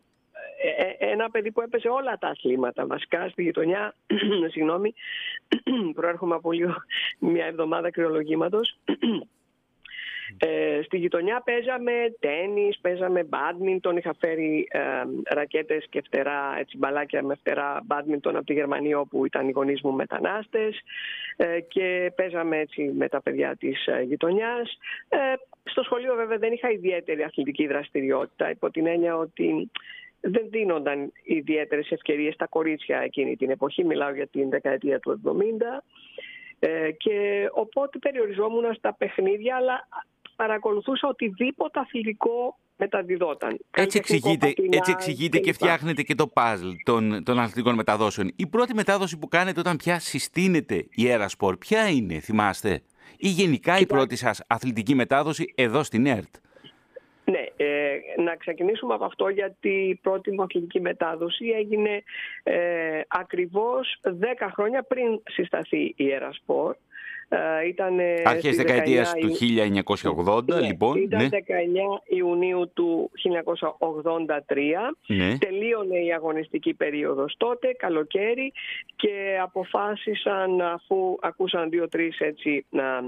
ένα 0.99 1.31
παιδί 1.31 1.53
που 1.53 1.61
έπαιζε 1.61 1.89
όλα 1.89 2.19
τα 2.19 2.29
αθλήματα 2.29 2.87
βασικά 2.87 3.29
στη 3.29 3.43
γειτονιά, 3.43 3.95
συγγνώμη, 4.53 4.95
προέρχομαι 5.95 6.35
από 6.35 6.53
λίγο 6.53 6.75
μια 7.19 7.45
εβδομάδα 7.45 7.91
κρυολογήματος 7.91 8.79
ε, 10.39 10.81
στη 10.83 10.97
γειτονιά 10.97 11.43
παίζαμε 11.45 11.93
τέννις, 12.21 12.79
παίζαμε 12.81 13.25
μπάντμιντον, 13.25 13.97
είχα 13.97 14.15
φέρει 14.19 14.69
ε, 14.71 14.81
ρακέτες 15.35 15.87
και 15.91 16.03
φτερά, 16.07 16.57
έτσι 16.59 16.77
μπαλάκια 16.77 17.23
με 17.23 17.35
φτερά 17.35 17.81
μπάντμιντον 17.85 18.37
από 18.37 18.47
τη 18.47 18.53
Γερμανία 18.53 18.99
όπου 18.99 19.27
ήταν 19.27 19.49
οι 19.49 19.53
γονείς 19.53 19.81
μου 19.83 19.93
μετανάστες. 19.93 20.83
Ε, 21.37 21.61
και 21.61 22.13
παίζαμε 22.17 22.59
έτσι 22.59 22.83
με 22.83 23.09
τα 23.09 23.21
παιδιά 23.23 23.57
της 23.57 23.87
ε, 23.87 24.03
γειτονιάς. 24.03 24.79
Ε, 25.09 25.17
στο 25.65 25.83
σχολείο 25.83 26.15
βέβαια 26.15 26.39
δεν 26.39 26.53
είχα 26.53 26.71
ιδιαίτερη 26.71 27.23
αθλητική 27.23 27.67
δραστηριότητα 27.67 28.51
υπό 28.51 28.71
την 28.71 28.87
έννοια 28.87 29.17
ότι 29.17 29.71
δεν 30.21 30.47
δίνονταν 30.51 31.13
ιδιαίτερες 31.23 31.91
ευκαιρίες 31.91 32.35
στα 32.35 32.47
κορίτσια 32.47 32.99
εκείνη 32.99 33.37
την 33.37 33.51
εποχή, 33.51 33.85
μιλάω 33.85 34.15
για 34.15 34.27
την 34.27 34.49
δεκαετία 34.51 35.01
του 35.01 35.21
70 35.25 35.83
και 36.97 37.49
οπότε 37.53 37.99
περιοριζόμουν 37.99 38.75
στα 38.75 38.95
παιχνίδια 38.95 39.57
αλλά 39.57 39.89
παρακολουθούσα 40.37 41.09
οτιδήποτε 41.09 41.81
αθλητικό 41.81 42.59
μεταδιδόταν. 42.77 43.59
Έτσι 43.71 43.99
εξηγείται, 43.99 44.53
έτσι 44.71 44.91
εξηγείται 44.91 45.39
και 45.39 45.53
φτιάχνετε 45.53 46.03
και 46.03 46.15
το 46.15 46.27
παζλ 46.27 46.69
των, 46.85 47.25
των 47.25 47.39
αθλητικών 47.39 47.75
μεταδόσεων. 47.75 48.33
Η 48.37 48.47
πρώτη 48.47 48.75
μετάδοση 48.75 49.19
που 49.19 49.29
κάνετε 49.29 49.61
όταν 49.61 49.77
πια 49.77 49.99
συστήνεται 49.99 50.75
η 50.75 51.03
Air 51.05 51.27
Sport, 51.39 51.59
ποια 51.59 51.89
είναι, 51.89 52.19
θυμάστε, 52.19 52.83
ή 53.17 53.29
γενικά 53.29 53.79
η 53.79 53.87
πρώτη 53.87 54.17
σας 54.17 54.45
αθλητική 54.47 54.95
μετάδοση 54.95 55.53
εδώ 55.57 55.83
στην 55.83 56.07
ΕΡΤ; 56.07 56.35
Ναι, 57.25 57.45
ε, 57.57 57.99
να 58.17 58.37
ξεκινήσουμε 58.37 58.95
από 58.95 59.05
αυτό 59.05 59.29
γιατί 59.29 59.69
η 59.69 59.95
πρώτη 59.95 60.31
μου 60.31 60.43
αθλητική 60.43 60.81
μετάδοση 60.81 61.47
έγινε 61.47 62.03
ε, 62.43 63.01
ακριβώς 63.09 64.01
10 64.03 64.11
χρόνια 64.55 64.83
πριν 64.83 65.23
συσταθεί 65.31 65.95
η 65.97 66.13
Ερασπορ. 66.13 66.77
Ε, 67.35 67.67
ήταν 67.67 67.99
Αρχές 68.25 68.57
δεκαετίας 68.57 69.13
του 69.13 69.31
1980, 70.27 70.45
ναι, 70.45 70.61
λοιπόν. 70.61 70.97
Ήταν 70.97 71.23
ναι. 71.23 71.29
19 71.31 71.37
Ιουνίου 72.05 72.71
του 72.75 73.11
1983. 73.79 74.95
Ναι. 75.07 75.39
Τελείωνε 75.39 75.99
η 75.99 76.13
αγωνιστική 76.13 76.75
περίοδος 76.75 77.35
τότε, 77.37 77.73
καλοκαίρι, 77.73 78.53
και 78.97 79.39
αποφάσισαν 79.43 80.61
αφού 80.61 81.17
ακούσαν 81.21 81.71
δύο-τρεις 81.71 82.21
έτσι 82.21 82.67
να 82.71 82.87
ε, 82.87 83.01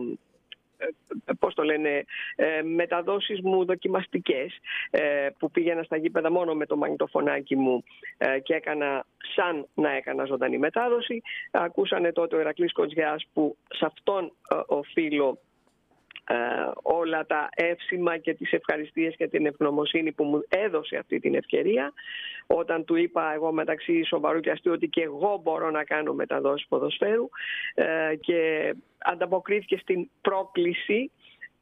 πώς 1.39 1.55
το 1.55 1.63
λένε, 1.63 2.05
ε, 2.37 2.63
μεταδόσεις 2.63 3.41
μου 3.41 3.65
δοκιμαστικές 3.65 4.59
ε, 4.91 5.29
που 5.39 5.51
πήγαινα 5.51 5.83
στα 5.83 5.97
γήπεδα 5.97 6.31
μόνο 6.31 6.55
με 6.55 6.67
το 6.67 6.77
μαγνητοφωνάκι 6.77 7.57
μου 7.57 7.85
και 8.43 8.55
έκανα 8.55 9.07
σαν 9.35 9.67
να 9.75 9.91
έκανα 9.91 10.25
ζωντανή 10.25 10.59
μετάδοση. 10.59 11.23
Ακούσανε 11.51 12.13
τότε 12.13 12.37
ο 12.37 12.41
Ερακλής 12.41 12.73
Κοντζιάς 12.73 13.27
που 13.33 13.57
σε 13.69 13.87
αυτόν 13.87 14.33
οφείλω 14.67 15.29
ε, 15.29 15.44
όλα 16.83 17.27
τα 17.27 17.49
εύσημα 17.55 18.19
και 18.19 18.35
τις 18.35 18.53
ευχαριστίες 18.53 19.17
και 19.17 19.29
την 19.29 19.47
ευγνωμοσύνη 19.47 20.13
που 20.13 20.25
μου 20.25 20.45
έδωσε 20.49 20.97
αυτή 20.97 21.21
την 21.21 21.35
ευκαιρία. 21.35 21.93
Όταν 22.47 22.85
του 22.85 22.97
είπα 22.97 23.33
εγώ 23.35 23.53
μεταξύ 23.53 24.05
σοβαρού 24.05 24.41
και 24.41 24.51
αστείου 24.51 24.73
ότι 24.73 24.89
και 24.89 25.03
εγώ 25.03 25.41
μπορώ 25.43 25.71
να 25.71 25.85
κάνω 25.85 26.13
μεταδόσεις 26.13 26.69
ποδοσφαίρου 26.69 27.29
ε, 27.75 28.15
και 28.21 28.75
ανταποκρίθηκε 28.99 29.77
στην 29.77 30.11
πρόκληση 30.21 31.11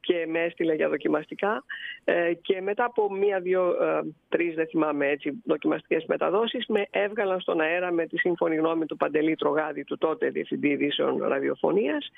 και 0.03 0.25
με 0.27 0.39
έστειλε 0.39 0.73
για 0.73 0.89
δοκιμαστικά. 0.89 1.63
Ε, 2.03 2.33
και 2.33 2.61
μετά 2.61 2.85
από 2.85 3.13
μία, 3.13 3.39
δύο, 3.39 3.69
ε, 3.69 4.01
τρεις 4.29 4.55
δεν 4.55 4.67
θυμάμαι 4.67 5.07
έτσι 5.07 5.41
δοκιμαστικές 5.45 6.05
μεταδόσεις 6.07 6.65
με 6.67 6.87
έβγαλαν 6.91 7.39
στον 7.39 7.61
αέρα 7.61 7.91
με 7.91 8.05
τη 8.05 8.17
σύμφωνη 8.17 8.55
γνώμη 8.55 8.85
του 8.85 8.97
Παντελή 8.97 9.35
Τρογάδη 9.35 9.83
του 9.83 9.97
τότε 9.97 10.29
Διευθυντή 10.29 10.67
Ειδήσεων 10.67 11.23
Ραδιοφωνίας. 11.23 12.11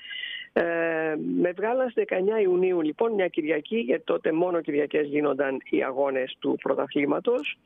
Ε, 0.52 0.62
με 1.40 1.52
βγάλαν 1.56 1.90
στις 1.90 2.04
19 2.08 2.40
Ιουνίου 2.42 2.80
λοιπόν 2.80 3.12
μια 3.12 3.28
Κυριακή 3.28 3.76
γιατί 3.78 4.04
τότε 4.04 4.32
μόνο 4.32 4.60
Κυριακές 4.60 5.06
γίνονταν 5.06 5.58
οι 5.70 5.82
αγώνες 5.84 6.36
του 6.38 6.58
πρωταθλήματος. 6.62 7.58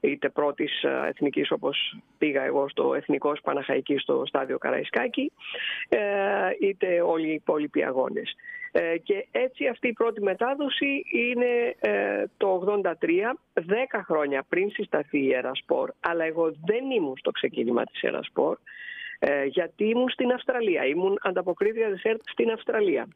Είτε 0.00 0.28
πρώτης 0.28 0.84
εθνικής 1.08 1.50
όπως 1.50 1.96
πήγα 2.18 2.42
εγώ 2.44 2.68
στο 2.68 2.94
Εθνικός 2.94 3.40
Παναχαϊκής 3.40 4.02
στο 4.02 4.22
στάδιο 4.26 4.58
Καραϊσκάκη 4.58 5.32
είτε 6.60 7.00
όλοι 7.00 7.28
οι 7.28 7.32
υπόλοιποι 7.32 7.84
αγώνες. 7.84 8.34
Ε, 8.72 8.98
και 8.98 9.26
έτσι 9.30 9.66
αυτή 9.66 9.88
η 9.88 9.92
πρώτη 9.92 10.22
μετάδοση 10.22 11.02
είναι 11.12 11.76
ε, 11.80 12.24
το 12.36 12.80
83, 12.82 12.92
10 13.54 13.62
χρόνια 14.04 14.44
πριν 14.48 14.70
συσταθεί 14.70 15.18
η 15.18 15.34
Ερασπορ, 15.34 15.90
αλλά 16.00 16.24
εγώ 16.24 16.52
δεν 16.64 16.90
ήμουν 16.90 17.16
στο 17.18 17.30
ξεκίνημα 17.30 17.84
της 17.84 18.02
Ερασπορ, 18.02 18.58
ε, 19.18 19.44
γιατί 19.44 19.84
ήμουν 19.84 20.08
στην 20.08 20.32
Αυστραλία, 20.32 20.86
ήμουν 20.86 21.18
ανταποκρίτρια 21.22 21.92
της 21.92 22.02
ΕΡΤ 22.02 22.20
στην 22.24 22.50
Αυστραλία. 22.50 23.08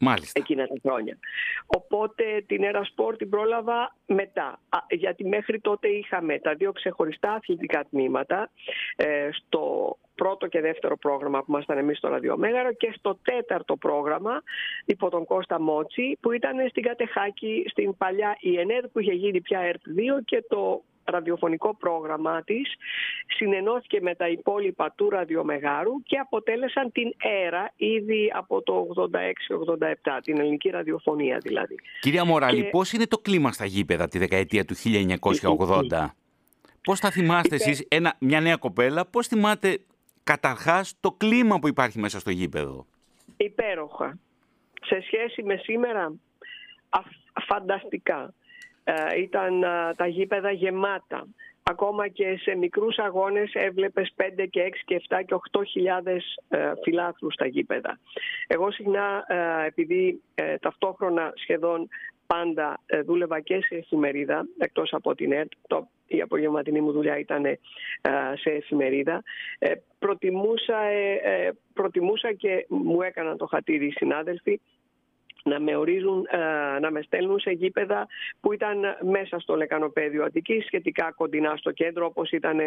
Μάλιστα. 0.00 0.40
Εκείνα 0.40 0.66
τα 0.66 0.74
χρόνια. 0.82 1.18
Οπότε 1.66 2.44
την 2.46 2.62
Ερασπορ 2.62 3.16
την 3.16 3.28
πρόλαβα 3.28 3.96
μετά. 4.06 4.60
Γιατί 4.90 5.24
μέχρι 5.24 5.60
τότε 5.60 5.88
είχαμε 5.88 6.38
τα 6.38 6.54
δύο 6.54 6.72
ξεχωριστά 6.72 7.32
αθλητικά 7.32 7.84
τμήματα 7.90 8.50
στο 9.32 9.96
πρώτο 10.22 10.46
και 10.46 10.60
δεύτερο 10.60 10.96
πρόγραμμα 10.96 11.38
που 11.38 11.44
ήμασταν 11.48 11.78
εμείς 11.78 11.98
στο 11.98 12.08
Ραδιομέγαρο 12.08 12.72
και 12.72 12.94
στο 12.96 13.18
τέταρτο 13.22 13.76
πρόγραμμα 13.76 14.42
υπό 14.84 15.10
τον 15.10 15.24
Κώστα 15.24 15.60
Μότσι 15.60 16.18
που 16.20 16.32
ήταν 16.32 16.68
στην 16.68 16.82
Κατεχάκη 16.82 17.64
στην 17.70 17.96
παλιά 17.96 18.36
ΙΕΝΕΔ 18.40 18.84
που 18.92 18.98
είχε 19.00 19.12
γίνει 19.12 19.40
πια 19.40 19.60
ΕΡΤ2 19.70 20.22
και 20.24 20.44
το 20.48 20.82
ραδιοφωνικό 21.10 21.76
πρόγραμμά 21.76 22.42
της 22.42 22.74
συνενώθηκε 23.26 24.00
με 24.00 24.14
τα 24.14 24.28
υπόλοιπα 24.28 24.92
του 24.96 25.10
ραδιομεγάρου 25.10 26.02
και 26.02 26.16
αποτέλεσαν 26.16 26.92
την 26.92 27.12
ΕΡΑ 27.46 27.72
ήδη 27.76 28.32
από 28.34 28.62
το 28.62 28.86
86-87, 28.96 30.18
την 30.22 30.40
ελληνική 30.40 30.68
ραδιοφωνία 30.70 31.38
δηλαδή. 31.42 31.74
Κυρία 32.00 32.24
Μοράλη, 32.24 32.62
και... 32.62 32.68
πώς 32.68 32.92
είναι 32.92 33.06
το 33.06 33.18
κλίμα 33.18 33.52
στα 33.52 33.64
γήπεδα 33.64 34.08
τη 34.08 34.18
δεκαετία 34.18 34.64
του 34.64 34.74
1980? 34.76 36.06
Πώς 36.82 37.00
θα 37.00 37.10
θυμάστε 37.10 37.54
εσείς 37.54 37.88
μια 38.18 38.40
νέα 38.40 38.56
κοπέλα, 38.56 39.06
πώς 39.06 39.26
θυμάται 39.26 39.78
καταρχάς 40.32 40.94
το 41.00 41.10
κλίμα 41.12 41.58
που 41.58 41.68
υπάρχει 41.68 41.98
μέσα 41.98 42.20
στο 42.20 42.30
γήπεδο. 42.30 42.86
Υπέροχα. 43.36 44.18
Σε 44.84 45.00
σχέση 45.00 45.42
με 45.42 45.56
σήμερα, 45.56 46.12
φανταστικά. 47.46 48.34
Ε, 48.84 49.20
ήταν 49.20 49.60
τα 49.96 50.06
γήπεδα 50.06 50.50
γεμάτα. 50.50 51.26
Ακόμα 51.62 52.08
και 52.08 52.36
σε 52.36 52.54
μικρούς 52.54 52.96
αγώνες 52.98 53.50
έβλεπες 53.54 54.12
5 54.16 54.46
και 54.50 54.62
6 54.62 54.82
και 54.84 55.02
7 55.08 55.22
και 55.26 55.34
8 55.52 55.62
χιλιάδες 55.66 56.38
ε, 56.48 56.72
φιλάθλους 56.82 57.34
στα 57.34 57.46
γήπεδα. 57.46 57.98
Εγώ 58.46 58.70
συχνά, 58.70 59.24
ε, 59.26 59.66
επειδή 59.66 60.22
ταυτόχρονα 60.60 61.32
σχεδόν 61.34 61.88
πάντα 62.34 62.80
δούλευα 63.04 63.40
και 63.40 63.60
σε 63.60 63.74
εφημερίδα, 63.74 64.46
εκτός 64.58 64.92
από 64.92 65.14
την 65.14 65.32
ΕΡΤ, 65.32 65.52
το 65.66 65.88
η 66.08 66.20
απογευματινή 66.20 66.80
μου 66.80 66.92
δουλειά 66.92 67.18
ήταν 67.18 67.44
ε, 67.44 67.58
σε 68.34 68.50
εφημερίδα. 68.50 69.22
Ε, 69.58 69.72
προτιμούσα, 69.98 70.82
ε, 70.82 71.56
προτιμούσα 71.74 72.32
και 72.32 72.66
μου 72.68 73.02
έκαναν 73.02 73.36
το 73.36 73.46
χατήρι 73.46 73.86
οι 73.86 73.90
συνάδελφοι 73.90 74.60
να 75.44 75.60
με 75.60 75.76
ορίζουν, 75.76 76.26
ε, 76.30 76.78
να 76.78 76.90
με 76.90 77.02
στέλνουν 77.02 77.40
σε 77.40 77.50
γήπεδα 77.50 78.06
που 78.40 78.52
ήταν 78.52 78.80
μέσα 79.00 79.38
στο 79.38 79.56
λεκανοπέδιο 79.56 80.24
Αττικής, 80.24 80.64
σχετικά 80.64 81.12
κοντινά 81.16 81.56
στο 81.56 81.70
κέντρο, 81.70 82.06
όπως 82.06 82.30
ήταν 82.30 82.58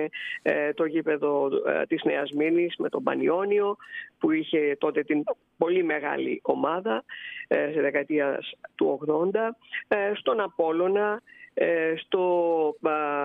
ε, 0.41 0.73
το 0.73 0.85
γήπεδο 0.85 1.49
ε, 1.67 1.85
της 1.85 2.03
Νέας 2.03 2.31
Μήνης 2.31 2.75
με 2.77 2.89
τον 2.89 3.03
Πανιόνιο, 3.03 3.77
που 4.19 4.31
είχε 4.31 4.75
τότε 4.79 5.03
την 5.03 5.23
πολύ 5.57 5.83
μεγάλη 5.83 6.39
ομάδα 6.43 7.03
σε 7.47 7.81
δεκαετία 7.81 8.39
του 8.75 8.99
80, 9.07 9.29
στον 10.13 10.39
Απόλλωνα, 10.39 11.13
ε, 11.13 11.40
στο 11.97 12.75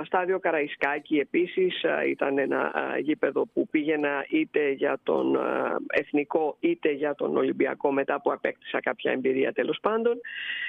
στάδιο 0.04 0.38
Καραϊσκάκη 0.38 1.18
επίσης 1.18 1.84
ήταν 2.06 2.38
ένα 2.38 2.72
γήπεδο 3.00 3.46
που 3.52 3.68
πήγαινα 3.68 4.26
είτε 4.28 4.70
για 4.70 4.98
τον 5.02 5.38
εθνικό 5.86 6.56
είτε 6.60 6.90
για 6.90 7.14
τον 7.14 7.36
Ολυμπιακό 7.36 7.92
μετά 7.92 8.20
που 8.20 8.32
απέκτησα 8.32 8.80
κάποια 8.80 9.12
εμπειρία 9.12 9.52
τέλος 9.52 9.78
πάντων 9.82 10.20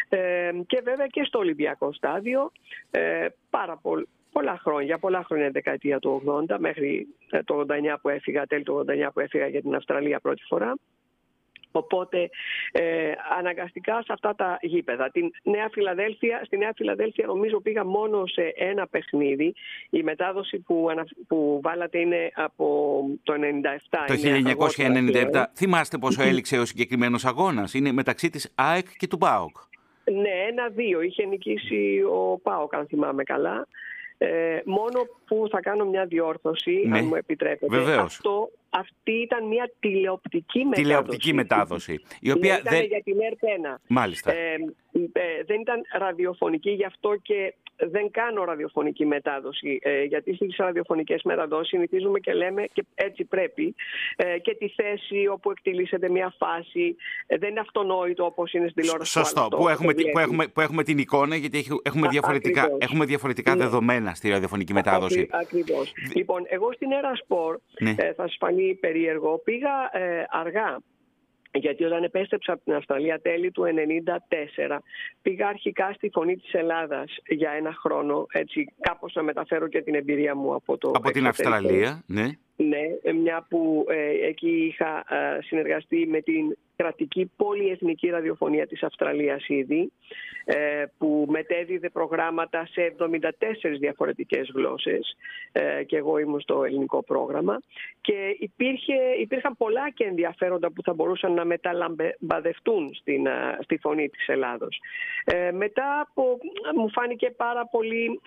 ε, 0.10 0.52
και 0.68 0.82
βέβαια 0.84 1.08
και 1.08 1.24
στο 1.24 1.40
Ολυμπιακό 1.40 1.94
στάδιο 1.94 2.52
ε, 2.92 3.28
πάρα 3.50 3.78
πολύ 3.78 4.08
πολλά 4.32 4.60
χρόνια, 4.64 4.98
πολλά 4.98 5.24
χρόνια 5.24 5.50
δεκαετία 5.50 6.00
του 6.00 6.22
80 6.50 6.56
μέχρι 6.60 7.08
το 7.46 7.66
89 7.70 7.96
που 8.02 8.10
έφυγα, 8.10 8.46
τέλη 8.46 8.64
του 8.64 8.86
89 8.88 9.10
που 9.14 9.20
έφυγα 9.20 9.48
για 9.48 9.62
την 9.62 9.76
Αυστραλία 9.76 10.20
πρώτη 10.20 10.44
φορά. 10.48 10.76
Οπότε 11.78 12.30
ε, 12.72 13.12
αναγκαστικά 13.38 14.02
σε 14.06 14.14
αυτά 14.14 14.36
τα 14.36 14.58
γήπεδα. 14.62 15.10
Την 15.10 15.32
Νέα 15.44 15.70
Φιλαδέλφια, 15.72 16.42
στη 16.46 16.58
Νέα 16.58 16.72
Φιλαδέλφια 16.76 17.26
νομίζω 17.26 17.62
πήγα 17.62 17.86
μόνο 17.86 18.26
σε 18.26 18.54
ένα 18.56 18.88
παιχνίδι. 18.88 19.54
Η 19.90 20.04
μετάδοση 20.04 20.58
που, 20.58 20.88
που 21.28 21.60
βάλατε 21.64 22.00
είναι 22.00 22.32
από 22.34 22.66
το 23.24 23.34
1997. 23.34 23.38
Το 24.08 24.16
1997. 25.34 25.44
Θυμάστε 25.56 25.98
πόσο 25.98 26.22
έληξε 26.24 26.58
ο 26.58 26.66
συγκεκριμένος 26.66 27.26
αγώνας. 27.26 27.74
Είναι 27.74 27.92
μεταξύ 27.92 28.30
της 28.30 28.52
ΑΕΚ 28.56 28.88
και 28.98 29.08
του 29.08 29.18
ΠΑΟΚ. 29.18 29.58
Ναι, 30.12 30.30
ένα-δύο. 30.50 31.02
Είχε 31.02 31.26
νικήσει 31.26 32.02
ο 32.12 32.38
ΠΑΟΚ 32.38 32.76
αν 32.76 32.88
θυμάμαι 32.88 33.24
καλά. 33.24 33.68
Ε, 34.18 34.60
μόνο 34.66 35.00
που 35.26 35.48
θα 35.52 35.60
κάνω 35.60 35.86
μια 35.86 36.06
διόρθωση, 36.06 36.84
ναι, 36.88 36.98
αν 36.98 37.06
μου 37.06 37.16
επιτρέπετε. 37.16 37.78
Βεβαίως. 37.78 38.04
Αυτό 38.04 38.52
αυτή 38.70 39.12
ήταν 39.12 39.48
μια 39.48 39.72
τηλεοπτική 39.80 40.60
μετάδοση. 40.60 40.82
Τηλεοπτική 40.82 41.34
μετάδοση. 41.34 42.02
Η 42.20 42.32
οποία 42.32 42.62
δεν... 42.64 42.86
για 42.86 43.02
την 43.04 43.16
ΕΡΤ1. 43.18 43.76
Μάλιστα. 43.88 44.32
Ε, 44.32 44.54
ε, 45.12 45.44
δεν 45.46 45.60
ήταν 45.62 45.82
ραδιοφωνική, 45.98 46.70
γι' 46.70 46.86
αυτό 46.86 47.16
και 47.22 47.54
δεν 47.78 48.12
κάνω 48.12 48.44
ραδιοφωνική 48.44 49.06
μετάδοση. 49.06 49.80
Ε, 49.82 50.04
γιατί 50.04 50.34
στις 50.36 50.56
ραδιοφωνικές 50.58 51.22
μεταδόσεις 51.24 51.68
συνηθίζουμε 51.68 52.20
και 52.20 52.34
λέμε, 52.34 52.66
και 52.74 52.86
έτσι 52.96 53.24
πρέπει, 53.24 53.76
ε, 54.16 54.40
και 54.40 54.56
τη 54.56 54.70
θέση 54.70 55.28
όπου 55.28 55.52
εκτελήσεται 55.52 56.10
μια 56.10 56.34
φάση. 56.38 56.96
Ε, 57.28 57.38
δεν 57.38 57.50
είναι 57.50 57.60
αυτονόητο 57.60 58.26
όπως 58.26 58.54
είναι 58.54 58.68
στην 58.68 58.82
τηλεόραση. 58.82 59.12
Σωστό. 59.12 59.48
Που, 59.50 59.68
έχουμε, 59.68 59.94
που, 59.94 60.20
έχουμε, 60.20 60.48
που 60.48 60.62
έχουμε 60.62 60.84
την 60.84 60.98
εικόνα, 60.98 61.36
γιατί 61.36 61.66
έχουμε 61.82 62.08
διαφορετικά, 62.08 62.70
έχουμε 62.78 63.06
διαφορετικά 63.06 63.56
ναι. 63.56 63.64
δεδομένα 63.64 64.14
στη 64.14 64.30
ραδιοφωνική 64.30 64.74
μετάδοση. 64.74 65.28
Ακριβώς. 65.32 65.94
Λοιπόν, 66.16 66.44
εγώ 66.48 66.74
στην 66.74 66.92
Ερασπορ, 66.92 67.58
ναι. 67.80 67.90
ε, 67.98 68.14
θα 68.14 68.24
σας 68.28 68.36
φανεί 68.40 68.76
περίεργο, 68.76 69.42
πήγα 69.44 69.90
ε, 69.92 70.26
αργά 70.30 70.80
γιατί 71.58 71.84
όταν 71.84 72.04
επέστρεψα 72.04 72.54
από 72.54 72.64
την 72.64 72.74
Αυστραλία 72.74 73.20
τέλη 73.22 73.52
του 73.52 73.64
1994 74.68 74.78
πήγα 75.22 75.48
αρχικά 75.48 75.94
στη 75.94 76.10
Φωνή 76.14 76.36
της 76.38 76.54
Ελλάδας 76.54 77.18
για 77.28 77.52
ένα 77.52 77.74
χρόνο 77.74 78.26
έτσι 78.32 78.66
κάπως 78.80 79.14
να 79.14 79.24
μεταφέρω 79.24 79.68
και 79.68 79.82
την 79.82 79.96
εμπειρία 79.96 80.36
μου 80.36 80.54
από 80.54 80.78
το 80.78 80.92
Από 80.94 81.12
την 81.12 81.28
Αυστραλία, 81.28 82.04
ναι. 82.06 82.30
Ναι, 82.60 83.12
μια 83.14 83.46
που 83.50 83.86
ε, 83.90 84.28
εκεί 84.28 84.50
είχα 84.50 85.04
ε, 85.16 85.42
συνεργαστεί 85.42 86.08
με 86.08 86.22
την 86.22 86.58
κρατική 86.76 87.32
πολυεθνική 87.36 88.10
ραδιοφωνία 88.10 88.68
της 88.68 88.84
Αυστραλίας 88.84 89.48
ήδη, 89.48 89.92
ε, 90.46 90.86
που 90.98 91.26
μετέδιδε 91.30 91.90
προγράμματα 91.90 92.66
σε 92.66 92.96
74 92.98 93.30
διαφορετικές 93.80 94.52
γλώσσες 94.56 95.16
ε, 95.52 95.84
και 95.84 95.98
εγώ 95.98 96.18
ήμουν 96.18 96.40
στο 96.40 96.64
ελληνικό 96.64 97.04
πρόγραμμα 97.04 97.62
και 98.02 98.36
υπήρχε, 98.40 98.96
υπήρχαν 99.20 99.58
πολλά 99.58 99.90
και 99.90 100.04
ενδιαφέροντα 100.04 100.72
που 100.72 100.82
θα 100.84 100.94
μπορούσαν 100.94 101.34
να 101.34 101.46
μεταλαμπαδευτούν 101.46 102.94
στην, 102.94 103.26
ε, 103.26 103.58
στη 103.62 103.78
φωνή 103.78 104.10
της 104.10 104.28
Ελλάδος. 104.28 104.80
μετά 105.54 106.00
από, 106.10 106.38
μου 106.76 106.90
φάνηκε 106.90 107.30
πάρα 107.30 107.66
πολύ 107.66 108.22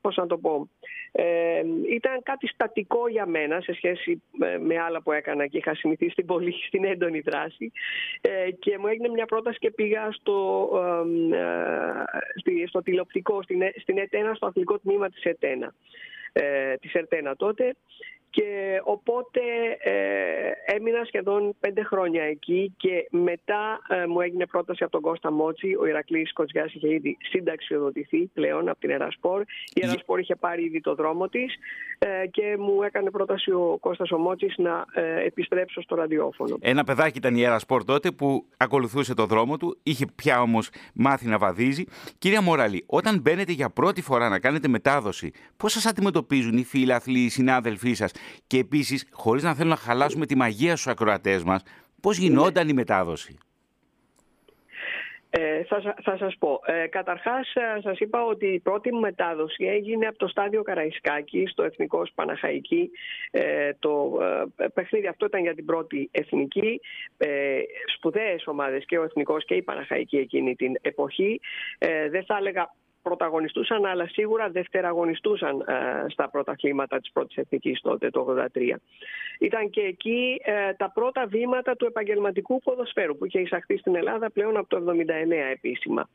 πώς 0.00 0.16
να 0.16 0.26
το 0.26 0.38
πω, 0.38 0.68
ε, 1.12 1.62
ήταν 1.90 2.22
κάτι 2.22 2.46
στατικό 2.46 3.08
για 3.08 3.26
μένα 3.26 3.60
σε 3.60 3.72
σχέση 3.72 4.22
με 4.60 4.78
άλλα 4.78 5.02
που 5.02 5.12
έκανα 5.12 5.46
και 5.46 5.58
είχα 5.58 5.74
συνηθίσει 5.74 6.10
στην 6.10 6.26
πολύ 6.26 6.54
στην 6.68 6.84
έντονη 6.84 7.20
δράση 7.20 7.72
ε, 8.20 8.50
και 8.50 8.78
μου 8.78 8.86
έγινε 8.86 9.08
μια 9.08 9.26
πρόταση 9.26 9.58
και 9.58 9.70
πήγα 9.70 10.08
στο, 10.12 10.70
ε, 12.44 12.66
στο 12.66 12.82
τηλεοπτικό, 12.82 13.42
στην, 13.42 13.60
στην 13.80 13.98
ΕΤΕΝΑ, 13.98 14.34
στο 14.34 14.46
αθλητικό 14.46 14.78
τμήμα 14.78 15.08
της 15.08 15.22
ΕΤΕΝΑ. 15.22 15.74
Ε, 16.32 16.74
της 16.74 16.92
ΕΡΤΕΝΑ 16.92 17.36
τότε 17.36 17.76
και 18.30 18.80
οπότε 18.84 19.40
ε, 19.78 20.74
έμεινα 20.74 21.04
σχεδόν 21.04 21.56
πέντε 21.60 21.82
χρόνια 21.82 22.22
εκεί 22.22 22.74
και 22.76 23.08
μετά 23.10 23.80
ε, 23.88 24.06
μου 24.06 24.20
έγινε 24.20 24.46
πρόταση 24.46 24.82
από 24.82 24.92
τον 24.92 25.00
Κώστα 25.00 25.32
Μότσι. 25.32 25.76
Ο 25.80 25.86
Ηρακλής 25.86 26.32
Κοτζιάς 26.32 26.74
είχε 26.74 26.92
ήδη 26.92 27.16
συνταξιοδοτηθεί 27.20 28.26
πλέον 28.26 28.68
από 28.68 28.80
την 28.80 28.90
Ερασπορ. 28.90 29.40
Η 29.74 29.80
Ερασπορ 29.84 30.20
είχε 30.20 30.34
πάρει 30.34 30.64
ήδη 30.64 30.80
το 30.80 30.94
δρόμο 30.94 31.28
της 31.28 31.54
ε, 31.98 32.26
και 32.26 32.56
μου 32.58 32.82
έκανε 32.82 33.10
πρόταση 33.10 33.50
ο 33.50 33.78
Κώστας 33.80 34.10
ο 34.10 34.18
Μότσης 34.18 34.54
να 34.56 34.84
ε, 34.94 35.24
επιστρέψω 35.24 35.82
στο 35.82 35.94
ραδιόφωνο. 35.94 36.56
Ένα 36.60 36.84
παιδάκι 36.84 37.18
ήταν 37.18 37.36
η 37.36 37.42
Ερασπορ 37.42 37.84
τότε 37.84 38.10
που 38.10 38.46
ακολουθούσε 38.56 39.14
το 39.14 39.26
δρόμο 39.26 39.56
του, 39.56 39.78
είχε 39.82 40.06
πια 40.14 40.40
όμως 40.40 40.70
μάθει 40.94 41.26
να 41.26 41.38
βαδίζει. 41.38 41.84
Κυρία 42.18 42.40
Μοραλή, 42.40 42.84
όταν 42.86 43.20
μπαίνετε 43.20 43.52
για 43.52 43.70
πρώτη 43.70 44.02
φορά 44.02 44.28
να 44.28 44.38
κάνετε 44.38 44.68
μετάδοση, 44.68 45.32
πώς 45.56 45.72
σας 45.72 45.86
αντιμετωπίζουν 45.86 46.56
οι 46.56 46.64
φίλαθλοι, 46.64 47.18
οι 47.18 47.28
συνάδελφοί 47.28 47.94
σας; 47.94 48.12
Και 48.46 48.58
επίσης, 48.58 49.08
χωρίς 49.10 49.42
να 49.42 49.54
θέλουμε 49.54 49.74
να 49.74 49.80
χαλάσουμε 49.80 50.26
τη 50.26 50.36
μαγεία 50.36 50.76
στους 50.76 50.92
ακροατές 50.92 51.44
μας, 51.44 51.62
πώς 52.00 52.16
γινόταν 52.16 52.68
η 52.68 52.72
μετάδοση; 52.72 53.38
Ε, 55.32 55.64
θα, 55.64 55.94
θα 56.02 56.16
σας 56.16 56.36
πω. 56.38 56.60
Ε, 56.64 56.86
καταρχάς 56.86 57.54
ε, 57.54 57.80
σας 57.80 57.98
είπα 57.98 58.24
ότι 58.24 58.46
η 58.46 58.60
πρώτη 58.60 58.92
μου 58.92 59.00
μετάδοση 59.00 59.64
έγινε 59.64 60.06
από 60.06 60.18
το 60.18 60.28
στάδιο 60.28 60.62
Καραϊσκάκη 60.62 61.46
στο 61.46 61.62
Εθνικό 61.62 62.02
Παναχαϊκή. 62.14 62.90
Ε, 63.30 63.70
το 63.78 64.18
ε, 64.56 64.66
παιχνίδι 64.74 65.06
αυτό 65.06 65.26
ήταν 65.26 65.40
για 65.40 65.54
την 65.54 65.64
πρώτη 65.64 66.08
εθνική. 66.12 66.80
Ε, 67.16 67.60
σπουδαίες 67.96 68.46
ομάδες 68.46 68.84
και 68.84 68.98
ο 68.98 69.02
Εθνικός 69.02 69.44
και 69.44 69.54
η 69.54 69.62
Παναχαϊκή 69.62 70.16
εκείνη 70.16 70.54
την 70.54 70.74
εποχή. 70.80 71.40
Ε, 71.78 72.08
δεν 72.08 72.24
θα 72.24 72.36
έλεγα 72.36 72.74
πρωταγωνιστούσαν 73.02 73.84
αλλά 73.84 74.08
σίγουρα 74.08 74.50
δευτεραγωνιστούσαν 74.50 75.60
ε, 75.60 76.08
στα 76.08 76.30
πρωταθλήματα 76.30 76.98
της 77.00 77.12
πρώτης 77.12 77.36
εθνικής 77.36 77.80
τότε 77.80 78.10
το 78.10 78.36
1983. 78.54 78.74
Ήταν 79.38 79.70
και 79.70 79.80
εκεί 79.80 80.40
ε, 80.44 80.72
τα 80.72 80.90
πρώτα 80.90 81.26
βήματα 81.26 81.76
του 81.76 81.86
επαγγελματικού 81.86 82.60
ποδοσφαίρου 82.60 83.16
που 83.16 83.24
είχε 83.24 83.40
εισαχθεί 83.40 83.76
στην 83.76 83.94
Ελλάδα 83.94 84.30
πλέον 84.30 84.56
από 84.56 84.68
το 84.68 84.92
1979 84.92 85.02
επίσημα. 85.52 86.08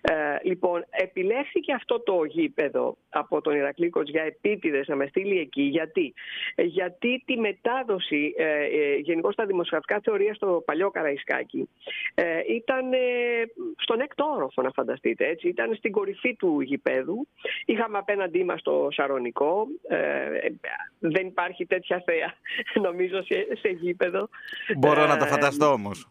Ε, 0.00 0.12
λοιπόν, 0.42 0.84
επιλέχθηκε 0.90 1.72
αυτό 1.72 2.00
το 2.00 2.24
γήπεδο 2.24 2.96
από 3.08 3.40
τον 3.40 3.56
Ηρακλή 3.56 3.92
για 4.04 4.22
επίτηδες 4.22 4.88
να 4.88 4.96
με 4.96 5.06
στείλει 5.06 5.38
εκεί. 5.38 5.62
Γιατί, 5.62 6.14
Γιατί 6.56 7.22
τη 7.26 7.36
μετάδοση 7.36 8.34
ε, 8.36 8.44
ε, 8.44 8.94
γενικώς 8.96 9.32
στα 9.32 9.46
δημοσιογραφικά 9.46 10.00
θεωρία 10.04 10.34
στο 10.34 10.62
παλιό 10.66 10.90
Καραϊσκάκι 10.90 11.68
ε, 12.14 12.24
ήταν 12.54 12.92
ε, 12.92 12.98
στον 13.76 14.00
έκτο 14.00 14.24
όροφο 14.36 14.62
να 14.62 14.70
φανταστείτε. 14.70 15.26
Έτσι. 15.26 15.48
Ήταν 15.48 15.74
στην 15.74 15.92
κορυφή 15.92 16.36
του 16.36 16.60
γηπέδου. 16.60 17.28
Είχαμε 17.64 17.98
απέναντί 17.98 18.44
μας 18.44 18.62
το 18.62 18.88
Σαρονικό. 18.90 19.66
δεν 20.98 21.26
υπάρχει 21.26 21.66
τέτοια 21.66 22.02
θέα 22.04 22.34
νομίζω 22.86 23.22
σε, 23.22 23.46
σε 23.60 23.68
γήπεδο. 23.68 24.28
Μπορώ 24.76 25.06
να 25.06 25.16
το 25.16 25.24
φανταστώ 25.24 25.72
όμως. 25.72 26.08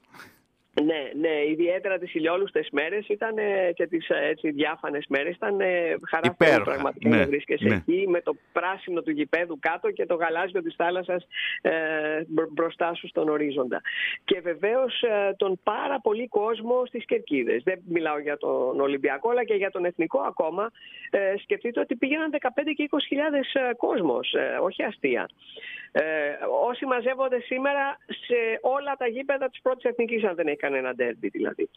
Ναι, 0.83 1.11
ναι, 1.19 1.49
ιδιαίτερα 1.49 1.97
τις 1.97 2.13
ηλιόλουστες 2.13 2.67
μέρες 2.71 3.07
ήταν 3.07 3.35
και 3.73 3.87
τις 3.87 4.09
έτσι, 4.09 4.51
διάφανες 4.51 5.05
μέρες 5.09 5.35
ήταν 5.35 5.57
χαρά 6.09 6.35
πραγματικά 6.63 7.09
ναι, 7.09 7.17
να 7.17 7.25
βρίσκεσαι 7.25 7.67
ναι. 7.67 7.75
εκεί 7.75 8.05
με 8.07 8.21
το 8.21 8.35
πράσινο 8.51 9.01
του 9.01 9.11
γηπέδου 9.11 9.57
κάτω 9.59 9.91
και 9.91 10.05
το 10.05 10.15
γαλάζιο 10.15 10.61
της 10.61 10.75
θάλασσας 10.75 11.27
ε, 11.61 11.71
μπροστά 12.49 12.93
σου 12.93 13.07
στον 13.07 13.29
ορίζοντα. 13.29 13.81
Και 14.23 14.39
βεβαίως 14.41 15.01
ε, 15.01 15.33
τον 15.37 15.59
πάρα 15.63 15.99
πολύ 15.99 16.27
κόσμο 16.27 16.85
στις 16.85 17.05
Κερκίδες. 17.05 17.63
Δεν 17.63 17.79
μιλάω 17.87 18.19
για 18.19 18.37
τον 18.37 18.79
Ολυμπιακό 18.79 19.29
αλλά 19.29 19.43
και 19.43 19.53
για 19.53 19.71
τον 19.71 19.85
Εθνικό 19.85 20.19
ακόμα. 20.19 20.71
Ε, 21.09 21.33
σκεφτείτε 21.37 21.79
ότι 21.79 21.95
πήγαιναν 21.95 22.31
15 22.31 22.47
και 22.75 22.89
20 22.91 22.97
χιλιάδες 23.07 23.53
ε, 23.53 23.73
κόσμος, 23.77 24.33
ε, 24.33 24.57
όχι 24.61 24.83
αστεία. 24.83 25.29
Ε, 25.91 26.01
όσοι 26.69 26.85
μαζεύονται 26.85 27.39
σήμερα 27.39 27.97
σε 28.07 28.59
όλα 28.61 28.95
τα 28.97 29.07
γήπεδα 29.07 29.49
της 29.49 29.61
πρώτης 29.61 29.83
εθνικής 29.83 30.23
αν 30.23 30.35
δεν 30.35 30.47
έχει 30.47 30.65
κανένα 30.69 30.95
ντέρμπι 30.95 31.27
δηλαδή. 31.27 31.69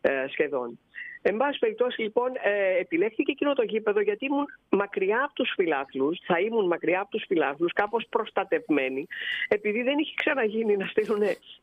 ε, 0.00 0.26
σχεδόν. 0.28 0.78
Εν 1.22 1.36
πάση 1.36 1.58
περιπτώσει, 1.58 2.02
λοιπόν, 2.02 2.32
ε, 2.42 2.78
επιλέχθηκε 2.78 3.30
εκείνο 3.30 3.52
το 3.52 3.62
γήπεδο 3.62 4.00
γιατί 4.00 4.24
ήμουν 4.24 4.46
μακριά 4.68 5.24
από 5.24 5.34
τους 5.34 5.52
φιλάθλου. 5.56 6.10
Θα 6.26 6.40
ήμουν 6.40 6.66
μακριά 6.66 7.00
από 7.00 7.10
τους 7.10 7.24
φιλάθλου, 7.26 7.68
κάπως 7.74 8.06
προστατευμένη, 8.10 9.06
επειδή 9.48 9.82
δεν 9.82 9.98
είχε 9.98 10.12
ξαναγίνει 10.16 10.76
να 10.76 10.86
στείλουν 10.86 11.22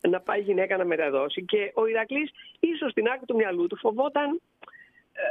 να 0.10 0.20
πάει 0.20 0.42
γυναίκα 0.42 0.78
να 0.78 0.86
μεταδώσει. 0.86 1.46
Και 1.46 1.72
ο 1.76 1.86
Ηρακλής, 1.86 2.32
ίσως 2.60 2.92
στην 2.92 3.08
άκρη 3.08 3.26
του 3.26 3.36
μυαλού 3.36 3.68
του, 3.68 3.78
φοβόταν 3.78 4.42
ε, 5.14 5.22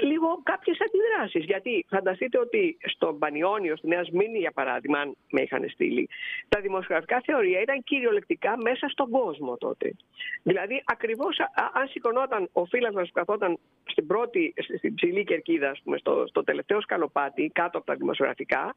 λίγο 0.00 0.40
κάποιες 0.42 0.78
αντιδράσεις. 0.80 1.44
Γιατί 1.44 1.86
φανταστείτε 1.88 2.38
ότι 2.38 2.78
στο 2.84 3.12
Μπανιόνιο, 3.12 3.76
στη 3.76 3.88
Νέα 3.88 4.04
Σμήνη 4.04 4.38
για 4.38 4.52
παράδειγμα, 4.52 4.98
αν 4.98 5.16
με 5.30 5.40
είχαν 5.40 5.68
στείλει, 5.68 6.08
τα 6.48 6.60
δημοσιογραφικά 6.60 7.20
θεωρία 7.24 7.60
ήταν 7.60 7.82
κυριολεκτικά 7.82 8.56
μέσα 8.56 8.88
στον 8.88 9.10
κόσμο 9.10 9.56
τότε. 9.56 9.94
Δηλαδή 10.42 10.82
ακριβώς 10.84 11.36
αν 11.72 11.88
σηκωνόταν 11.88 12.48
ο 12.52 12.64
φύλακας 12.64 13.06
που 13.06 13.12
καθόταν 13.12 13.58
στην 13.84 14.06
πρώτη, 14.06 14.54
στην 14.76 14.94
ψηλή 14.94 15.24
κερκίδα, 15.24 15.76
πούμε, 15.84 15.98
στο, 15.98 16.24
στο 16.28 16.44
τελευταίο 16.44 16.80
σκαλοπάτι, 16.80 17.50
κάτω 17.54 17.78
από 17.78 17.86
τα 17.86 17.94
δημοσιογραφικά, 17.94 18.76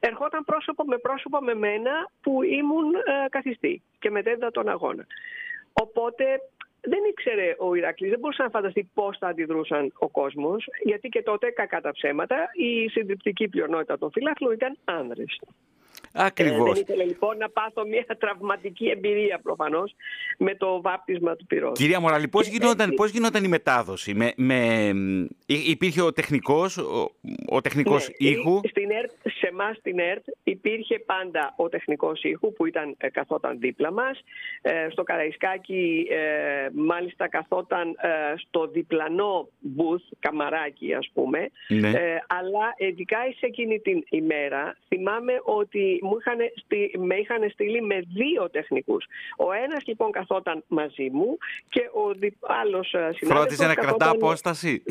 ερχόταν 0.00 0.44
πρόσωπο 0.44 0.84
με 0.84 0.98
πρόσωπο 0.98 1.38
με 1.40 1.54
μένα 1.54 2.10
που 2.22 2.42
ήμουν 2.42 2.94
ε, 2.94 3.28
καθιστή 3.30 3.82
και 3.98 4.10
μετέδιδα 4.10 4.50
τον 4.50 4.68
αγώνα. 4.68 5.06
Οπότε 5.72 6.24
δεν 6.82 7.04
ήξερε 7.10 7.54
ο 7.58 7.74
Ηρακλής, 7.74 8.10
δεν 8.10 8.18
μπορούσε 8.18 8.42
να 8.42 8.48
φανταστεί 8.48 8.90
πώς 8.94 9.18
θα 9.18 9.26
αντιδρούσαν 9.26 9.92
ο 9.98 10.08
κόσμος, 10.08 10.66
γιατί 10.82 11.08
και 11.08 11.22
τότε, 11.22 11.50
κακά 11.50 11.80
τα 11.80 11.92
ψέματα, 11.92 12.36
η 12.52 12.88
συντριπτική 12.88 13.48
πλειονότητα 13.48 13.98
των 13.98 14.10
φιλάθλων 14.10 14.52
ήταν 14.52 14.78
άνδρες. 14.84 15.38
Ακριβώς. 16.12 16.70
Ε, 16.70 16.72
δεν 16.72 16.82
ήθελε 16.82 17.04
λοιπόν 17.04 17.36
να 17.36 17.48
πάθω 17.50 17.86
μια 17.86 18.04
τραυματική 18.20 18.88
εμπειρία 18.88 19.40
προφανώς 19.42 19.94
με 20.38 20.54
το 20.54 20.80
βάπτισμα 20.80 21.36
του 21.36 21.46
πυρός. 21.46 21.78
Κυρία 21.78 22.00
Μοραλή, 22.00 22.28
πώς 22.28 22.46
γινόταν, 22.46 22.94
πώς 22.94 23.10
γινόταν 23.10 23.44
η 23.44 23.48
μετάδοση; 23.48 24.14
Με, 24.14 24.32
με, 24.36 24.90
υπήρχε 25.46 26.02
ο 26.02 26.12
τεχνικός, 26.12 26.76
ο, 26.76 27.10
ο 27.48 27.60
τεχνικός 27.60 28.08
ναι, 28.08 28.28
ήχου; 28.28 28.60
Στην 28.68 28.90
ΕΡΤ, 28.90 29.10
σε 29.21 29.21
εμάς 29.52 29.76
στην 29.76 29.98
ΕΡΤ 29.98 30.24
υπήρχε 30.42 30.98
πάντα 30.98 31.54
ο 31.56 31.68
τεχνικός 31.68 32.22
ήχου 32.22 32.52
που 32.52 32.66
ήταν, 32.66 32.94
ε, 32.98 33.08
καθόταν 33.10 33.58
δίπλα 33.58 33.92
μας. 33.92 34.22
Ε, 34.62 34.88
στο 34.90 35.02
Καραϊσκάκι 35.02 36.06
ε, 36.10 36.68
μάλιστα 36.72 37.28
καθόταν 37.28 37.88
ε, 37.88 38.34
στο 38.36 38.66
διπλανό 38.66 39.48
booth, 39.76 40.06
καμαράκι 40.18 40.94
ας 40.94 41.10
πούμε. 41.14 41.50
Ναι. 41.68 41.88
Ε, 41.88 42.24
αλλά 42.26 42.74
ειδικά 42.76 43.18
σε 43.38 43.46
εκείνη 43.46 43.78
την 43.78 44.04
ημέρα 44.08 44.76
θυμάμαι 44.88 45.40
ότι 45.42 45.98
μου 46.02 46.16
είχαν, 46.18 46.38
με 47.06 47.14
είχαν 47.14 47.50
στείλει 47.50 47.82
με 47.82 48.02
δύο 48.14 48.50
τεχνικούς. 48.50 49.04
Ο 49.36 49.52
ένας 49.52 49.86
λοιπόν 49.86 50.10
καθόταν 50.10 50.64
μαζί 50.68 51.08
μου 51.12 51.36
και 51.68 51.90
ο 51.92 52.12
δι, 52.14 52.36
άλλος 52.40 52.88
συνάδελφος 52.88 53.28
Φρόντιζε 53.28 53.66
να 53.66 53.74
καθόταν 53.74 53.98
κρατά 53.98 54.10
απόσταση. 54.10 54.82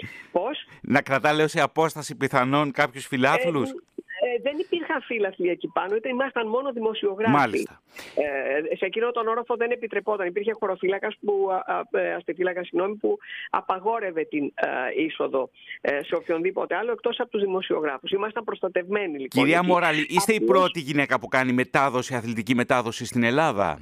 Δίπλα. 0.00 0.18
Πώς; 0.32 0.66
να 0.82 1.02
κρατά, 1.02 1.32
λέω, 1.32 1.48
σε 1.48 1.60
απόσταση 1.60 2.14
πιθανόν 2.16 2.70
κάποιους 2.70 3.06
φιλάθλους; 3.06 3.70
Ε, 3.70 3.74
ε, 4.22 4.40
δεν 4.42 4.58
υπήρχαν 4.58 5.02
φύλαθλοι 5.02 5.48
εκεί 5.48 5.68
πάνω, 5.68 5.96
ήταν, 5.96 6.10
ήμασταν 6.12 6.48
μόνο 6.48 6.72
δημοσιογράφοι. 6.72 7.30
Μάλιστα. 7.36 7.82
Ε, 8.14 8.76
σε 8.76 8.84
εκείνο 8.84 9.10
τον 9.10 9.28
όροφο 9.28 9.56
δεν 9.56 9.70
επιτρεπόταν. 9.70 10.26
Υπήρχε 10.26 10.52
χωροφύλακας 10.52 11.16
που, 11.20 11.48
ε, 11.90 12.12
αστεφύλακα, 12.12 12.64
συγγνώμη, 12.64 12.94
που 12.94 13.18
απαγόρευε 13.50 14.24
την 14.24 14.44
ε, 14.44 15.02
είσοδο 15.04 15.50
ε, 15.80 16.02
σε 16.02 16.14
οποιονδήποτε 16.14 16.74
άλλο 16.76 16.92
εκτός 16.92 17.20
από 17.20 17.30
τους 17.30 17.40
δημοσιογράφους. 17.40 18.10
Ήμασταν 18.10 18.44
προστατευμένοι 18.44 19.18
λοιπόν. 19.18 19.28
Κυρία 19.28 19.58
εκεί. 19.58 19.66
Μοραλή, 19.66 20.06
είστε 20.08 20.32
η 20.32 20.36
Απλώς, 20.36 20.60
πρώτη 20.60 20.80
γυναίκα 20.80 21.20
που 21.20 21.28
κάνει 21.28 21.52
μετάδοση, 21.52 22.14
αθλητική 22.14 22.54
μετάδοση 22.54 23.04
στην 23.04 23.22
Ελλάδα; 23.22 23.78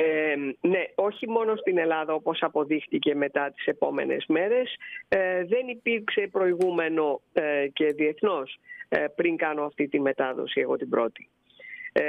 Ε, 0.00 0.34
ναι, 0.60 0.84
όχι 0.94 1.28
μόνο 1.28 1.56
στην 1.56 1.78
Ελλάδα 1.78 2.14
όπως 2.14 2.42
αποδείχτηκε 2.42 3.14
μετά 3.14 3.52
τις 3.56 3.66
επόμενες 3.66 4.24
μέρες. 4.28 4.74
Ε, 5.08 5.44
δεν 5.44 5.68
υπήρξε 5.68 6.28
προηγούμενο 6.32 7.20
ε, 7.32 7.66
και 7.72 7.86
διεθνώς 7.86 8.58
ε, 8.88 9.04
πριν 9.14 9.36
κάνω 9.36 9.64
αυτή 9.64 9.88
τη 9.88 10.00
μετάδοση 10.00 10.60
εγώ 10.60 10.76
την 10.76 10.88
πρώτη. 10.88 11.28
Ε, 11.92 12.02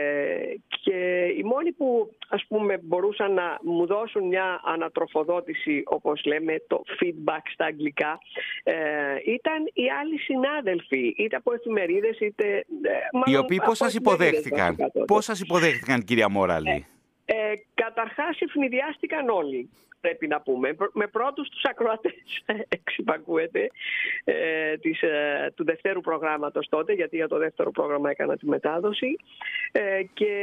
και 0.84 1.26
οι 1.38 1.44
μόνοι 1.44 1.72
που 1.72 2.16
ας 2.30 2.46
πούμε 2.48 2.80
μπορούσαν 2.84 3.34
να 3.34 3.60
μου 3.64 3.86
δώσουν 3.86 4.28
μια 4.28 4.62
ανατροφοδότηση 4.64 5.84
όπως 5.86 6.22
λέμε 6.26 6.64
το 6.68 6.84
feedback 7.00 7.42
στα 7.54 7.66
αγγλικά 7.66 8.20
ε, 8.64 8.74
ήταν 9.26 9.72
οι 9.74 9.90
άλλοι 10.02 10.18
συνάδελφοι 10.18 11.14
είτε 11.18 11.36
από 11.36 11.54
εφημερίδες 11.54 12.20
είτε 12.20 12.46
ε, 12.48 12.62
Οι 12.62 13.18
μάλλον 13.26 13.44
οποίοι 13.44 13.58
από 13.58 13.68
πώς 13.68 13.78
σας 13.78 13.96
εφημερίδες 13.96 14.30
υποδέχτηκαν. 14.30 14.68
βασικά 14.68 14.90
τότε. 14.92 15.06
Πώς 15.06 15.26
σας 15.26 15.40
υποδέχτηκαν, 15.40 16.04
κυρία 16.04 16.30
Μοραλή. 16.30 16.86
Ε, 17.32 17.54
καταρχάς 17.74 18.40
ευνηδιάστηκαν 18.42 19.30
όλοι, 19.30 19.70
πρέπει 20.02 20.28
να 20.28 20.42
πούμε. 20.42 20.74
Προ- 20.74 20.92
Με 20.94 21.08
πρώτους 21.08 21.50
τους 21.50 21.64
ακροατές, 21.64 22.44
εξυπακούεται, 22.78 23.70
ε, 24.24 24.78
της, 24.78 25.02
ε, 25.02 25.54
του 25.56 25.64
δευτέρου 25.64 26.02
προγράμματος 26.02 26.68
τότε, 26.70 26.94
γιατί 26.94 27.16
για 27.16 27.28
το 27.28 27.38
δεύτερο 27.38 27.72
πρόγραμμα 27.72 28.10
έκανα 28.10 28.38
τη 28.38 28.46
μετάδοση. 28.48 29.16
Ε, 29.72 30.04
και 30.14 30.34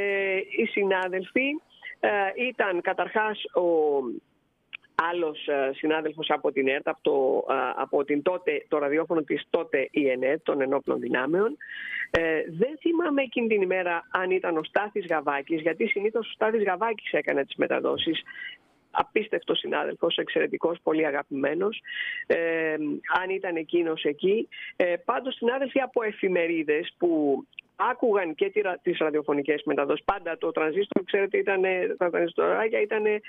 οι 0.57 0.65
συνάδελφοι 0.67 1.49
ε, 2.01 2.11
ήταν 2.49 2.81
καταρχάς 2.81 3.45
ο 3.55 3.63
άλλος 5.03 5.47
ε, 5.47 5.71
συνάδελφος 5.75 6.31
από 6.31 6.53
την 6.53 6.69
ΕΡΤ, 6.69 6.89
από, 6.89 6.99
το, 7.03 7.45
ε, 7.55 7.55
από 7.77 8.05
την 8.05 8.23
τότε, 8.23 8.65
το 8.69 8.79
ραδιόφωνο 8.79 9.23
της 9.23 9.47
τότε 9.51 9.89
ΕΝΕΤ, 9.93 10.43
των 10.43 10.61
ενόπλων 10.61 11.01
δυνάμεων. 11.01 11.57
Ε, 12.11 12.43
δεν 12.49 12.79
θυμάμαι 12.81 13.23
εκείνη 13.23 13.47
την 13.47 13.63
ημέρα 13.63 14.07
αν 14.11 14.31
ήταν 14.31 14.57
ο 14.57 14.65
Στάθης 14.65 15.07
Γαβάκης, 15.07 15.61
γιατί 15.61 15.87
συνήθως 15.87 16.29
ο 16.29 16.33
Στάθης 16.33 16.63
Γαβάκης 16.63 17.13
έκανε 17.13 17.45
τις 17.45 17.57
μεταδόσεις. 17.57 18.23
Απίστευτος 18.91 19.59
συνάδελφος, 19.59 20.17
εξαιρετικός, 20.17 20.79
πολύ 20.83 21.07
αγαπημένος. 21.07 21.83
Ε, 22.27 22.73
αν 23.23 23.31
ήταν 23.31 23.57
εκείνος 23.57 24.05
εκεί. 24.05 24.49
Ε, 24.77 24.95
πάντως 25.05 25.35
συνάδελφοι 25.35 25.81
από 25.81 26.03
εφημερίδες 26.03 26.95
που 26.99 27.43
άκουγαν 27.77 28.35
και 28.35 28.51
τι 28.51 28.61
ρα- 28.61 28.79
τις 28.83 28.99
ραδιοφωνικές 28.99 29.63
μεταδόσεις. 29.65 30.05
Πάντα 30.05 30.39
το 30.39 30.53
τρανζίστορ, 30.53 31.05
ξέρετε, 31.05 31.39
ήταν, 31.39 31.63
τα 31.97 32.11
τρανζιστοράκια 32.11 32.81
ήταν 32.81 33.07
ε, 33.07 33.21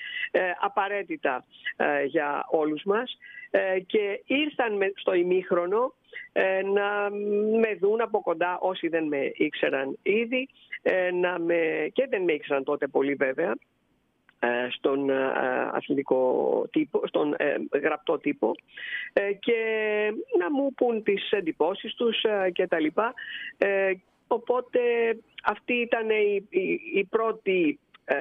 απαραίτητα 0.60 1.46
ε, 1.76 2.04
για 2.04 2.46
όλους 2.50 2.84
μας 2.84 3.18
ε, 3.52 3.80
και 3.80 4.22
ήρθαν 4.26 4.76
με, 4.76 4.92
στο 4.96 5.14
ημίχρονο 5.14 5.94
ε, 6.32 6.62
να 6.62 7.10
με 7.60 7.76
δουν 7.80 8.02
από 8.02 8.22
κοντά 8.22 8.58
όσοι 8.60 8.88
δεν 8.88 9.04
με 9.04 9.32
ήξεραν 9.34 9.98
ήδη 10.02 10.50
ε, 10.82 11.12
να 11.12 11.40
με, 11.40 11.90
και 11.94 12.08
δεν 12.10 12.24
με 12.24 12.34
ήξεραν 12.34 12.64
τότε 12.64 12.88
πολύ 12.88 13.14
βέβαια 13.14 13.56
ε, 14.40 14.68
στον 14.70 15.10
ε, 15.10 15.32
αθλητικό 15.74 16.68
τύπο, 16.72 17.02
στον 17.08 17.34
ε, 17.38 17.56
γραπτό 17.80 18.18
τύπο 18.18 18.52
ε, 19.14 19.34
και 19.34 19.56
να 20.40 20.52
μου 20.52 20.74
πούν 20.74 21.04
τις 21.04 21.32
εντυπώσεις 21.32 21.94
τους 21.96 22.24
ε, 22.24 22.50
και 22.52 22.68
τα 22.68 22.80
λοιπά. 22.80 23.14
Ε, 24.30 24.34
οπότε 24.34 24.80
αυτή 25.44 25.74
ήταν 25.74 26.10
η, 26.10 26.48
η, 26.50 26.80
η 26.94 27.04
πρώτη 27.06 27.80
ε, 28.06 28.16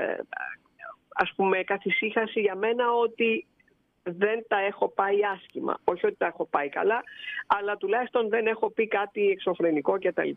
ας 1.14 1.32
πούμε 1.36 1.62
καθησύχαση 1.62 2.40
για 2.40 2.54
μένα 2.56 2.92
ότι 2.92 3.46
δεν 4.02 4.44
τα 4.48 4.58
έχω 4.58 4.88
πάει 4.88 5.16
άσχημα. 5.34 5.78
Όχι 5.84 6.06
ότι 6.06 6.16
τα 6.16 6.26
έχω 6.26 6.46
πάει 6.46 6.68
καλά, 6.68 7.02
αλλά 7.46 7.76
τουλάχιστον 7.76 8.28
δεν 8.28 8.46
έχω 8.46 8.70
πει 8.70 8.86
κάτι 8.86 9.28
εξωφρενικό 9.28 9.98
κτλ. 9.98 10.30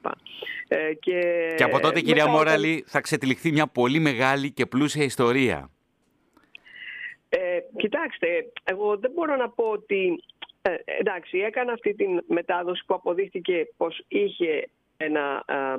Ε, 0.68 0.94
και, 0.94 1.54
Και 1.58 1.64
από 1.64 1.80
τότε, 1.80 2.00
κυρία 2.00 2.24
μετά 2.24 2.36
όταν- 2.36 2.46
Μόραλη, 2.46 2.84
θα 2.88 3.02
ξετυλιχθεί 3.02 3.52
μια 3.52 3.68
πολύ 3.68 4.00
μεγάλη 4.00 4.52
και 4.52 4.66
πλούσια 4.66 5.04
ιστορία. 5.04 5.70
Ε, 7.30 7.60
κοιτάξτε, 7.78 8.28
εγώ 8.64 8.98
δεν 8.98 9.12
μπορώ 9.12 9.36
να 9.36 9.50
πω 9.50 9.64
ότι... 9.64 10.24
Ε, 10.62 10.76
εντάξει, 11.00 11.38
έκανα 11.38 11.72
αυτή 11.74 11.94
τη 11.94 12.06
μετάδοση 12.28 12.84
που 12.86 12.94
αποδείχθηκε 12.94 13.68
πως 13.78 14.04
είχε 14.08 14.70
ένα 15.00 15.43
α, 15.45 15.78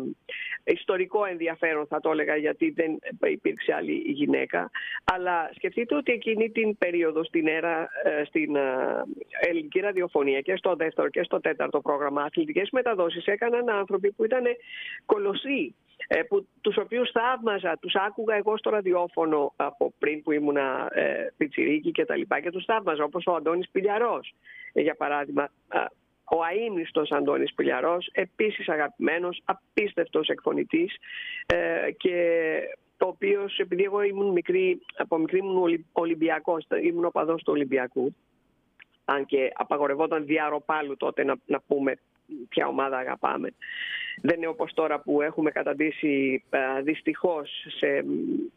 ιστορικό 0.65 1.25
ενδιαφέρον 1.25 1.87
θα 1.87 2.01
το 2.01 2.11
έλεγα 2.11 2.37
γιατί 2.37 2.71
δεν 2.71 2.99
υπήρξε 3.31 3.73
άλλη 3.73 3.93
γυναίκα. 3.93 4.71
Αλλά 5.05 5.51
σκεφτείτε 5.55 5.95
ότι 5.95 6.13
εκείνη 6.13 6.51
την 6.51 6.79
περίοδο 6.79 7.25
στην 7.25 7.49
ΕΡΑ, 7.49 7.89
ε, 8.05 8.25
στην 8.25 8.57
α, 8.57 9.05
ελληνική 9.41 9.81
ραδιοφωνία 9.81 10.41
και 10.41 10.57
στο 10.57 10.75
δεύτερο 10.77 11.09
και 11.09 11.23
στο 11.23 11.41
τέταρτο 11.41 11.81
πρόγραμμα 11.81 12.23
αθλητικές 12.23 12.71
μεταδόσεις 12.71 13.27
έκαναν 13.27 13.71
άνθρωποι 13.71 14.13
που 14.13 14.25
ήταν 14.25 14.45
κολοσσοί 15.07 15.75
ε, 16.09 16.23
που, 16.23 16.47
τους 16.61 16.77
οποίους 16.77 17.11
θαύμαζα, 17.11 17.79
τους 17.81 17.95
άκουγα 17.95 18.35
εγώ 18.35 18.57
στο 18.57 18.71
ραδιόφωνο 18.71 19.53
από 19.57 19.93
πριν 19.99 20.23
που 20.23 20.33
ήμουνα 20.33 20.89
ε, 20.93 21.27
πιτσιρίκι 21.37 21.91
και 21.91 22.05
τα 22.05 22.17
λοιπά 22.17 22.41
και 22.41 22.51
τους 22.51 22.65
θαύμαζα 22.65 23.05
όπως 23.05 23.27
ο 23.27 23.35
Αντώνης 23.35 23.69
Πηλιαρός 23.71 24.35
ε, 24.73 24.81
για 24.81 24.95
παράδειγμα. 24.95 25.43
Α, 25.69 25.87
ο 26.31 26.43
αείμνηστος 26.43 27.11
Αντώνης 27.11 27.55
Πηλιαρός, 27.55 28.09
επίσης 28.13 28.69
αγαπημένος, 28.69 29.43
απίστευτος 29.45 30.29
εκφωνητής 30.29 30.97
ε, 31.47 31.91
και 31.97 32.61
το 32.97 33.07
οποίος 33.07 33.59
επειδή 33.59 33.83
εγώ 33.83 34.03
ήμουν 34.03 34.33
μικρή, 34.33 34.81
από 34.97 35.19
μικρή 35.19 35.39
ήμουν 35.39 35.57
Ολυ- 35.63 35.87
Ολυμπιακός, 35.93 36.67
ήμουν 36.83 37.05
οπαδός 37.05 37.43
του 37.43 37.53
Ολυμπιακού 37.53 38.15
αν 39.05 39.27
και 39.27 39.51
απαγορευόταν 39.55 40.25
διαρροπάλου 40.27 40.97
τότε 40.97 41.25
να, 41.25 41.35
να 41.47 41.61
πούμε 41.67 41.95
ποια 42.49 42.67
ομάδα 42.67 42.97
αγαπάμε. 42.97 43.55
Δεν 44.23 44.37
είναι 44.37 44.47
όπως 44.47 44.73
τώρα 44.75 45.01
που 45.01 45.23
έχουμε 45.23 45.51
καταντήσει 45.51 46.43
δυστυχώς 46.83 47.67
σε, 47.79 48.05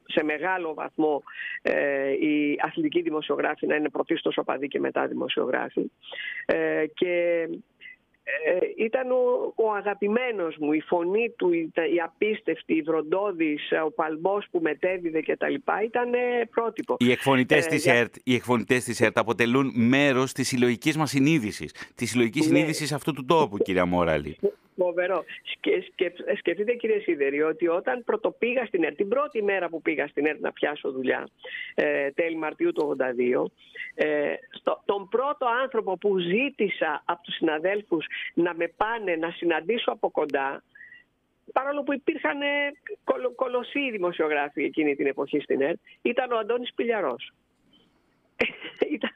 σε 0.05 0.23
μεγάλο 0.23 0.73
βαθμό 0.73 1.23
ε, 1.61 2.11
οι 2.11 2.59
αθλητικοί 2.61 3.01
δημοσιογράφοι 3.01 3.67
να 3.67 3.75
είναι 3.75 3.89
πρωτίστως 3.89 4.37
οπαδοί 4.37 4.67
και 4.67 4.79
μετά 4.79 5.07
δημοσιογράφοι. 5.07 5.91
Ε, 6.45 6.85
και 6.93 7.47
ε, 8.23 8.83
ήταν 8.83 9.11
ο, 9.11 9.53
ο 9.55 9.71
αγαπημένος 9.71 10.55
μου, 10.59 10.73
η 10.73 10.81
φωνή 10.81 11.29
του, 11.37 11.53
η, 11.53 11.71
η 11.95 11.99
απίστευτη, 12.03 12.73
η 12.73 12.81
βροντόδης, 12.81 13.61
ο 13.85 13.91
παλμός 13.91 14.45
που 14.51 14.59
μετέδιδε 14.61 15.21
και 15.21 15.37
τα 15.37 15.49
λοιπά 15.49 15.83
ήταν 15.83 16.09
πρότυπο. 16.51 16.95
Οι 16.99 17.11
εκφωνητές, 17.11 17.65
ε, 17.65 17.69
της 17.69 17.83
για... 17.83 17.93
ΕΡΤ, 17.93 18.15
οι 18.23 18.35
εκφωνητές 18.35 18.83
της 18.83 19.01
ΕΡΤ 19.01 19.17
αποτελούν 19.17 19.71
μέρος 19.75 20.31
της 20.31 20.47
συλλογικής 20.47 20.97
μας 20.97 21.09
συνείδησης, 21.09 21.91
της 21.95 22.09
συλλογικής 22.09 22.41
ναι. 22.41 22.47
συνείδησης 22.47 22.91
αυτού 22.91 23.13
του 23.13 23.25
τόπου, 23.25 23.57
κυρία 23.57 23.85
Μόραλη. 23.85 24.37
Φοβερό. 24.77 25.23
Σκε, 25.55 25.83
σκε, 25.91 26.13
σκεφτείτε 26.37 26.73
κύριε 26.73 26.99
Σίδερη 26.99 27.41
ότι 27.41 27.67
όταν 27.67 28.03
πρωτοπήγα 28.03 28.65
στην 28.65 28.83
ΕΡΤ, 28.83 28.95
την 28.95 29.07
πρώτη 29.07 29.43
μέρα 29.43 29.69
που 29.69 29.81
πήγα 29.81 30.07
στην 30.07 30.25
ΕΡΤ 30.25 30.39
να 30.41 30.51
πιάσω 30.51 30.91
δουλειά, 30.91 31.27
ε, 31.75 32.11
τέλη 32.11 32.35
Μαρτίου 32.35 32.71
του 32.71 32.97
82, 32.97 33.51
ε, 33.95 34.33
στο, 34.49 34.81
τον 34.85 35.09
πρώτο 35.09 35.45
άνθρωπο 35.63 35.97
που 35.97 36.17
ζήτησα 36.17 37.03
από 37.05 37.23
τους 37.23 37.35
συναδέλφους 37.35 38.05
να 38.33 38.53
με 38.55 38.67
πάνε 38.67 39.15
να 39.15 39.29
συναντήσω 39.29 39.91
από 39.91 40.11
κοντά, 40.11 40.63
παρόλο 41.53 41.83
που 41.83 41.93
υπήρχαν 41.93 42.41
ε, 42.41 42.71
κολο, 43.03 43.31
κολοσσοί 43.31 43.91
δημοσιογράφοι 43.91 44.63
εκείνη 44.63 44.95
την 44.95 45.07
εποχή 45.07 45.39
στην 45.39 45.61
ΕΡΤ, 45.61 45.79
ήταν 46.01 46.31
ο 46.31 46.37
Αντώνης 46.37 46.73
Πιλιαρός. 46.73 47.33
ήταν 48.95 49.15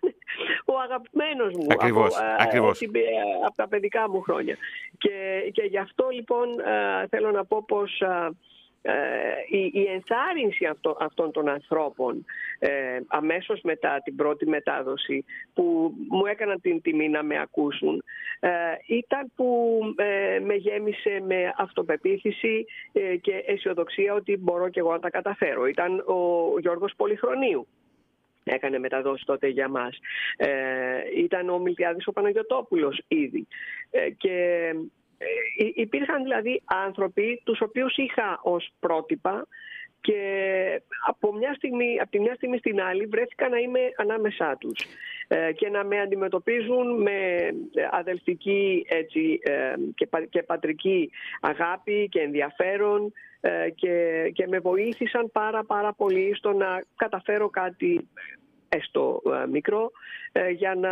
ο 0.66 0.80
αγαπημένος 0.80 1.54
μου 1.54 1.68
ακριβώς, 1.70 2.18
από, 2.18 2.44
ακριβώς. 2.44 2.82
Από, 2.82 3.00
από 3.46 3.56
τα 3.56 3.68
παιδικά 3.68 4.10
μου 4.10 4.22
χρόνια. 4.22 4.58
Και, 4.98 5.50
και 5.54 5.62
γι' 5.62 5.78
αυτό 5.78 6.10
λοιπόν 6.10 6.48
θέλω 7.10 7.32
να 7.32 7.46
πω 7.46 7.64
πως 7.64 8.02
η, 9.50 9.72
η 9.74 9.84
ενθάρρυνση 9.94 10.66
αυτό, 10.66 10.98
αυτών 11.00 11.32
των 11.32 11.50
ανθρώπων 11.50 12.26
ε, 12.60 13.00
αμέσως 13.08 13.62
μετά 13.62 14.02
την 14.04 14.16
πρώτη 14.16 14.48
μετάδοση 14.48 15.26
που 15.54 15.94
μου 16.10 16.26
έκαναν 16.26 16.62
την 16.62 16.82
τιμή 16.82 17.10
να 17.10 17.24
με 17.24 17.40
ακούσουν 17.40 18.04
ε, 18.40 18.50
ήταν 18.88 19.32
που 19.36 19.80
ε, 19.96 20.40
με 20.40 20.54
γέμισε 20.54 21.22
με 21.28 21.54
αυτοπεποίθηση 21.58 22.66
ε, 22.92 23.16
και 23.16 23.44
αισιοδοξία 23.46 24.14
ότι 24.14 24.38
μπορώ 24.38 24.70
και 24.70 24.80
εγώ 24.80 24.92
να 24.92 25.00
τα 25.00 25.10
καταφέρω. 25.10 25.66
Ήταν 25.66 26.00
ο 26.00 26.60
Γιώργος 26.60 26.94
Πολυχρονίου 26.98 27.68
έκανε 28.44 28.80
μεταδόσεις 28.80 29.26
τότε 29.26 29.48
για 29.48 29.70
μας. 29.70 29.98
Ε, 30.38 30.48
ήταν 31.18 31.50
ο 31.50 31.60
Μιλτιάδης 31.60 32.08
ο 32.08 32.12
Παναγιωτόπουλος 32.12 33.02
ήδη. 33.08 33.48
Ε, 33.92 34.10
και 34.10 34.70
ε, 34.72 34.76
υπήρχαν 35.74 36.24
δηλαδή 36.24 36.62
άνθρωποι 36.66 37.42
τους 37.44 37.62
οποίους 37.62 37.98
είχα 37.98 38.40
ως 38.44 38.70
πρότυπα 38.80 39.48
και 40.02 40.82
από, 41.08 41.34
μια 41.34 41.54
στιγμή, 41.54 42.00
από 42.02 42.12
τη 42.12 42.20
μια 42.20 42.36
στιγμή 42.36 42.58
στην 42.58 42.82
άλλη 42.82 43.06
βρέθηκα 43.06 43.50
να 43.50 43.58
είμαι 43.58 43.80
ανάμεσά 43.98 44.58
τους 44.60 44.86
ε, 45.28 45.52
και 45.52 45.70
να 45.70 45.84
με 45.84 46.00
αντιμετωπίζουν 46.02 47.02
με 47.02 47.50
αδελφική 47.92 48.86
έτσι, 48.90 49.40
ε, 49.44 49.74
και, 49.96 50.08
και 50.30 50.44
πατρική 50.44 51.12
αγάπη 51.42 52.08
και 52.12 52.20
ενδιαφέρον 52.20 53.14
και, 53.76 54.30
και 54.34 54.48
με 54.48 54.60
βοήθησαν 54.60 55.32
πάρα 55.32 55.64
πάρα 55.64 55.94
πολύ 55.94 56.36
στο 56.36 56.54
να 56.54 56.84
καταφέρω 56.96 57.50
κάτι 57.50 58.08
έστω 58.70 59.22
ε, 59.44 59.48
μικρό, 59.48 59.92
ε, 60.32 60.50
για 60.50 60.76
να, 60.76 60.92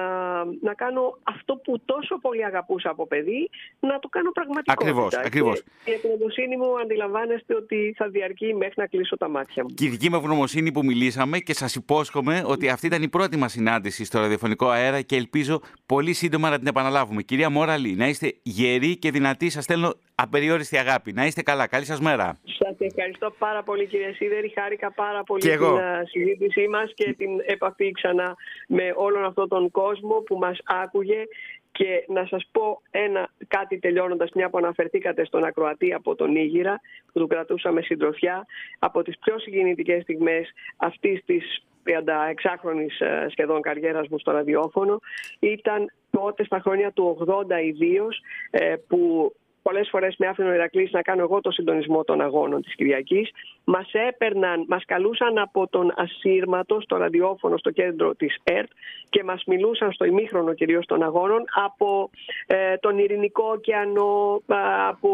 να 0.61 0.73
κάνω 0.73 1.17
αυτό 1.23 1.55
που 1.55 1.81
τόσο 1.85 2.19
πολύ 2.21 2.45
αγαπούσα 2.45 2.89
από 2.89 3.07
παιδί, 3.07 3.49
να 3.79 3.99
το 3.99 4.07
κάνω 4.07 4.31
πραγματικότητα. 4.31 4.89
Ακριβώς, 4.89 5.13
ακριβώς. 5.25 5.63
Και 5.83 5.91
η 5.91 5.93
ευγνωμοσύνη 5.93 6.57
μου 6.57 6.79
αντιλαμβάνεστε 6.79 7.55
ότι 7.55 7.93
θα 7.97 8.07
διαρκεί 8.07 8.53
μέχρι 8.53 8.73
να 8.75 8.85
κλείσω 8.87 9.17
τα 9.17 9.29
μάτια 9.29 9.63
μου. 9.63 9.69
Και 9.69 9.85
η 9.85 9.89
δική 9.89 10.09
μου 10.09 10.15
ευγνωμοσύνη 10.15 10.71
που 10.71 10.83
μιλήσαμε 10.83 11.39
και 11.39 11.53
σας 11.53 11.75
υπόσχομαι 11.75 12.43
ότι 12.45 12.69
αυτή 12.69 12.85
ήταν 12.85 13.01
η 13.03 13.07
πρώτη 13.07 13.37
μας 13.37 13.51
συνάντηση 13.51 14.05
στο 14.05 14.19
ραδιοφωνικό 14.19 14.67
αέρα 14.69 15.01
και 15.01 15.15
ελπίζω 15.15 15.61
πολύ 15.85 16.13
σύντομα 16.13 16.49
να 16.49 16.57
την 16.57 16.67
επαναλάβουμε. 16.67 17.21
Κυρία 17.21 17.49
Μόραλη, 17.49 17.95
να 17.95 18.07
είστε 18.07 18.33
γεροί 18.41 18.97
και 18.97 19.11
δυνατοί. 19.11 19.49
Σας 19.49 19.63
στέλνω 19.63 19.93
απεριόριστη 20.15 20.77
αγάπη. 20.77 21.13
Να 21.13 21.25
είστε 21.25 21.41
καλά. 21.41 21.67
Καλή 21.67 21.85
σας 21.85 21.99
μέρα. 21.99 22.39
Σας 22.43 22.75
ευχαριστώ 22.77 23.35
πάρα 23.37 23.63
πολύ 23.63 23.85
κύριε 23.85 24.11
Σίδερη. 24.11 24.53
Χάρηκα 24.59 24.91
πάρα 24.91 25.23
πολύ 25.23 25.41
την 25.41 25.51
ε, 25.51 26.03
συζήτησή 26.05 26.67
μας 26.67 26.91
και 26.93 27.13
την 27.13 27.29
επαφή 27.45 27.74
ξανά 27.91 28.35
με 28.67 28.93
όλον 28.95 29.25
αυτόν 29.25 29.47
τον 29.47 29.71
κόσμο 29.71 30.15
που 30.15 30.37
μας 30.37 30.57
άκουγε. 30.63 31.23
Και 31.71 32.05
να 32.07 32.25
σας 32.25 32.47
πω 32.51 32.81
ένα 32.91 33.29
κάτι 33.47 33.79
τελειώνοντας 33.79 34.29
μια 34.33 34.49
που 34.49 34.57
αναφερθήκατε 34.57 35.25
στον 35.25 35.43
Ακροατή 35.43 35.93
από 35.93 36.15
τον 36.15 36.35
Ήγηρα 36.35 36.81
που 37.13 37.19
του 37.19 37.27
κρατούσαμε 37.27 37.81
συντροφιά 37.81 38.45
από 38.79 39.01
τις 39.01 39.17
πιο 39.19 39.39
συγκινητικές 39.39 40.01
στιγμές 40.01 40.53
αυτής 40.77 41.23
της 41.25 41.63
36χρονης 41.85 43.05
ε, 43.05 43.25
σχεδόν 43.29 43.61
καριέρας 43.61 44.07
μου 44.07 44.19
στο 44.19 44.31
ραδιόφωνο 44.31 44.99
ήταν 45.39 45.91
τότε 46.09 46.43
στα 46.43 46.59
χρόνια 46.59 46.91
του 46.91 47.25
80 47.27 47.63
ιδίως 47.63 48.21
ε, 48.51 48.75
που 48.87 49.33
πολλές 49.67 49.87
φορές 49.91 50.15
με 50.17 50.27
άφηνε 50.27 50.49
ο 50.49 50.53
Ηρακλής 50.53 50.91
να 50.91 51.01
κάνω 51.01 51.21
εγώ 51.21 51.41
το 51.41 51.51
συντονισμό 51.51 52.03
των 52.03 52.21
αγώνων 52.21 52.61
της 52.61 52.75
Κυριακής. 52.75 53.29
Μας 53.63 53.89
έπαιρναν, 53.93 54.65
μας 54.67 54.85
καλούσαν 54.85 55.37
από 55.37 55.67
τον 55.67 55.93
Ασύρματο 55.95 56.81
στο 56.81 56.97
ραδιόφωνο 56.97 57.57
στο 57.57 57.71
κέντρο 57.71 58.15
της 58.15 58.37
ΕΡΤ 58.43 58.69
και 59.09 59.23
μας 59.23 59.43
μιλούσαν 59.45 59.91
στο 59.91 60.05
ημίχρονο 60.05 60.53
κυρίως 60.53 60.85
των 60.85 61.03
αγώνων 61.03 61.43
από 61.65 62.09
ε, 62.47 62.77
τον 62.77 62.97
Ειρηνικό 62.97 63.43
ωκεανό, 63.55 64.41
από 64.89 65.11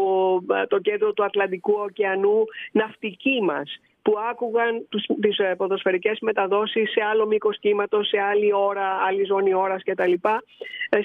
ε, 0.54 0.66
το 0.66 0.78
κέντρο 0.78 1.12
του 1.12 1.24
Ατλαντικού 1.24 1.72
ωκεανού, 1.72 2.44
ναυτικοί 2.72 3.42
μας 3.42 3.80
που 4.02 4.14
άκουγαν 4.30 4.86
τους, 4.88 5.04
τις 5.20 5.38
ε, 5.38 5.54
ποδοσφαιρικές 5.56 6.18
μεταδόσεις 6.20 6.90
σε 6.90 7.00
άλλο 7.10 7.26
μήκος 7.26 7.58
κύματος, 7.58 8.08
σε 8.08 8.20
άλλη 8.20 8.52
ώρα, 8.54 8.88
άλλη 9.06 9.24
ζώνη 9.24 9.54
ώρας 9.54 9.82
κτλ. 9.84 10.12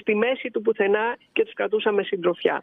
Στη 0.00 0.14
μέση 0.14 0.50
του 0.50 0.62
πουθενά 0.62 1.16
και 1.32 1.44
τους 1.44 1.54
κρατούσαμε 1.54 2.02
συντροφιά. 2.02 2.62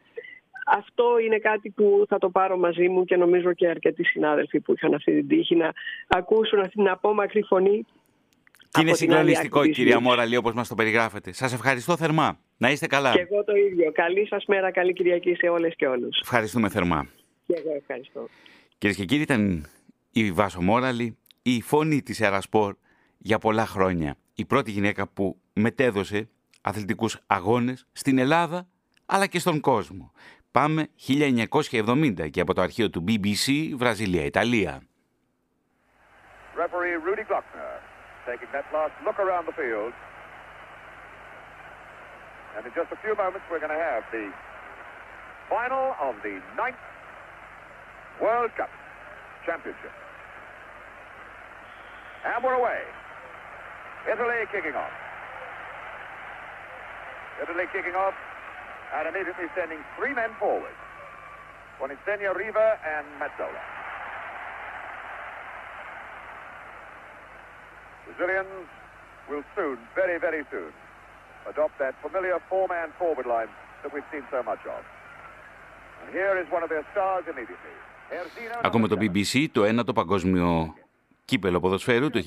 Αυτό 0.67 1.19
είναι 1.25 1.37
κάτι 1.37 1.69
που 1.69 2.05
θα 2.07 2.17
το 2.17 2.29
πάρω 2.29 2.57
μαζί 2.57 2.87
μου 2.89 3.05
και 3.05 3.15
νομίζω 3.15 3.53
και 3.53 3.67
αρκετοί 3.67 4.03
συνάδελφοι 4.03 4.59
που 4.59 4.73
είχαν 4.73 4.93
αυτή 4.93 5.11
την 5.11 5.27
τύχη 5.27 5.55
να 5.55 5.73
ακούσουν 6.07 6.59
αυτή 6.59 6.71
την 6.71 6.87
απόμακρη 6.89 7.41
φωνή. 7.41 7.85
Και 8.69 8.81
είναι 8.81 8.93
συγκλονιστικό, 8.93 9.67
κυρία 9.67 9.99
Μόραλη, 9.99 10.37
όπως 10.37 10.53
μας 10.53 10.67
το 10.67 10.75
περιγράφετε. 10.75 11.31
Σας 11.31 11.53
ευχαριστώ 11.53 11.97
θερμά. 11.97 12.39
Να 12.57 12.69
είστε 12.71 12.87
καλά. 12.87 13.11
Και 13.11 13.27
εγώ 13.29 13.43
το 13.43 13.55
ίδιο. 13.55 13.91
Καλή 13.91 14.27
σας 14.27 14.45
μέρα, 14.45 14.71
καλή 14.71 14.93
Κυριακή 14.93 15.35
σε 15.35 15.47
όλες 15.47 15.75
και 15.75 15.87
όλους. 15.87 16.19
Ευχαριστούμε 16.21 16.69
θερμά. 16.69 17.07
Και 17.45 17.53
εγώ 17.57 17.75
ευχαριστώ. 17.77 18.27
Κυρίες 18.77 18.97
και 18.97 19.05
κύριοι, 19.05 19.21
ήταν 19.21 19.67
η 20.11 20.31
Βάσο 20.31 20.61
Μόραλη, 20.61 21.17
η 21.41 21.61
φωνή 21.61 22.01
της 22.01 22.21
Ερασπορ 22.21 22.75
για 23.17 23.37
πολλά 23.37 23.65
χρόνια. 23.65 24.17
Η 24.35 24.45
πρώτη 24.45 24.71
γυναίκα 24.71 25.07
που 25.07 25.37
μετέδωσε 25.53 26.29
αθλητικούς 26.61 27.19
αγώνες 27.27 27.87
στην 27.91 28.17
Ελλάδα 28.17 28.67
αλλά 29.05 29.27
και 29.27 29.39
στον 29.39 29.59
κόσμο. 29.59 30.11
Πάμε 30.55 30.87
1970 31.07 32.29
και 32.31 32.41
από 32.41 32.53
το 32.53 32.61
αρχείο 32.61 32.89
του 32.89 33.03
BBC, 33.07 33.75
Βραζιλία-Ιταλία. 33.77 34.81
Referee 36.61 36.97
Rudy 37.07 37.25
Gluckner 37.29 37.73
taking 38.29 38.51
that 38.55 38.67
last 38.75 38.95
look 39.05 39.17
around 39.25 39.45
the 39.49 39.55
field. 39.61 39.93
And 42.55 42.61
in 42.67 42.71
just 42.79 42.89
a 42.97 42.99
few 43.03 43.13
moments 43.23 43.45
we're 43.51 43.63
going 43.65 43.75
to 43.79 43.83
have 43.91 44.03
the 44.17 44.25
final 45.53 45.85
of 46.07 46.13
the 46.25 46.35
ninth 46.61 46.83
World 48.23 48.51
Cup 48.59 48.71
Championship. 49.47 49.95
And 52.29 52.39
we're 52.45 52.59
away. 52.63 52.81
Italy 54.13 54.39
kicking 54.53 54.75
off. 54.83 54.95
Italy 57.43 57.65
kicking 57.75 57.97
off 58.05 58.15
and 58.95 59.03
immediately 59.11 59.47
sending 59.57 59.81
three 59.97 60.13
men 60.21 60.31
forward. 60.39 60.75
Bonistenia, 61.79 62.31
Riva, 62.41 62.67
and 62.95 63.05
Mazzola. 63.21 63.63
Brazilians 68.07 68.67
will 69.29 69.43
soon, 69.55 69.77
very, 69.99 70.17
very 70.25 70.43
soon, 70.51 70.71
adopt 71.51 71.75
that 71.83 71.93
familiar 72.05 72.37
four-man 72.49 72.89
forward 72.99 73.27
line 73.33 73.51
that 73.81 73.91
we've 73.93 74.09
seen 74.13 74.25
so 74.31 74.39
much 74.51 74.63
of. 74.75 74.81
And 76.01 76.07
here 76.17 76.33
is 76.41 76.47
one 76.55 76.63
of 76.63 76.69
their 76.69 76.85
stars 76.93 77.25
immediately. 77.33 77.75
Ακόμα 78.61 78.87
το 78.87 78.97
BBC, 78.99 79.45
το 79.51 79.63
ένατο 79.63 79.93
παγκόσμιο 79.93 80.73
κύπελο 81.25 81.59
ποδοσφαίρου 81.59 82.09
το 82.09 82.21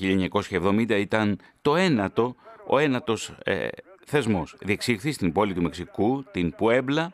1970 0.51 0.89
ήταν 0.89 1.39
το 1.61 1.75
ένατο, 1.75 2.35
ο 2.69 2.77
ένατος 2.77 3.33
ε, 3.43 3.67
θεσμός. 4.05 4.55
Διεξήχθη 4.59 5.11
στην 5.11 5.31
πόλη 5.31 5.53
του 5.53 5.61
Μεξικού, 5.61 6.23
την 6.31 6.55
Πουέμπλα, 6.55 7.11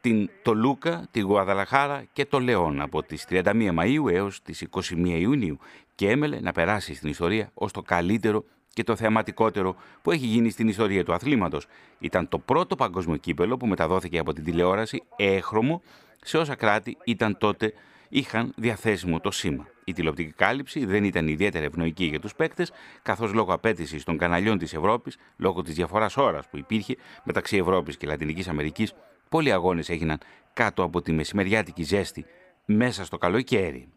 την 0.00 0.30
Τολούκα, 0.42 1.08
την 1.10 1.24
Γουαδαλαχάρα 1.24 2.04
και 2.12 2.26
το 2.26 2.40
Λεόν 2.40 2.80
από 2.80 3.02
τις 3.02 3.26
31 3.30 3.42
Μαΐου 3.78 4.10
έως 4.10 4.42
τις 4.42 4.66
21 4.70 4.80
Ιουνίου 5.04 5.58
και 5.94 6.10
έμελε 6.10 6.40
να 6.40 6.52
περάσει 6.52 6.94
στην 6.94 7.08
ιστορία 7.08 7.50
ως 7.54 7.72
το 7.72 7.82
καλύτερο 7.82 8.40
και 8.40 8.80
και 8.80 8.86
το 8.86 8.96
θεαματικότερο 8.96 9.76
που 10.02 10.10
έχει 10.10 10.26
γίνει 10.26 10.50
στην 10.50 10.68
ιστορία 10.68 11.04
του 11.04 11.12
αθλήματος. 11.12 11.66
Ήταν 11.98 12.28
το 12.28 12.38
πρώτο 12.38 12.76
παγκόσμιο 12.76 13.16
κύπελο 13.16 13.56
που 13.56 13.66
μεταδόθηκε 13.66 14.18
από 14.18 14.32
την 14.32 14.44
τηλεόραση 14.44 15.02
έχρωμο 15.16 15.82
σε 16.22 16.38
όσα 16.38 16.54
κράτη 16.54 16.96
ήταν 17.04 17.38
τότε 17.38 17.72
είχαν 18.08 18.52
διαθέσιμο 18.56 19.20
το 19.20 19.30
σήμα. 19.30 19.66
Η 19.90 19.92
τηλεοπτική 19.92 20.32
κάλυψη 20.32 20.84
δεν 20.84 21.04
ήταν 21.04 21.28
ιδιαίτερα 21.28 21.64
ευνοϊκή 21.64 22.04
για 22.04 22.20
τους 22.20 22.34
παίκτες, 22.34 22.72
καθώς 23.02 23.32
λόγω 23.32 23.52
απέτησης 23.52 24.04
των 24.04 24.18
καναλιών 24.18 24.58
της 24.58 24.74
Ευρώπης, 24.74 25.16
λόγω 25.36 25.62
της 25.62 25.74
διαφοράς 25.74 26.16
ώρας 26.16 26.48
που 26.48 26.56
υπήρχε 26.56 26.96
μεταξύ 27.24 27.56
Ευρώπης 27.56 27.96
και 27.96 28.06
Λατινικής 28.06 28.48
Αμερικής, 28.48 28.94
πολλοί 29.28 29.52
αγώνες 29.52 29.88
έγιναν 29.88 30.18
κάτω 30.52 30.82
από 30.82 31.02
τη 31.02 31.12
μεσημεριάτικη 31.12 31.82
ζέστη 31.82 32.24
μέσα 32.64 33.04
στο 33.04 33.18
καλοκαίρι. 33.18 33.88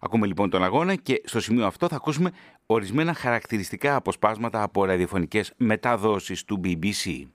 Ακούμε 0.00 0.26
λοιπόν 0.26 0.50
τον 0.50 0.64
αγώνα 0.64 0.94
και 0.94 1.22
στο 1.24 1.40
σημείο 1.40 1.66
αυτό 1.66 1.88
θα 1.88 1.96
ακούσουμε 1.96 2.30
ορισμένα 2.66 3.14
χαρακτηριστικά 3.14 3.96
αποσπάσματα 3.96 4.62
από 4.62 4.84
ραδιοφωνικές 4.84 5.52
μεταδόσεις 5.56 6.44
του 6.44 6.60
BBC. 6.64 7.26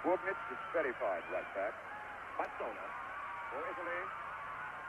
verified 0.04 1.24
right 1.34 1.50
back. 1.58 1.74
Mazzona 2.40 2.86
for 3.50 3.62
Italy. 3.72 4.02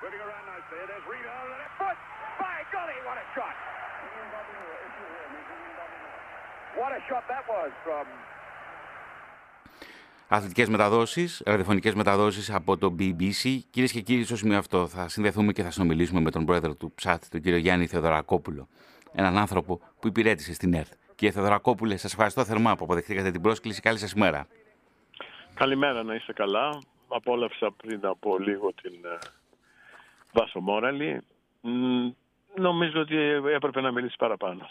Moving 0.03 0.23
around 0.27 0.45
nicely. 0.53 0.81
There's 0.89 1.07
Rita. 1.13 1.37
Foot! 1.79 1.99
By 2.41 2.57
golly, 2.75 2.99
what 3.07 3.19
a 3.25 3.27
shot! 3.35 3.57
What 6.81 6.93
a 6.99 7.01
shot 7.09 7.25
that 7.33 7.45
was 7.53 7.73
from 7.85 8.07
Αθλητικές 10.29 10.69
μεταδόσεις, 10.69 11.43
ραδιοφωνικές 11.45 11.95
μεταδόσεις 11.95 12.51
από 12.51 12.77
το 12.77 12.95
BBC. 12.99 13.59
Κυρίες 13.71 13.93
και 13.93 14.01
κύριοι, 14.01 14.25
στο 14.25 14.37
σημείο 14.37 14.59
αυτό 14.59 14.87
θα 14.87 15.09
συνδεθούμε 15.09 15.53
και 15.53 15.63
θα 15.63 15.71
συνομιλήσουμε 15.71 16.21
με 16.21 16.31
τον 16.31 16.45
πρόεδρο 16.45 16.75
του 16.75 16.95
ΨΑΤ, 17.03 17.25
τον 17.31 17.41
κύριο 17.41 17.59
Γιάννη 17.59 17.87
Θεοδωρακόπουλο. 17.87 18.69
Έναν 19.13 19.39
άνθρωπο 19.39 19.81
που 20.01 20.07
υπηρέτησε 20.07 20.55
στην 20.55 20.75
ΕΡΤ. 20.75 20.93
Κύριε 21.15 21.35
Θεοδωρακόπουλε, 21.35 21.97
σας 21.97 22.13
ευχαριστώ 22.13 22.45
θερμά 22.45 22.77
που 22.77 22.85
αποδεχτήκατε 22.85 23.31
την 23.31 23.41
πρόσκληση. 23.41 23.81
Καλή 23.81 23.99
σας 23.99 24.13
ημέρα. 24.13 24.47
Καλημέρα, 25.55 26.03
να 26.03 26.15
είστε 26.15 26.33
καλά. 26.33 26.79
Απόλαυσα 27.09 27.73
πριν 27.77 28.01
από 28.03 28.39
λίγο 28.39 28.73
την 28.83 28.93
ε, 29.05 29.19
Βάσο 30.33 30.61
Μόραλη. 30.61 31.21
Νομίζω 32.57 33.01
ότι 33.01 33.17
έπρεπε 33.55 33.81
να 33.81 33.93
μιλήσει 33.93 34.17
παραπάνω. 34.19 34.69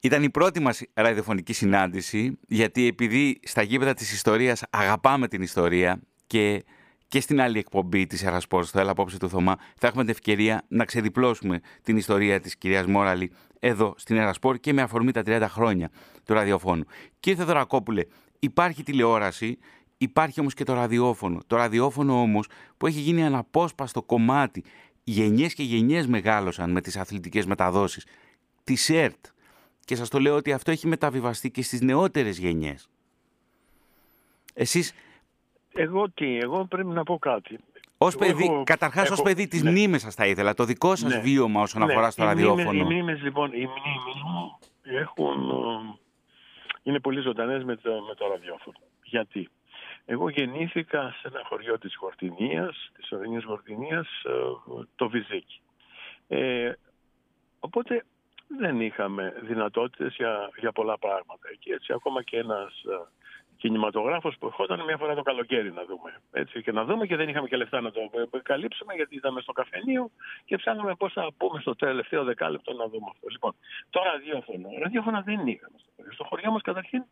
Ήταν 0.00 0.22
η 0.22 0.30
πρώτη 0.30 0.60
μας 0.60 0.82
ραδιοφωνική 0.94 1.52
συνάντηση, 1.52 2.38
γιατί 2.48 2.86
επειδή 2.86 3.40
στα 3.42 3.62
γήπεδα 3.62 3.94
της 3.94 4.12
ιστορίας 4.12 4.64
αγαπάμε 4.70 5.28
την 5.28 5.42
ιστορία 5.42 6.00
και, 6.26 6.64
και 7.08 7.20
στην 7.20 7.40
άλλη 7.40 7.58
εκπομπή 7.58 8.06
της 8.06 8.24
Ερασπόρ, 8.24 8.64
στο 8.64 8.80
Έλα 8.80 8.90
Απόψε 8.90 9.18
του 9.18 9.28
Θωμά, 9.28 9.56
θα 9.76 9.86
έχουμε 9.86 10.02
την 10.02 10.12
ευκαιρία 10.12 10.64
να 10.68 10.84
ξεδιπλώσουμε 10.84 11.60
την 11.82 11.96
ιστορία 11.96 12.40
της 12.40 12.56
κυρίας 12.56 12.86
Μόραλη 12.86 13.32
εδώ 13.60 13.94
στην 13.96 14.16
Ερασπόρ 14.16 14.56
και 14.56 14.72
με 14.72 14.82
αφορμή 14.82 15.12
τα 15.12 15.22
30 15.26 15.46
χρόνια 15.48 15.90
του 16.24 16.34
ραδιοφώνου. 16.34 16.84
Κύριε 17.20 17.38
Θεοδωρακόπουλε, 17.38 18.02
υπάρχει 18.38 18.82
τηλεόραση, 18.82 19.58
υπάρχει 19.98 20.40
όμως 20.40 20.54
και 20.54 20.64
το 20.64 20.74
ραδιόφωνο. 20.74 21.40
Το 21.46 21.56
ραδιόφωνο 21.56 22.20
όμως 22.20 22.48
που 22.76 22.86
έχει 22.86 23.00
γίνει 23.00 23.24
αναπόσπαστο 23.24 24.02
κομμάτι, 24.02 24.64
γενιές 25.04 25.54
και 25.54 25.62
γενιές 25.62 26.06
μεγάλωσαν 26.06 26.70
με 26.70 26.80
τις 26.80 26.96
αθλητικές 26.96 27.46
μεταδόσεις, 27.46 28.06
της 28.64 28.90
ΕΡΤ. 28.90 29.26
Και 29.84 29.96
σας 29.96 30.08
το 30.08 30.20
λέω 30.20 30.34
ότι 30.34 30.52
αυτό 30.52 30.70
έχει 30.70 30.86
μεταβιβαστεί 30.86 31.50
και 31.50 31.62
στις 31.62 31.80
νεότερες 31.80 32.38
γενιές. 32.38 32.88
Εσείς... 34.54 34.94
Εγώ 35.72 36.10
τι, 36.10 36.38
εγώ 36.38 36.64
πρέπει 36.64 36.88
να 36.88 37.02
πω 37.02 37.18
κάτι. 37.18 37.58
Ως 37.98 38.16
παιδί, 38.16 38.44
έχω, 38.44 38.62
καταρχάς 38.64 39.10
ως 39.10 39.22
παιδί 39.22 39.48
τις 39.48 39.62
ναι. 39.62 39.70
μνήμες 39.70 40.00
σας 40.00 40.14
θα 40.14 40.26
ήθελα, 40.26 40.54
το 40.54 40.64
δικό 40.64 40.96
σας 40.96 41.12
ναι. 41.12 41.20
βίωμα 41.20 41.60
όσον 41.60 41.84
ναι. 41.84 41.92
αφορά 41.92 42.10
στο 42.10 42.22
οι 42.22 42.26
ραδιόφωνο. 42.26 42.70
Μνήμες, 42.70 42.82
οι 42.82 42.84
μνήμες 42.84 43.22
λοιπόν, 43.22 43.52
οι 43.52 43.56
μνήμες 43.56 44.22
μου 44.24 44.58
έχουν 44.82 45.38
είναι 46.86 47.00
πολύ 47.00 47.20
ζωντανές 47.20 47.64
με 47.64 47.76
το, 47.76 47.90
με 48.08 48.14
το 48.14 48.28
ραδιόφωνο. 48.28 48.78
Γιατί; 49.02 49.48
Εγώ 50.04 50.28
γεννήθηκα 50.28 51.14
σε 51.20 51.28
ένα 51.28 51.42
χωριό 51.44 51.78
της 51.78 51.96
Γορτινίας, 52.00 52.90
της 52.96 53.12
οδυνής 53.12 53.44
Γορτινίας, 53.44 54.08
ε, 54.24 54.30
το 54.96 55.08
Βυζίκι. 55.08 55.60
Ε, 56.28 56.72
οπότε 57.60 58.04
δεν 58.58 58.80
είχαμε 58.80 59.34
δυνατότητες 59.42 60.14
για, 60.14 60.50
για 60.56 60.72
πολλά 60.72 60.98
πράγματα 60.98 61.48
εκεί. 61.52 61.70
Έτσι, 61.70 61.92
ακόμα 61.92 62.22
και 62.22 62.38
ένας 62.38 62.82
ε, 63.66 63.68
κινηματογράφος 63.68 64.36
που 64.38 64.46
ερχόταν 64.46 64.84
μια 64.84 64.96
φορά 64.96 65.14
το 65.14 65.22
καλοκαίρι 65.22 65.72
να 65.72 65.84
δούμε. 65.84 66.20
Έτσι, 66.32 66.62
και 66.62 66.72
να 66.72 66.84
δούμε 66.84 67.06
και 67.06 67.16
δεν 67.16 67.28
είχαμε 67.28 67.48
και 67.48 67.56
λεφτά 67.56 67.80
να 67.80 67.90
το 67.90 68.00
καλύψουμε 68.42 68.94
γιατί 68.94 69.16
ήταν 69.16 69.38
στο 69.40 69.52
καφενείο 69.52 70.10
και 70.44 70.56
ψάχναμε 70.56 70.94
πώς 70.94 71.12
θα 71.12 71.28
πούμε 71.36 71.60
στο 71.60 71.76
τελευταίο 71.76 72.24
δεκάλεπτο 72.24 72.72
να 72.72 72.88
δούμε 72.88 73.06
αυτό. 73.10 73.26
Λοιπόν, 73.28 73.54
το 73.90 74.00
ραδιόφωνο. 74.02 74.68
Ραδιόφωνο 74.82 75.22
δεν 75.22 75.46
είχαμε. 75.46 75.76
Στο 76.12 76.24
χωριό 76.24 76.50
μας 76.50 76.62
καταρχήν 76.62 77.04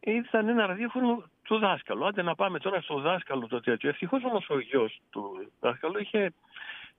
ήταν 0.00 0.48
ένα 0.48 0.66
ραδιόφωνο 0.66 1.22
του 1.42 1.58
δάσκαλου. 1.58 2.06
Άντε 2.06 2.22
να 2.22 2.34
πάμε 2.34 2.58
τώρα 2.58 2.80
στο 2.80 3.00
δάσκαλο 3.00 3.46
το 3.46 3.60
τέτοιο. 3.60 3.88
Ευτυχώς 3.88 4.24
όμως 4.24 4.48
ο 4.48 4.58
γιος 4.58 5.00
του 5.10 5.50
δάσκαλου 5.60 5.98
είχε, 5.98 6.32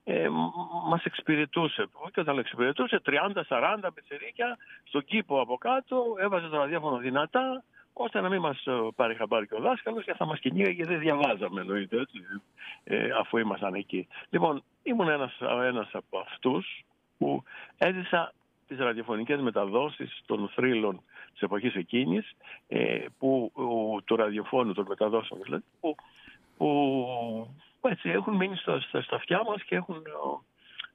ε, 0.03 0.27
μας 0.89 1.03
εξυπηρετούσε. 1.03 1.87
Όχι 1.91 2.19
όταν 2.19 2.37
εξυπηρετούσε, 2.37 2.99
30-40 2.99 3.91
πετσερίκια 3.93 4.57
στον 4.83 5.03
κήπο 5.03 5.41
από 5.41 5.57
κάτω, 5.57 6.03
έβαζε 6.19 6.47
το 6.47 6.57
ραδιόφωνο 6.57 6.97
δυνατά, 6.97 7.63
ώστε 7.93 8.21
να 8.21 8.29
μην 8.29 8.39
μας 8.39 8.65
ε, 8.65 8.71
πάρει 8.95 9.15
χαμπάρι 9.15 9.47
και 9.47 9.55
ο 9.55 9.59
δάσκαλος 9.59 10.03
και 10.03 10.13
θα 10.13 10.25
μας 10.25 10.39
κυνήγαγε 10.39 10.73
και 10.73 10.85
δεν 10.85 10.99
διαβάζαμε 10.99 11.61
εννοείται 11.61 11.99
έτσι, 11.99 12.19
ε, 12.83 13.09
αφού 13.19 13.37
ήμασταν 13.37 13.73
εκεί. 13.73 14.07
Λοιπόν, 14.29 14.63
ήμουν 14.83 15.09
ένας, 15.09 15.37
ένας 15.63 15.89
από 15.91 16.19
αυτούς 16.19 16.85
που 17.17 17.43
έζησα 17.77 18.33
τις 18.67 18.77
ραδιοφωνικές 18.77 19.39
μεταδόσεις 19.39 20.21
των 20.25 20.49
θρύλων 20.55 21.01
της 21.31 21.41
εποχής 21.41 21.75
εκείνης, 21.75 22.31
ε, 22.67 23.05
που, 23.17 23.51
του 24.05 24.15
ραδιοφώνου 24.15 24.73
των 24.73 24.85
μεταδόσεων 24.89 25.41
δηλαδή, 25.43 25.63
που, 25.79 25.95
που 26.57 27.87
έτσι, 27.87 28.09
έχουν 28.09 28.35
μείνει 28.35 28.55
στα, 28.55 28.79
στα 28.79 29.15
αυτιά 29.15 29.43
μας 29.43 29.63
και 29.63 29.75
έχουν 29.75 30.03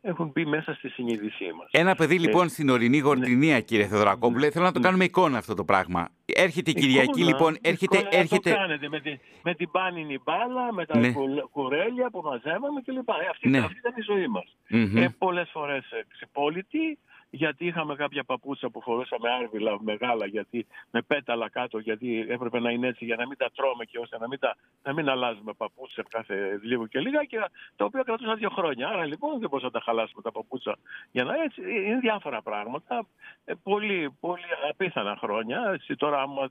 έχουν 0.00 0.30
μπει 0.34 0.46
μέσα 0.46 0.74
στη 0.74 0.88
συνείδησή 0.88 1.52
μας. 1.58 1.68
Ένα 1.70 1.94
παιδί 1.94 2.18
λοιπόν 2.18 2.46
ε, 2.46 2.48
στην 2.48 2.68
ορεινή 2.68 2.98
γορτινία, 2.98 3.54
ναι. 3.54 3.60
κύριε 3.60 3.86
Θεοδρακόπουλε, 3.86 4.46
ναι. 4.46 4.52
θέλω 4.52 4.64
να 4.64 4.72
το 4.72 4.78
ναι. 4.78 4.84
κάνουμε 4.84 5.04
εικόνα 5.04 5.38
αυτό 5.38 5.54
το 5.54 5.64
πράγμα. 5.64 6.08
Έρχεται 6.26 6.70
η 6.70 6.74
Κυριακή 6.74 7.24
λοιπόν, 7.24 7.56
έρχεται... 7.60 7.96
Εικόνα, 7.96 8.16
έρχεται... 8.16 8.50
Το 8.50 8.56
κάνετε 8.56 8.88
με, 8.88 9.00
τη, 9.00 9.18
με 9.42 9.54
την 9.54 9.70
πάνινη 9.70 10.18
μπάλα, 10.24 10.72
με 10.72 10.86
τα 10.86 10.98
ναι. 10.98 11.12
κουρέλια 11.50 12.10
που 12.10 12.20
μαζεύαμε 12.24 12.80
κλπ. 12.84 13.08
Ε, 13.08 13.12
αυτή, 13.30 13.48
ναι. 13.48 13.58
αυτή 13.58 13.78
ήταν 13.78 13.92
η 13.96 14.02
ζωή 14.02 14.26
μας. 14.26 14.56
Mm-hmm. 14.70 14.96
Ε, 14.96 15.08
Πολλές 15.18 15.48
φορές 15.52 15.84
ξυπόλυτοι, 16.12 16.98
γιατί 17.36 17.66
είχαμε 17.66 17.94
κάποια 17.94 18.24
παπούτσα 18.24 18.70
που 18.70 18.80
φορούσαμε 18.80 19.30
άρβιλα 19.30 19.82
μεγάλα 19.82 20.26
γιατί, 20.26 20.66
με 20.90 21.02
πέταλα 21.02 21.48
κάτω 21.48 21.78
γιατί 21.78 22.26
έπρεπε 22.28 22.60
να 22.60 22.70
είναι 22.70 22.86
έτσι 22.86 23.04
για 23.04 23.16
να 23.16 23.26
μην 23.26 23.36
τα 23.36 23.50
τρώμε 23.54 23.84
και 23.84 23.98
ώστε 23.98 24.18
να 24.18 24.28
μην, 24.28 24.38
τα, 24.38 24.56
να 24.82 24.92
μην 24.92 25.08
αλλάζουμε 25.08 25.52
παπούτσα 25.52 26.02
κάθε 26.08 26.60
λίγο 26.62 26.86
και 26.86 27.00
λίγα 27.00 27.24
και 27.24 27.38
τα 27.76 27.84
οποία 27.84 28.02
κρατούσαν 28.02 28.36
δύο 28.36 28.50
χρόνια. 28.50 28.88
Άρα 28.88 29.04
λοιπόν 29.04 29.30
δεν 29.40 29.48
μπορούσαμε 29.48 29.72
να 29.74 29.78
τα 29.78 29.84
χαλάσουμε 29.84 30.22
τα 30.22 30.32
παπούτσα 30.32 30.78
για 31.10 31.24
να 31.24 31.42
έτσι. 31.42 31.60
Είναι 31.60 31.98
διάφορα 31.98 32.42
πράγματα. 32.42 33.06
Ε, 33.44 33.52
πολύ, 33.62 34.16
πολύ 34.20 34.50
απίθανα 34.70 35.16
χρόνια. 35.16 35.70
Έτσι, 35.72 35.96
τώρα 35.96 36.22
άμα 36.22 36.50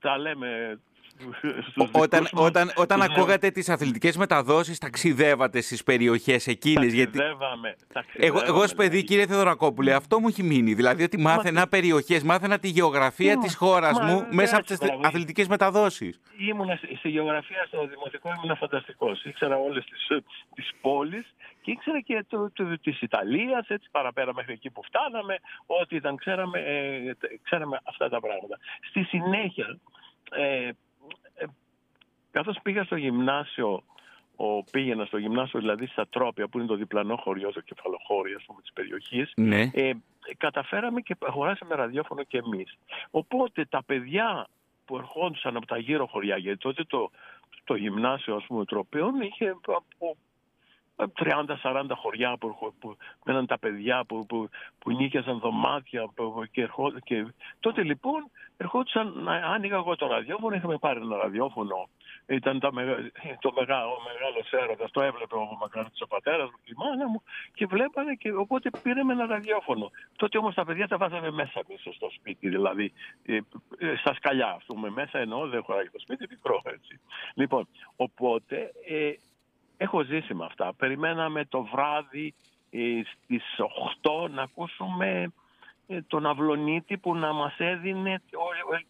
τα 0.00 0.18
λέμε 0.18 0.80
όταν, 1.92 2.28
όταν, 2.32 2.72
όταν 2.76 2.98
ναι. 2.98 3.04
ακούγατε 3.04 3.50
τις 3.50 3.68
αθλητικές 3.68 4.16
μεταδόσεις 4.16 4.78
ταξιδεύατε 4.78 5.60
στις 5.60 5.82
περιοχές 5.82 6.46
εκείνες 6.46 6.94
ταξιδεύαμε, 6.94 7.76
εγώ, 8.16 8.40
εγώ 8.44 8.60
ως 8.60 8.74
παιδί 8.74 9.04
κύριε 9.04 9.26
Θεοδωρακόπουλε 9.26 9.94
αυτό 9.94 10.20
μου 10.20 10.28
έχει 10.28 10.42
μείνει. 10.42 10.74
Δηλαδή 10.74 11.02
ότι 11.02 11.18
μάθαινα 11.18 11.60
Μα... 11.60 11.66
περιοχές 11.66 12.22
μάθαινα 12.22 12.58
τη 12.58 12.68
γεωγραφία 12.68 13.36
Μα... 13.36 13.42
της 13.42 13.54
χώρας 13.54 13.98
Μα... 13.98 14.04
μου 14.04 14.26
μέσα 14.30 14.56
από 14.56 14.66
τις 14.66 14.78
αθλητικές 15.02 15.48
μεταδόσεις. 15.48 16.20
Ήμουν 16.38 16.68
στη 16.98 17.08
γεωγραφία 17.08 17.64
στο 17.66 17.86
δημοτικό 17.86 18.30
ήμουν 18.44 18.56
φανταστικός. 18.56 19.24
Ήξερα 19.24 19.56
όλες 19.56 19.84
τις, 19.84 20.08
ε, 20.08 20.24
τις 20.54 20.70
πόλεις 20.80 21.34
και 21.62 21.70
ήξερα 21.70 22.00
και 22.00 22.24
το, 22.28 22.50
το, 22.52 22.78
της 22.82 23.00
Ιταλίας, 23.00 23.68
έτσι 23.68 23.88
παραπέρα 23.90 24.34
μέχρι 24.34 24.52
εκεί 24.52 24.70
που 24.70 24.82
φτάναμε, 24.82 25.38
ό,τι 25.66 25.96
ήταν, 25.96 26.16
ξέραμε, 26.16 26.58
ε, 26.58 27.12
ξέραμε 27.42 27.80
αυτά 27.84 28.08
τα 28.08 28.20
πράγματα. 28.20 28.58
Στη 28.88 29.02
συνέχεια, 29.02 29.78
ε, 30.30 30.70
Καθώς 32.32 32.58
πήγα 32.62 32.84
στο 32.84 32.96
γυμνάσιο, 32.96 33.82
ο, 34.36 34.62
πήγαινα 34.62 35.04
στο 35.04 35.18
γυμνάσιο 35.18 35.60
δηλαδή 35.60 35.86
στα 35.86 36.06
Τρόπια 36.08 36.48
που 36.48 36.58
είναι 36.58 36.66
το 36.66 36.76
διπλανό 36.76 37.16
χωριό, 37.16 37.52
το 37.52 37.60
κεφαλοχώρι 37.60 38.34
ας 38.34 38.44
πούμε 38.46 38.60
της 38.60 38.72
περιοχής, 38.72 39.32
ναι. 39.36 39.70
ε, 39.74 39.92
καταφέραμε 40.36 41.00
και 41.00 41.16
αγοράσαμε 41.26 41.74
ραδιόφωνο 41.74 42.22
και 42.22 42.38
εμείς. 42.38 42.78
Οπότε 43.10 43.64
τα 43.64 43.82
παιδιά 43.84 44.48
που 44.84 44.96
ερχόντουσαν 44.96 45.56
από 45.56 45.66
τα 45.66 45.78
γύρω 45.78 46.06
χωριά, 46.06 46.36
γιατί 46.36 46.58
τότε 46.58 46.84
το, 46.84 47.10
το 47.64 47.74
γυμνάσιο 47.74 48.34
ας 48.34 48.44
πούμε 48.46 48.64
τροπέων 48.64 49.20
είχε 49.20 49.48
από 49.66 50.16
30-40 50.96 51.86
χωριά 51.94 52.36
που, 52.36 52.74
που 52.78 52.96
μέναν 53.24 53.46
τα 53.46 53.58
παιδιά 53.58 54.04
που, 54.04 54.26
που, 54.26 54.48
που 54.78 54.90
νίκιαζαν 54.90 55.38
δωμάτια 55.38 56.08
που, 56.14 56.44
και, 56.50 56.62
ερχό, 56.62 56.90
και 56.90 57.26
τότε 57.60 57.82
λοιπόν 57.82 58.30
ερχόντουσαν 58.56 59.12
να 59.22 59.32
άνοιγα 59.32 59.76
εγώ 59.76 59.96
το 59.96 60.06
ραδιόφωνο, 60.06 60.56
είχαμε 60.56 60.78
πάρει 60.78 61.00
ένα 61.00 61.16
ραδιόφωνο 61.16 61.88
ήταν 62.26 62.60
το, 62.60 62.70
το 63.40 63.52
μεγάλο, 63.56 63.90
ο 63.90 64.02
μεγάλος 64.12 64.52
έρωτας, 64.52 64.90
το 64.90 65.02
έβλεπε 65.02 65.34
ο 65.34 65.56
Μακάρτης 65.60 66.00
ο 66.00 66.06
πατέρας 66.06 66.50
μου, 66.50 66.58
η 66.64 66.72
μάνα 66.76 67.08
μου 67.08 67.22
και 67.54 67.66
βλέπανε 67.66 68.14
και 68.14 68.32
οπότε 68.32 68.70
πήραμε 68.82 69.12
ένα 69.12 69.26
ραδιόφωνο. 69.26 69.90
Τότε 70.16 70.38
όμως 70.38 70.54
τα 70.54 70.64
παιδιά 70.64 70.88
τα 70.88 70.96
βάζαμε 70.96 71.30
μέσα 71.30 71.60
μέσα 71.68 71.92
στο 71.92 72.10
σπίτι, 72.10 72.48
δηλαδή 72.48 72.92
ε, 73.26 73.36
ε, 73.78 73.96
στα 73.96 74.14
σκαλιά, 74.14 74.50
ας 74.50 74.64
πούμε, 74.66 74.90
μέσα 74.90 75.18
εννοώ 75.18 75.48
δεν 75.48 75.62
χωράει 75.62 75.90
το 75.90 75.98
σπίτι, 75.98 76.26
μικρό 76.30 76.62
έτσι. 76.64 77.00
Λοιπόν, 77.34 77.68
οπότε 77.96 78.72
ε, 78.88 79.12
έχω 79.82 80.02
ζήσει 80.02 80.34
με 80.34 80.44
αυτά. 80.44 80.74
Περιμέναμε 80.74 81.44
το 81.44 81.62
βράδυ 81.62 82.34
ε, 82.70 83.00
στις 83.04 83.44
8 84.24 84.30
να 84.30 84.42
ακούσουμε 84.42 85.32
ε, 85.86 86.02
τον 86.02 86.26
Αυλονίτη 86.26 86.98
που 86.98 87.14
να 87.14 87.32
μας 87.32 87.54
έδινε 87.58 88.22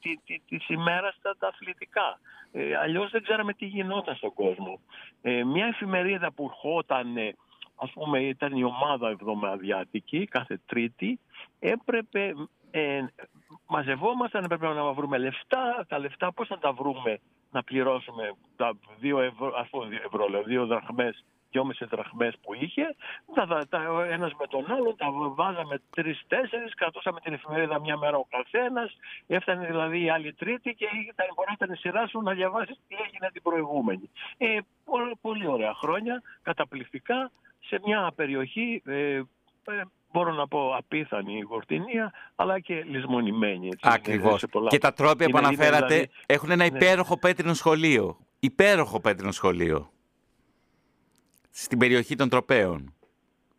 τη, 0.00 0.16
τη, 0.24 0.40
τη, 0.48 0.64
ημέρα 0.68 1.10
στα 1.18 1.36
τα 1.38 1.48
αθλητικά. 1.48 2.18
Ε, 2.52 2.76
αλλιώς 2.76 3.10
δεν 3.10 3.22
ξέραμε 3.22 3.52
τι 3.52 3.66
γινόταν 3.66 4.16
στον 4.16 4.34
κόσμο. 4.34 4.80
Ε, 5.22 5.44
μια 5.44 5.66
εφημερίδα 5.66 6.32
που 6.32 6.44
ερχόταν, 6.44 7.16
ας 7.76 7.90
πούμε 7.90 8.22
ήταν 8.22 8.56
η 8.56 8.64
ομάδα 8.64 9.08
εβδομαδιάτικη 9.08 10.26
κάθε 10.26 10.60
τρίτη, 10.66 11.20
έπρεπε, 11.58 12.34
ε, 12.70 13.04
μαζευόμασταν, 13.66 14.44
έπρεπε 14.44 14.66
να 14.66 14.92
βρούμε 14.92 15.18
λεφτά, 15.18 15.84
τα 15.88 15.98
λεφτά 15.98 16.32
πώς 16.32 16.48
θα 16.48 16.58
τα 16.58 16.72
βρούμε 16.72 17.20
να 17.52 17.62
πληρώσουμε 17.62 18.32
τα 18.56 18.72
δύο 18.98 19.20
ευρώ, 19.20 19.52
ας 19.56 19.68
πούμε 19.68 19.86
δύο 19.86 20.00
ευρώ, 20.04 20.42
δύο 20.42 20.66
δραχμές 20.66 21.24
δυόμιση 21.52 21.84
δραχμές 21.84 22.34
που 22.42 22.54
είχε, 22.54 22.94
τα, 23.34 23.66
τα, 23.68 24.06
ένας 24.10 24.32
με 24.40 24.46
τον 24.46 24.72
άλλον, 24.72 24.96
τα 24.96 25.06
βάζαμε 25.10 25.80
τρεις-τέσσερις, 25.96 26.74
κρατούσαμε 26.74 27.20
την 27.20 27.32
εφημερίδα 27.32 27.80
μια 27.80 27.96
μέρα 27.96 28.16
ο 28.16 28.26
καθένας, 28.36 28.96
έφτανε 29.26 29.66
δηλαδή 29.66 30.02
η 30.04 30.10
άλλη 30.10 30.32
τρίτη 30.32 30.74
και 30.74 30.88
ήταν, 31.10 31.26
μπορεί 31.34 31.54
να 31.58 31.74
η 31.74 31.76
σειρά 31.76 32.06
σου 32.06 32.20
να 32.20 32.32
διαβάσεις 32.32 32.76
τι 32.88 32.94
έγινε 33.04 33.30
την 33.32 33.42
προηγούμενη. 33.42 34.10
Ε, 34.36 34.58
πολύ, 34.84 35.16
πολύ 35.20 35.46
ωραία 35.46 35.74
χρόνια, 35.74 36.22
καταπληκτικά, 36.42 37.30
σε 37.60 37.80
μια 37.84 38.12
περιοχή 38.16 38.82
ε, 38.86 39.22
ε, 39.64 39.82
μπορώ 40.12 40.32
να 40.32 40.48
πω 40.48 40.74
απίθανη 40.76 41.36
η 41.36 41.40
Γορτινία, 41.40 42.12
αλλά 42.34 42.60
και 42.60 42.82
λησμονημένη. 42.82 43.68
Ακριβώς. 43.80 44.44
Και 44.68 44.78
τα 44.78 44.92
τρόπια 44.92 45.28
που 45.28 45.38
αναφέρατε 45.38 45.86
δηλαδή, 45.86 46.10
έχουν 46.26 46.50
ένα 46.50 46.70
ναι. 46.70 46.76
υπέροχο 46.76 47.18
πέτρινο 47.18 47.54
σχολείο. 47.54 48.18
Υπέροχο 48.38 49.00
πέτρινο 49.00 49.32
σχολείο 49.32 49.92
στην 51.52 51.78
περιοχή 51.78 52.16
των 52.16 52.28
τροπέων. 52.28 52.94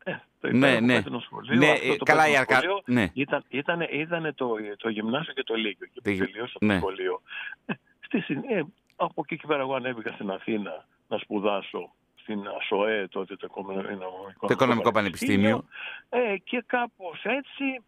Ε, 0.03 0.15
το 0.39 0.51
ναι, 0.51 0.79
ναι. 0.79 1.01
Σχολείο, 1.21 1.57
ναι, 1.57 1.95
το 1.97 2.05
καλά 2.05 2.27
η 2.29 2.37
Αρκα... 2.37 2.61
ναι. 2.85 3.09
Ήταν, 3.13 3.43
ήταν, 3.49 3.87
ήταν 3.91 4.33
το, 4.35 4.55
το 4.77 4.89
γυμνάσιο 4.89 5.33
και 5.33 5.43
το 5.43 5.53
Λύκειο 5.53 5.87
και 5.87 6.01
που 6.03 6.17
τελείωσα 6.17 6.57
ναι. 6.59 6.73
το 6.73 6.79
σχολείο. 6.79 7.21
Ε, 7.65 7.73
στη, 8.01 8.33
ε, 8.49 8.61
από 8.95 9.21
εκεί 9.25 9.37
και 9.37 9.47
πέρα 9.47 9.61
εγώ 9.61 9.75
ανέβηκα 9.75 10.11
στην 10.11 10.31
Αθήνα 10.31 10.85
να 11.07 11.17
σπουδάσω 11.17 11.93
στην 12.23 12.47
ΑΣΟΕ 12.57 13.07
τότε 13.07 13.35
το 13.35 13.47
Οικονομικό, 13.49 14.21
το 14.39 14.47
Οικονομικό 14.49 14.91
Πανεπιστήμιο. 14.91 15.65
Ε, 16.09 16.37
και 16.37 16.63
κάπως 16.65 17.23
έτσι 17.23 17.83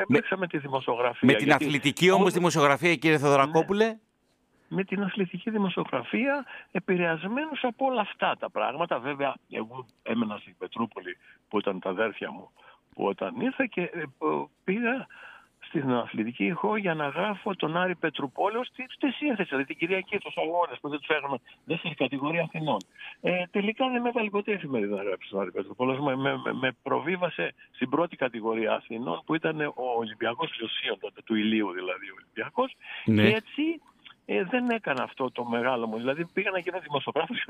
έπαιξα 0.00 0.36
τη 0.46 0.58
δημοσιογραφία. 0.58 1.28
Με 1.28 1.34
την 1.34 1.46
γιατί... 1.46 1.64
αθλητική 1.64 2.10
όμως 2.10 2.32
δημοσιογραφία 2.32 2.94
κύριε 2.94 3.18
Θεοδωρακόπουλε; 3.18 3.86
Ναι 3.86 3.98
με 4.74 4.84
την 4.84 5.02
αθλητική 5.02 5.50
δημοσιογραφία 5.50 6.44
επηρεασμένος 6.72 7.64
από 7.64 7.86
όλα 7.86 8.00
αυτά 8.00 8.36
τα 8.38 8.50
πράγματα. 8.50 8.98
Βέβαια, 8.98 9.34
εγώ 9.50 9.86
έμενα 10.02 10.36
στην 10.36 10.54
Πετρούπολη 10.58 11.16
που 11.48 11.58
ήταν 11.58 11.80
τα 11.80 11.90
αδέρφια 11.90 12.30
μου 12.30 12.50
που 12.94 13.04
όταν 13.04 13.40
ήρθα 13.40 13.66
και 13.66 13.80
ε, 13.82 14.02
πήγα 14.64 15.06
στην 15.78 15.92
αθλητική 15.92 16.44
ηχό 16.44 16.76
για 16.76 16.94
να 16.94 17.08
γράφω 17.08 17.56
τον 17.56 17.76
Άρη 17.76 17.94
Πετρουπόλεο 17.94 18.64
στη, 18.64 18.86
στη 18.88 19.10
σύνθεση, 19.10 19.48
δηλαδή 19.48 19.64
την 19.64 19.76
Κυριακή, 19.76 20.18
τους 20.18 20.36
αγώνες 20.36 20.78
που 20.80 20.88
δεν 20.88 20.98
τους 20.98 21.06
φέρνουμε 21.06 21.38
δεύτερη 21.64 21.94
κατηγορία 21.94 22.42
Αθηνών. 22.42 22.80
Ε, 23.20 23.44
τελικά 23.50 23.88
δεν 23.90 24.02
με 24.02 24.08
έβαλε 24.08 24.30
ποτέ 24.30 24.52
εφημερίδα 24.52 24.96
να 24.96 25.02
γράψει 25.02 25.30
τον 25.30 25.40
Άρη 25.40 25.50
Πετρουπόλεο. 25.50 26.02
Με, 26.02 26.16
με, 26.16 26.52
με, 26.52 26.76
προβίβασε 26.82 27.54
στην 27.70 27.88
πρώτη 27.88 28.16
κατηγορία 28.16 28.72
Αθηνών 28.72 29.22
που 29.26 29.34
ήταν 29.34 29.60
ο 29.60 29.86
Ολυμπιακός 29.98 30.56
Λιωσίων 30.58 30.98
τότε, 31.00 31.20
του 31.24 31.34
ηλίου 31.34 31.70
δηλαδή 31.72 32.06
ο 32.10 32.14
Ολυμπιακός. 32.18 32.76
Ναι. 33.04 33.22
Και 33.22 33.28
έτσι 33.28 33.80
ε, 34.26 34.44
δεν 34.44 34.70
έκανα 34.70 35.02
αυτό 35.02 35.30
το 35.30 35.44
μεγάλο 35.44 35.86
μου. 35.86 35.96
Δηλαδή 35.96 36.24
πήγα 36.24 36.50
να 36.50 36.58
γίνω 36.58 36.80
δημοσιογράφος 36.80 37.44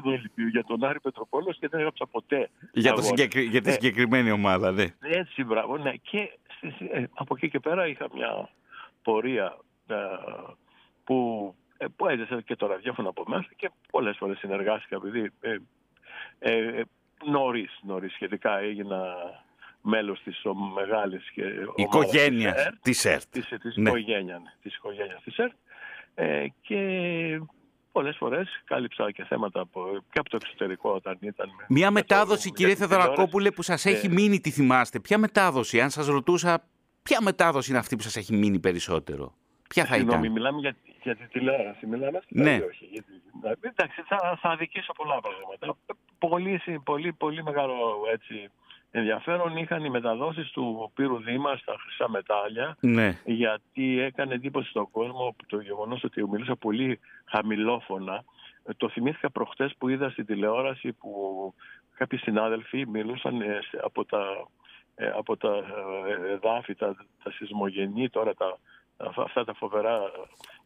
για 0.50 0.64
τον 0.64 0.84
Άρη 0.84 1.00
Πετροπόλο 1.00 1.52
και 1.52 1.68
δεν 1.68 1.78
έγραψα 1.80 2.06
ποτέ. 2.06 2.50
Για, 2.72 2.92
το 2.92 3.02
για 3.50 3.62
τη 3.62 3.68
ε, 3.68 3.72
συγκεκριμένη 3.72 4.30
ομάδα, 4.30 4.72
ναι. 4.72 4.86
Έτσι, 5.00 5.44
μπράβο. 5.44 5.76
Ναι. 5.76 5.92
Και 5.92 6.18
ε, 6.18 6.28
από 7.14 7.34
εκεί 7.36 7.48
και 7.48 7.60
πέρα 7.60 7.86
είχα 7.86 8.08
μια 8.14 8.48
πορεία 9.02 9.56
ε, 9.86 9.94
που, 11.04 11.54
ε, 11.76 11.86
που 11.96 12.08
έζησα 12.08 12.40
και 12.40 12.56
το 12.56 12.66
ραδιόφωνο 12.66 13.08
από 13.08 13.24
μέσα 13.26 13.48
και 13.56 13.70
πολλές 13.90 14.16
φορές 14.16 14.38
συνεργάστηκα 14.38 14.96
επειδή 14.96 15.30
ε, 15.40 15.56
ε, 16.38 16.82
νωρίς, 17.24 17.78
νωρίς 17.82 18.12
σχετικά 18.12 18.58
έγινα 18.58 19.14
μέλος 19.80 20.22
της 20.22 20.42
μεγάλης 20.74 21.30
και 21.30 21.42
οικογένειας 21.74 22.70
της 22.82 23.04
ΕΡΤ. 23.04 23.22
Της, 23.30 23.48
της, 23.60 23.76
ναι. 23.76 23.88
οικογένειας, 23.88 24.42
της 24.62 24.76
οικογένειας 24.76 25.22
της 25.22 25.36
ΕΡΤ 25.36 25.52
ε, 26.14 26.46
και 26.60 27.40
πολλές 27.94 28.16
φορές 28.16 28.62
κάλυψα 28.64 29.10
και 29.10 29.24
θέματα 29.24 29.60
από, 29.60 29.80
και 30.12 30.18
από 30.18 30.28
το 30.28 30.38
εξωτερικό 30.42 30.90
όταν 30.90 31.18
ήταν... 31.20 31.50
Μια 31.68 31.90
μετάδοση 31.90 32.52
κύριε 32.52 32.74
Θεοδωρακόπουλε 32.74 33.50
που 33.50 33.62
σας 33.62 33.86
έχει 33.86 34.08
ναι. 34.08 34.14
μείνει, 34.14 34.40
τη 34.40 34.50
θυμάστε. 34.50 35.00
Ποια 35.00 35.18
μετάδοση, 35.18 35.80
αν 35.80 35.90
σας 35.90 36.06
ρωτούσα, 36.06 36.64
ποια 37.02 37.18
μετάδοση 37.22 37.70
είναι 37.70 37.78
αυτή 37.78 37.96
που 37.96 38.02
σας 38.02 38.16
έχει 38.16 38.34
μείνει 38.34 38.58
περισσότερο; 38.58 39.34
Ποια 39.68 39.84
θα 39.84 39.94
Συγγνώμη, 39.94 40.20
ήταν; 40.20 40.32
μιλάμε 40.32 40.58
για, 40.60 40.76
για 41.02 41.16
τη 41.16 41.26
τηλεόραση, 41.26 41.86
μιλάμε 41.86 42.20
στην 42.22 42.42
ναι. 42.42 42.60
όχι. 42.70 42.84
Γιατί, 42.92 43.12
εντάξει, 43.60 44.02
θα, 44.06 44.38
θα 44.40 44.48
αδικήσω 44.48 44.92
πολλά 44.92 45.20
πράγματα. 45.20 45.78
Πολύ, 46.18 46.60
πολύ, 46.84 47.12
πολύ 47.12 47.42
μεγάλο 47.42 47.74
έτσι, 48.12 48.50
ενδιαφέρον 48.96 49.56
είχαν 49.56 49.84
οι 49.84 49.90
μεταδόσεις 49.90 50.50
του 50.50 50.90
Πύρου 50.94 51.22
Δήμα 51.22 51.56
στα 51.56 51.76
χρυσά 51.78 52.10
μετάλλια 52.10 52.76
ναι. 52.80 53.18
γιατί 53.24 54.00
έκανε 54.00 54.34
εντύπωση 54.34 54.68
στον 54.68 54.90
κόσμο 54.90 55.36
το 55.46 55.60
γεγονός 55.60 56.04
ότι 56.04 56.28
μιλούσα 56.28 56.56
πολύ 56.56 57.00
χαμηλόφωνα. 57.24 58.24
Το 58.76 58.88
θυμήθηκα 58.88 59.30
προχτές 59.30 59.74
που 59.78 59.88
είδα 59.88 60.10
στην 60.10 60.26
τηλεόραση 60.26 60.92
που 60.92 61.10
κάποιοι 61.96 62.18
συνάδελφοι 62.18 62.86
μιλούσαν 62.86 63.40
ε, 63.40 63.58
από 63.82 64.04
τα, 64.04 64.48
ε, 64.94 65.06
από 65.06 65.36
τα 65.36 65.54
ε, 66.28 66.32
εδάφη, 66.32 66.74
τα, 66.74 66.96
τα 67.22 67.30
σεισμογενή 67.30 68.08
τώρα, 68.08 68.34
τα, 68.34 68.58
αυτά 68.96 69.44
τα 69.44 69.54
φοβερά 69.54 70.00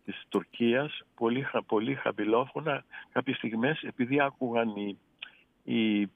της 0.04 0.24
Τουρκίας, 0.28 1.02
πολύ, 1.14 1.46
πολύ 1.66 1.94
χαμηλόφωνα 1.94 2.84
κάποιες 3.12 3.36
στιγμές 3.36 3.82
επειδή 3.82 4.20
άκουγαν 4.20 4.68
οι, 4.76 4.98
οι 5.62 6.10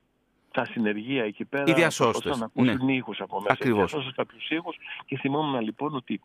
τα 0.53 0.64
συνεργεία 0.64 1.24
εκεί 1.24 1.44
πέρα. 1.44 1.64
Οι 1.66 1.72
διασώστες. 1.72 2.38
Να 2.38 2.44
ακούσουν 2.44 2.84
ναι. 2.84 2.94
ήχους 2.94 3.20
από 3.20 3.40
μέσα. 3.40 3.53
Ακριβώς. 3.53 3.78
Διασώστες 3.78 4.14
κάποιους 4.14 4.50
ήχους 4.50 4.76
και 5.07 5.16
θυμόμουν 5.16 5.61
λοιπόν 5.61 5.94
ότι 5.94 6.20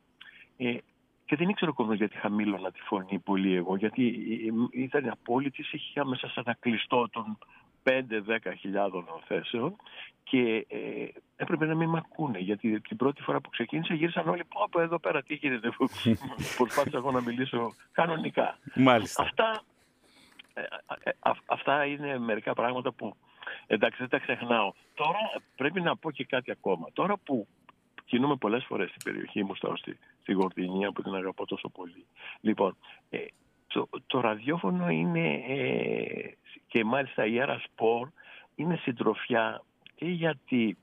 ε, 0.57 0.77
και 1.25 1.35
δεν 1.35 1.49
ήξερα 1.49 1.71
ακόμα 1.71 1.95
γιατί 1.95 2.17
χαμήλωνα 2.17 2.71
τη 2.71 2.79
φωνή 2.81 3.19
πολύ 3.19 3.55
εγώ, 3.55 3.75
γιατί 3.75 4.03
ε, 4.03 4.79
ε, 4.79 4.83
ήταν 4.83 5.09
απόλυτη, 5.09 5.65
είχε 5.71 6.05
μέσα 6.05 6.27
σε 6.27 6.39
ένα 6.45 6.57
κλειστό 6.59 7.09
των 7.09 7.37
5-10 7.83 7.91
χιλιάδων 8.59 9.05
θέσεων 9.27 9.75
και 10.23 10.65
ε, 10.69 11.07
έπρεπε 11.35 11.65
να 11.65 11.75
μην 11.75 11.89
με 11.89 11.97
ακούνε 11.97 12.39
γιατί 12.39 12.81
την 12.81 12.97
πρώτη 12.97 13.21
φορά 13.21 13.41
που 13.41 13.49
ξεκίνησα 13.49 13.93
γύρισαν 13.93 14.27
όλοι 14.29 14.43
πω 14.43 14.63
από 14.63 14.81
εδώ 14.81 14.99
πέρα 14.99 15.23
τι 15.23 15.33
γίνεται 15.33 15.69
προσπάθησα 16.57 16.97
εγώ 16.97 17.11
να 17.11 17.21
μιλήσω 17.21 17.73
κανονικά 17.91 18.57
Μάλιστα. 18.75 19.23
Αυτά, 19.23 19.61
ε, 20.53 20.61
ε, 21.03 21.11
αυτά 21.45 21.85
είναι 21.85 22.19
μερικά 22.19 22.53
πράγματα 22.53 22.91
που 22.91 23.15
Εντάξει, 23.67 23.97
δεν 23.99 24.09
τα 24.09 24.19
ξεχνάω. 24.19 24.73
Τώρα 24.93 25.19
πρέπει 25.55 25.81
να 25.81 25.97
πω 25.97 26.11
και 26.11 26.25
κάτι 26.25 26.51
ακόμα. 26.51 26.87
Τώρα 26.93 27.17
που 27.17 27.47
κινούμε 28.05 28.35
πολλές 28.35 28.65
φορές 28.65 28.89
στην 28.89 29.03
περιοχή 29.03 29.43
μου, 29.43 29.55
στο, 29.55 29.75
στη, 29.75 29.97
στη 30.21 30.33
Γορδινία 30.33 30.91
που 30.91 31.01
την 31.01 31.13
αγαπώ 31.13 31.45
τόσο 31.45 31.69
πολύ. 31.69 32.05
Λοιπόν, 32.41 32.77
ε, 33.09 33.25
το, 33.67 33.89
το 34.07 34.19
ραδιόφωνο 34.19 34.89
είναι 34.89 35.43
ε, 35.47 36.31
και 36.67 36.83
μάλιστα 36.83 37.25
η 37.25 37.39
Αέρα 37.39 37.59
Σπορ 37.59 38.09
είναι 38.55 38.75
συντροφιά 38.75 39.63
και 39.95 40.05
γιατί 40.05 40.77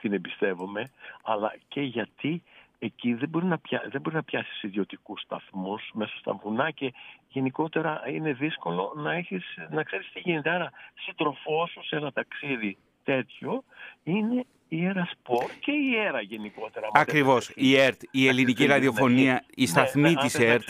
την 0.00 0.12
εμπιστεύομαι, 0.12 0.90
αλλά 1.22 1.54
και 1.68 1.80
γιατί 1.80 2.42
εκεί 2.82 3.14
δεν 3.14 3.28
μπορεί 3.28 3.46
να, 3.46 3.58
πια, 3.58 3.88
δεν 3.90 4.00
μπορεί 4.00 4.16
να 4.16 4.22
πιάσεις 4.22 4.62
ιδιωτικούς 4.62 5.20
σταθμούς 5.20 5.90
μέσα 5.94 6.12
στα 6.18 6.32
βουνά 6.42 6.70
και 6.70 6.92
γενικότερα 7.28 8.02
είναι 8.08 8.32
δύσκολο 8.32 8.92
να, 8.96 9.12
έχεις, 9.12 9.44
να 9.70 9.82
ξέρεις 9.82 10.10
τι 10.12 10.20
γίνεται. 10.20 10.50
Άρα 10.50 10.70
σύντροφό 10.94 11.66
σου 11.66 11.84
σε 11.86 11.96
ένα 11.96 12.12
ταξίδι 12.12 12.78
τέτοιο 13.04 13.64
είναι 14.02 14.44
η 14.68 14.84
ΕΡΑ 14.84 15.08
Σπορ 15.12 15.50
και 15.60 15.72
η 15.72 15.96
ΕΡΑ 15.96 16.20
γενικότερα. 16.20 16.88
Ακριβώς. 16.92 17.52
Η 17.54 17.76
ΕΡΤ, 17.76 18.02
η 18.10 18.28
ελληνική 18.28 18.66
ραδιοφωνία, 18.66 19.32
ναι, 19.32 19.40
η 19.54 19.66
σταθμή 19.66 20.12
ναι, 20.12 20.20
της 20.20 20.38
ΕΡΤ. 20.38 20.68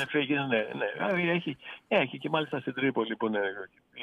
Ναι, 0.49 0.67
ναι. 1.15 1.33
Έχει, 1.33 1.57
έχει 1.89 2.19
και 2.19 2.29
μάλιστα 2.29 2.61
στην 2.61 2.75
Τρίπολη 2.75 3.17
που 3.17 3.27
είναι 3.27 3.41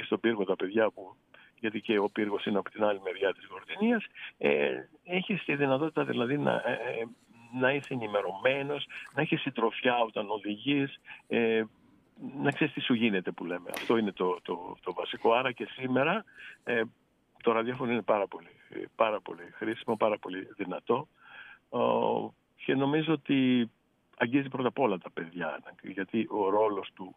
στον 0.05 0.19
πύργο 0.19 0.43
τα 0.43 0.55
παιδιά 0.55 0.89
που 0.89 1.15
γιατί 1.59 1.81
και 1.81 1.97
ο 1.97 2.09
πύργος 2.09 2.45
είναι 2.45 2.57
από 2.57 2.69
την 2.69 2.83
άλλη 2.83 2.99
μεριά 3.03 3.33
της 3.33 3.47
Γορτινίας, 3.51 4.05
ε, 4.37 4.69
έχεις 5.03 5.43
τη 5.43 5.55
δυνατότητα 5.55 6.03
δηλαδή 6.05 6.37
να, 6.37 6.53
ε, 6.53 6.71
ε, 6.71 7.05
να 7.53 7.71
είσαι 7.71 7.93
ενημερωμένος, 7.93 8.87
να 9.13 9.21
έχεις 9.21 9.41
συντροφιά 9.41 9.99
όταν 9.99 10.29
οδηγείς, 10.29 10.99
ε, 11.27 11.63
να 12.41 12.51
ξέρεις 12.51 12.73
τι 12.73 12.81
σου 12.81 12.93
γίνεται 12.93 13.31
που 13.31 13.45
λέμε. 13.45 13.69
Αυτό 13.73 13.97
είναι 13.97 14.11
το, 14.11 14.37
το, 14.41 14.77
το 14.83 14.93
βασικό. 14.93 15.33
Άρα 15.33 15.51
και 15.51 15.67
σήμερα 15.71 16.23
ε, 16.63 16.81
το 17.43 17.51
ραδιόφωνο 17.51 17.91
είναι 17.91 18.01
πάρα 18.01 18.27
πολύ, 18.27 18.49
πάρα 18.95 19.19
πολύ 19.21 19.51
χρήσιμο, 19.53 19.97
πάρα 19.97 20.17
πολύ 20.17 20.47
δυνατό 20.57 21.07
και 22.67 22.75
νομίζω 22.75 23.13
ότι 23.13 23.71
αγγίζει 24.17 24.49
πρώτα 24.49 24.67
απ' 24.67 24.79
όλα 24.79 24.97
τα 24.97 25.09
παιδιά 25.11 25.59
γιατί 25.81 26.27
ο 26.29 26.49
ρόλος 26.49 26.89
του 26.93 27.15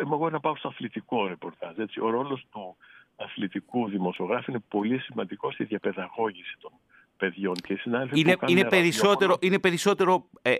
εγώ 0.00 0.30
να 0.30 0.40
πάω 0.40 0.56
στο 0.56 0.68
αθλητικό 0.68 1.26
ρεπορτάζ 1.26 1.78
έτσι, 1.78 2.00
ο 2.00 2.10
ρόλος 2.10 2.46
του 2.50 2.76
αθλητικού 3.16 3.88
δημοσιογράφου 3.88 4.50
είναι 4.50 4.62
πολύ 4.68 4.98
σημαντικός 4.98 5.54
στη 5.54 5.64
διαπαιδαγώγηση 5.64 6.56
των 6.60 6.72
παιδιών 7.16 7.54
και 7.54 7.74
συνάδελφοι 7.74 8.20
είναι, 8.20 8.36
είναι, 8.46 8.64
περισσότερο, 8.64 9.36
είναι 9.40 9.58
περισσότερο 9.58 10.28
ε, 10.42 10.54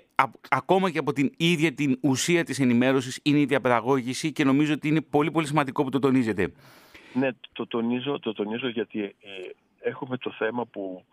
ακόμα 0.49 0.91
και 0.91 0.99
από 0.99 1.13
την 1.13 1.33
ίδια 1.37 1.73
την 1.73 1.99
ουσία 2.03 2.45
της 2.45 2.61
ενημέρωσης 2.61 3.21
είναι 3.23 3.39
η 3.39 3.45
διαπαιδαγώγηση 3.45 4.33
και 4.33 4.45
νομίζω 4.45 4.73
ότι 4.73 4.89
είναι 4.89 5.01
πολύ 5.01 5.31
πολύ 5.31 5.47
σημαντικό 5.47 5.85
που 5.85 5.91
το 5.91 5.99
τονίζετε. 5.99 6.53
Ναι, 7.13 7.29
το 7.53 7.67
τονίζω, 7.67 8.19
το 8.19 8.33
τονίζω 8.33 8.69
γιατί 8.69 9.03
ε, 9.03 9.11
έχουμε 9.81 10.17
το 10.17 10.31
θέμα 10.39 10.67
που 10.67 11.05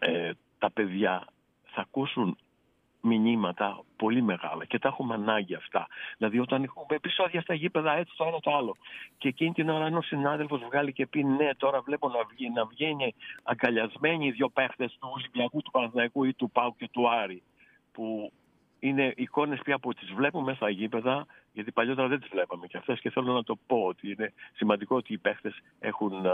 ε, 0.00 0.30
τα 0.58 0.70
παιδιά 0.70 1.26
θα 1.64 1.80
ακούσουν 1.80 2.36
μηνύματα 3.06 3.84
πολύ 3.96 4.22
μεγάλα 4.22 4.64
και 4.64 4.78
τα 4.78 4.88
έχουμε 4.88 5.14
ανάγκη 5.14 5.54
αυτά. 5.54 5.86
Δηλαδή, 6.18 6.38
όταν 6.38 6.62
έχουμε 6.62 6.86
επεισόδια 6.88 7.40
στα 7.40 7.54
γήπεδα, 7.54 7.92
έτσι 7.92 8.14
το 8.16 8.24
ένα 8.24 8.40
το 8.40 8.56
άλλο. 8.56 8.76
Και 9.18 9.28
εκείνη 9.28 9.52
την 9.52 9.68
ώρα, 9.68 9.86
ένας 9.86 10.06
συνάδελφος 10.06 10.60
βγάλει 10.64 10.92
και 10.92 11.06
πει: 11.06 11.24
Ναι, 11.24 11.54
τώρα 11.54 11.80
βλέπω 11.80 12.08
να, 12.08 12.24
βγει, 12.30 12.50
να 12.50 12.64
βγαίνει 12.64 13.14
αγκαλιασμένοι 13.42 14.26
οι 14.26 14.30
δύο 14.30 14.48
παίχτες 14.48 14.96
του 15.00 15.08
Ολυμπιακού, 15.14 15.62
του 15.62 15.70
Παναθηναϊκού 15.70 16.24
ή 16.24 16.34
του 16.34 16.50
Πάου 16.50 16.74
και 16.76 16.88
του 16.92 17.10
Άρη. 17.10 17.42
Που 17.92 18.32
είναι 18.78 19.12
εικόνες 19.16 19.60
πια 19.64 19.78
που 19.78 19.92
τις 19.94 20.12
βλέπουμε 20.12 20.54
στα 20.54 20.70
γήπεδα, 20.70 21.26
γιατί 21.52 21.72
παλιότερα 21.72 22.08
δεν 22.08 22.20
τις 22.20 22.28
βλέπαμε 22.28 22.66
και 22.66 22.76
αυτές. 22.76 23.00
Και 23.00 23.10
θέλω 23.10 23.32
να 23.32 23.42
το 23.42 23.58
πω 23.66 23.84
ότι 23.84 24.10
είναι 24.10 24.32
σημαντικό 24.54 24.96
ότι 24.96 25.12
οι 25.12 25.18
παίχτες 25.18 25.62
έχουν 25.78 26.24
ε, 26.24 26.30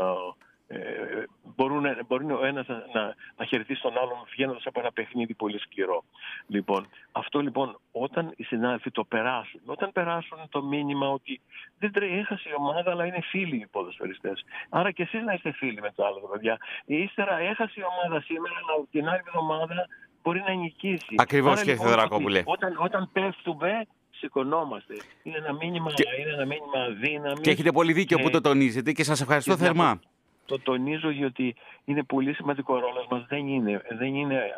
μπορούν, 1.56 1.84
μπορεί 2.06 2.32
ο 2.32 2.44
ένας 2.44 2.66
να, 2.66 2.76
να, 2.92 3.14
να 3.36 3.44
χαιρετήσει 3.44 3.82
τον 3.82 3.98
άλλον 3.98 4.18
βγαίνοντας 4.32 4.66
από 4.66 4.80
ένα 4.80 4.92
παιχνίδι 4.92 5.34
πολύ 5.34 5.58
σκληρό. 5.58 6.04
Λοιπόν, 6.46 6.88
αυτό 7.12 7.40
λοιπόν 7.40 7.78
όταν 7.92 8.32
οι 8.36 8.44
συνάδελφοι 8.44 8.90
το 8.90 9.04
περάσουν, 9.04 9.60
όταν 9.64 9.92
περάσουν 9.92 10.38
το 10.48 10.62
μήνυμα 10.62 11.08
ότι 11.08 11.40
δεν 11.78 11.92
τρέχει, 11.92 12.14
έχασε 12.14 12.48
η 12.48 12.54
ομάδα, 12.56 12.90
αλλά 12.90 13.06
είναι 13.06 13.20
φίλοι 13.20 13.56
οι 13.56 13.66
ποδοσφαιριστές. 13.66 14.44
Άρα 14.68 14.90
και 14.90 15.02
εσείς 15.02 15.22
να 15.22 15.32
είστε 15.32 15.52
φίλοι 15.52 15.80
με 15.80 15.92
το 15.94 16.04
άλλο, 16.06 16.28
παιδιά. 16.32 16.58
Ύστερα 16.84 17.38
έχασε 17.38 17.74
η 17.80 17.82
ομάδα 17.82 18.20
σήμερα, 18.20 18.54
αλλά 18.54 18.86
την 18.90 19.08
άλλη 19.08 19.22
εβδομάδα 19.26 19.86
μπορεί 20.22 20.40
να 20.40 20.52
νικήσει. 20.52 21.14
Ακριβώς 21.16 21.58
κύριε 21.58 21.72
λοιπόν, 21.72 21.86
Θεοδρακόπουλε. 21.86 22.42
Όταν, 22.44 22.76
όταν 22.78 23.08
πέφτουμε, 23.12 23.86
σηκωνόμαστε. 24.10 24.94
Είναι 25.22 25.36
ένα 25.36 25.52
μήνυμα, 25.52 25.92
και... 25.92 26.04
είναι 26.20 26.30
ένα 26.30 26.44
μήνυμα 26.44 26.88
δύναμης. 27.00 27.40
Και 27.40 27.50
έχετε 27.50 27.72
πολύ 27.72 27.92
δίκιο 27.92 28.18
που 28.18 28.30
το 28.30 28.40
τονίζετε 28.40 28.92
και 28.92 29.04
σας 29.04 29.20
ευχαριστώ 29.20 29.56
θερμά 29.56 30.00
το 30.52 30.60
τονίζω 30.62 31.10
γιατί 31.10 31.54
είναι 31.84 32.02
πολύ 32.02 32.34
σημαντικό 32.34 32.74
ο 32.74 32.78
ρόλος 32.78 33.06
μας. 33.10 33.26
Δεν 33.28 33.48
είναι, 33.48 33.82
δεν 33.88 34.14
είναι 34.14 34.34
ε, 34.34 34.50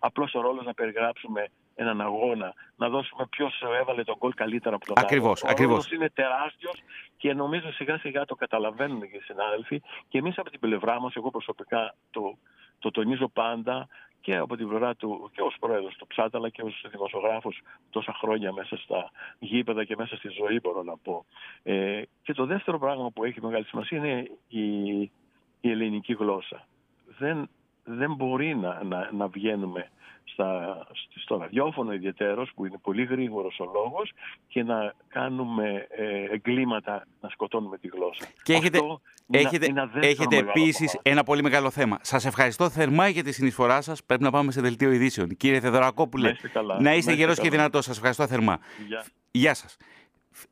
απλώς 0.00 0.34
ο 0.34 0.40
ρόλος 0.40 0.64
να 0.64 0.74
περιγράψουμε 0.74 1.48
έναν 1.74 2.00
αγώνα, 2.00 2.54
να 2.76 2.88
δώσουμε 2.88 3.26
ποιος 3.30 3.62
έβαλε 3.80 4.04
τον 4.04 4.18
κόλ 4.18 4.32
καλύτερα 4.34 4.74
από 4.74 4.86
τον 4.86 4.94
ακριβώς, 4.98 5.44
άλλο. 5.44 5.54
Ο 5.58 5.64
ρόλος 5.64 5.92
είναι 5.92 6.10
τεράστιος 6.10 6.82
και 7.16 7.34
νομίζω 7.34 7.72
σιγά 7.72 7.98
σιγά 7.98 8.24
το 8.24 8.34
καταλαβαίνουν 8.34 9.00
και 9.00 9.16
οι 9.16 9.20
συνάδελφοι 9.20 9.82
και 10.08 10.18
εμείς 10.18 10.38
από 10.38 10.50
την 10.50 10.60
πλευρά 10.60 11.00
μας, 11.00 11.14
εγώ 11.14 11.30
προσωπικά 11.30 11.94
το, 12.10 12.38
το 12.78 12.90
τονίζω 12.90 13.28
πάντα 13.28 13.88
και 14.20 14.36
από 14.36 14.56
την 14.56 14.68
πλευρά 14.68 14.94
του 14.94 15.30
και 15.34 15.42
ως 15.42 15.56
πρόεδρος 15.60 15.96
του 15.96 16.06
ΨΑΤ 16.16 16.34
αλλά 16.34 16.48
και 16.48 16.62
ως 16.62 16.84
δημοσιογράφος 16.90 17.60
τόσα 17.90 18.14
χρόνια 18.20 18.52
μέσα 18.52 18.76
στα 18.76 19.10
γήπεδα 19.38 19.84
και 19.84 19.96
μέσα 19.96 20.16
στη 20.16 20.28
ζωή 20.28 20.60
μπορώ 20.62 20.82
να 20.82 20.96
πω. 20.96 21.24
Ε, 21.62 22.02
και 22.22 22.32
το 22.32 22.46
δεύτερο 22.46 22.78
πράγμα 22.78 23.10
που 23.10 23.24
έχει 23.24 23.42
μεγάλη 23.42 23.64
σημασία 23.64 23.98
είναι 23.98 24.30
η, 24.48 25.10
η 25.62 25.70
ελληνική 25.70 26.12
γλώσσα. 26.12 26.66
Δεν, 27.18 27.48
δεν 27.84 28.14
μπορεί 28.14 28.56
να, 28.56 28.82
να, 28.84 29.10
να 29.12 29.26
βγαίνουμε 29.28 29.90
στα, 30.24 30.78
στο 31.22 31.36
ραδιόφωνο 31.36 31.92
ιδιαίτερος 31.92 32.50
που 32.54 32.66
είναι 32.66 32.78
πολύ 32.82 33.04
γρήγορος 33.04 33.60
ο 33.60 33.64
λόγος 33.64 34.12
και 34.48 34.62
να 34.62 34.94
κάνουμε 35.08 35.86
ε, 35.90 36.34
εγκλήματα 36.34 37.06
να 37.20 37.28
σκοτώνουμε 37.28 37.78
τη 37.78 37.88
γλώσσα. 37.88 38.26
Και 38.42 38.52
έχετε, 38.52 38.78
έχετε, 39.30 39.66
είναι 39.66 39.90
έχετε 39.94 40.36
επίσης 40.36 40.98
ένα 41.02 41.24
πολύ 41.24 41.42
μεγάλο 41.42 41.70
θέμα. 41.70 41.98
Σας 42.02 42.24
ευχαριστώ 42.24 42.70
θερμά 42.70 43.08
για 43.08 43.22
τη 43.22 43.32
συνεισφορά 43.32 43.80
σας. 43.80 44.04
Πρέπει 44.04 44.22
να 44.22 44.30
πάμε 44.30 44.52
σε 44.52 44.60
δελτίο 44.60 44.92
ειδήσεων. 44.92 45.36
Κύριε 45.36 45.60
Θεδωρακόπουλε, 45.60 46.26
να 46.26 46.32
είστε, 46.32 46.48
καλά. 46.48 46.80
Να 46.80 46.94
είστε 46.94 47.12
γερός 47.12 47.38
και 47.38 47.50
δυνατός. 47.50 47.84
Σας 47.84 47.96
ευχαριστώ 47.96 48.26
θερμά. 48.26 48.58
Γεια, 48.86 49.04
Γεια 49.30 49.54
σας. 49.54 49.76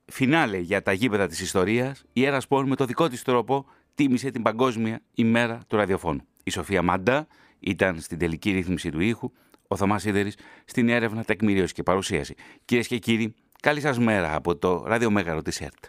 Φινάλε 0.06 0.58
για 0.58 0.82
τα 0.82 0.92
γήπεδα 0.92 1.26
της 1.26 1.40
ιστορίας. 1.40 2.04
Η 2.12 2.24
Έρα 2.24 2.40
Σπορ 2.40 2.66
με 2.66 2.76
το 2.76 2.84
δικό 2.84 3.08
της 3.08 3.22
τρόπο 3.22 3.66
τίμησε 4.00 4.30
την 4.30 4.42
Παγκόσμια 4.42 5.00
ημέρα 5.14 5.60
του 5.66 5.76
ραδιοφώνου. 5.76 6.20
Η 6.42 6.50
Σοφία 6.50 6.82
Μαντά 6.82 7.26
ήταν 7.60 8.00
στην 8.00 8.18
τελική 8.18 8.50
ρύθμιση 8.50 8.90
του 8.90 9.00
ήχου, 9.00 9.32
ο 9.68 9.76
Θωμάς 9.76 10.02
Σίδερης 10.02 10.36
στην 10.64 10.88
έρευνα, 10.88 11.24
τεκμηρίωση 11.24 11.74
και 11.74 11.82
παρουσίαση. 11.82 12.34
Κυρίες 12.64 12.86
και 12.86 12.98
κύριοι, 12.98 13.34
καλή 13.60 13.80
σας 13.80 13.98
μέρα 13.98 14.34
από 14.34 14.56
το 14.56 14.84
ραδιομέγαρο 14.86 15.42
της 15.42 15.60
ΕΡΤ. 15.60 15.84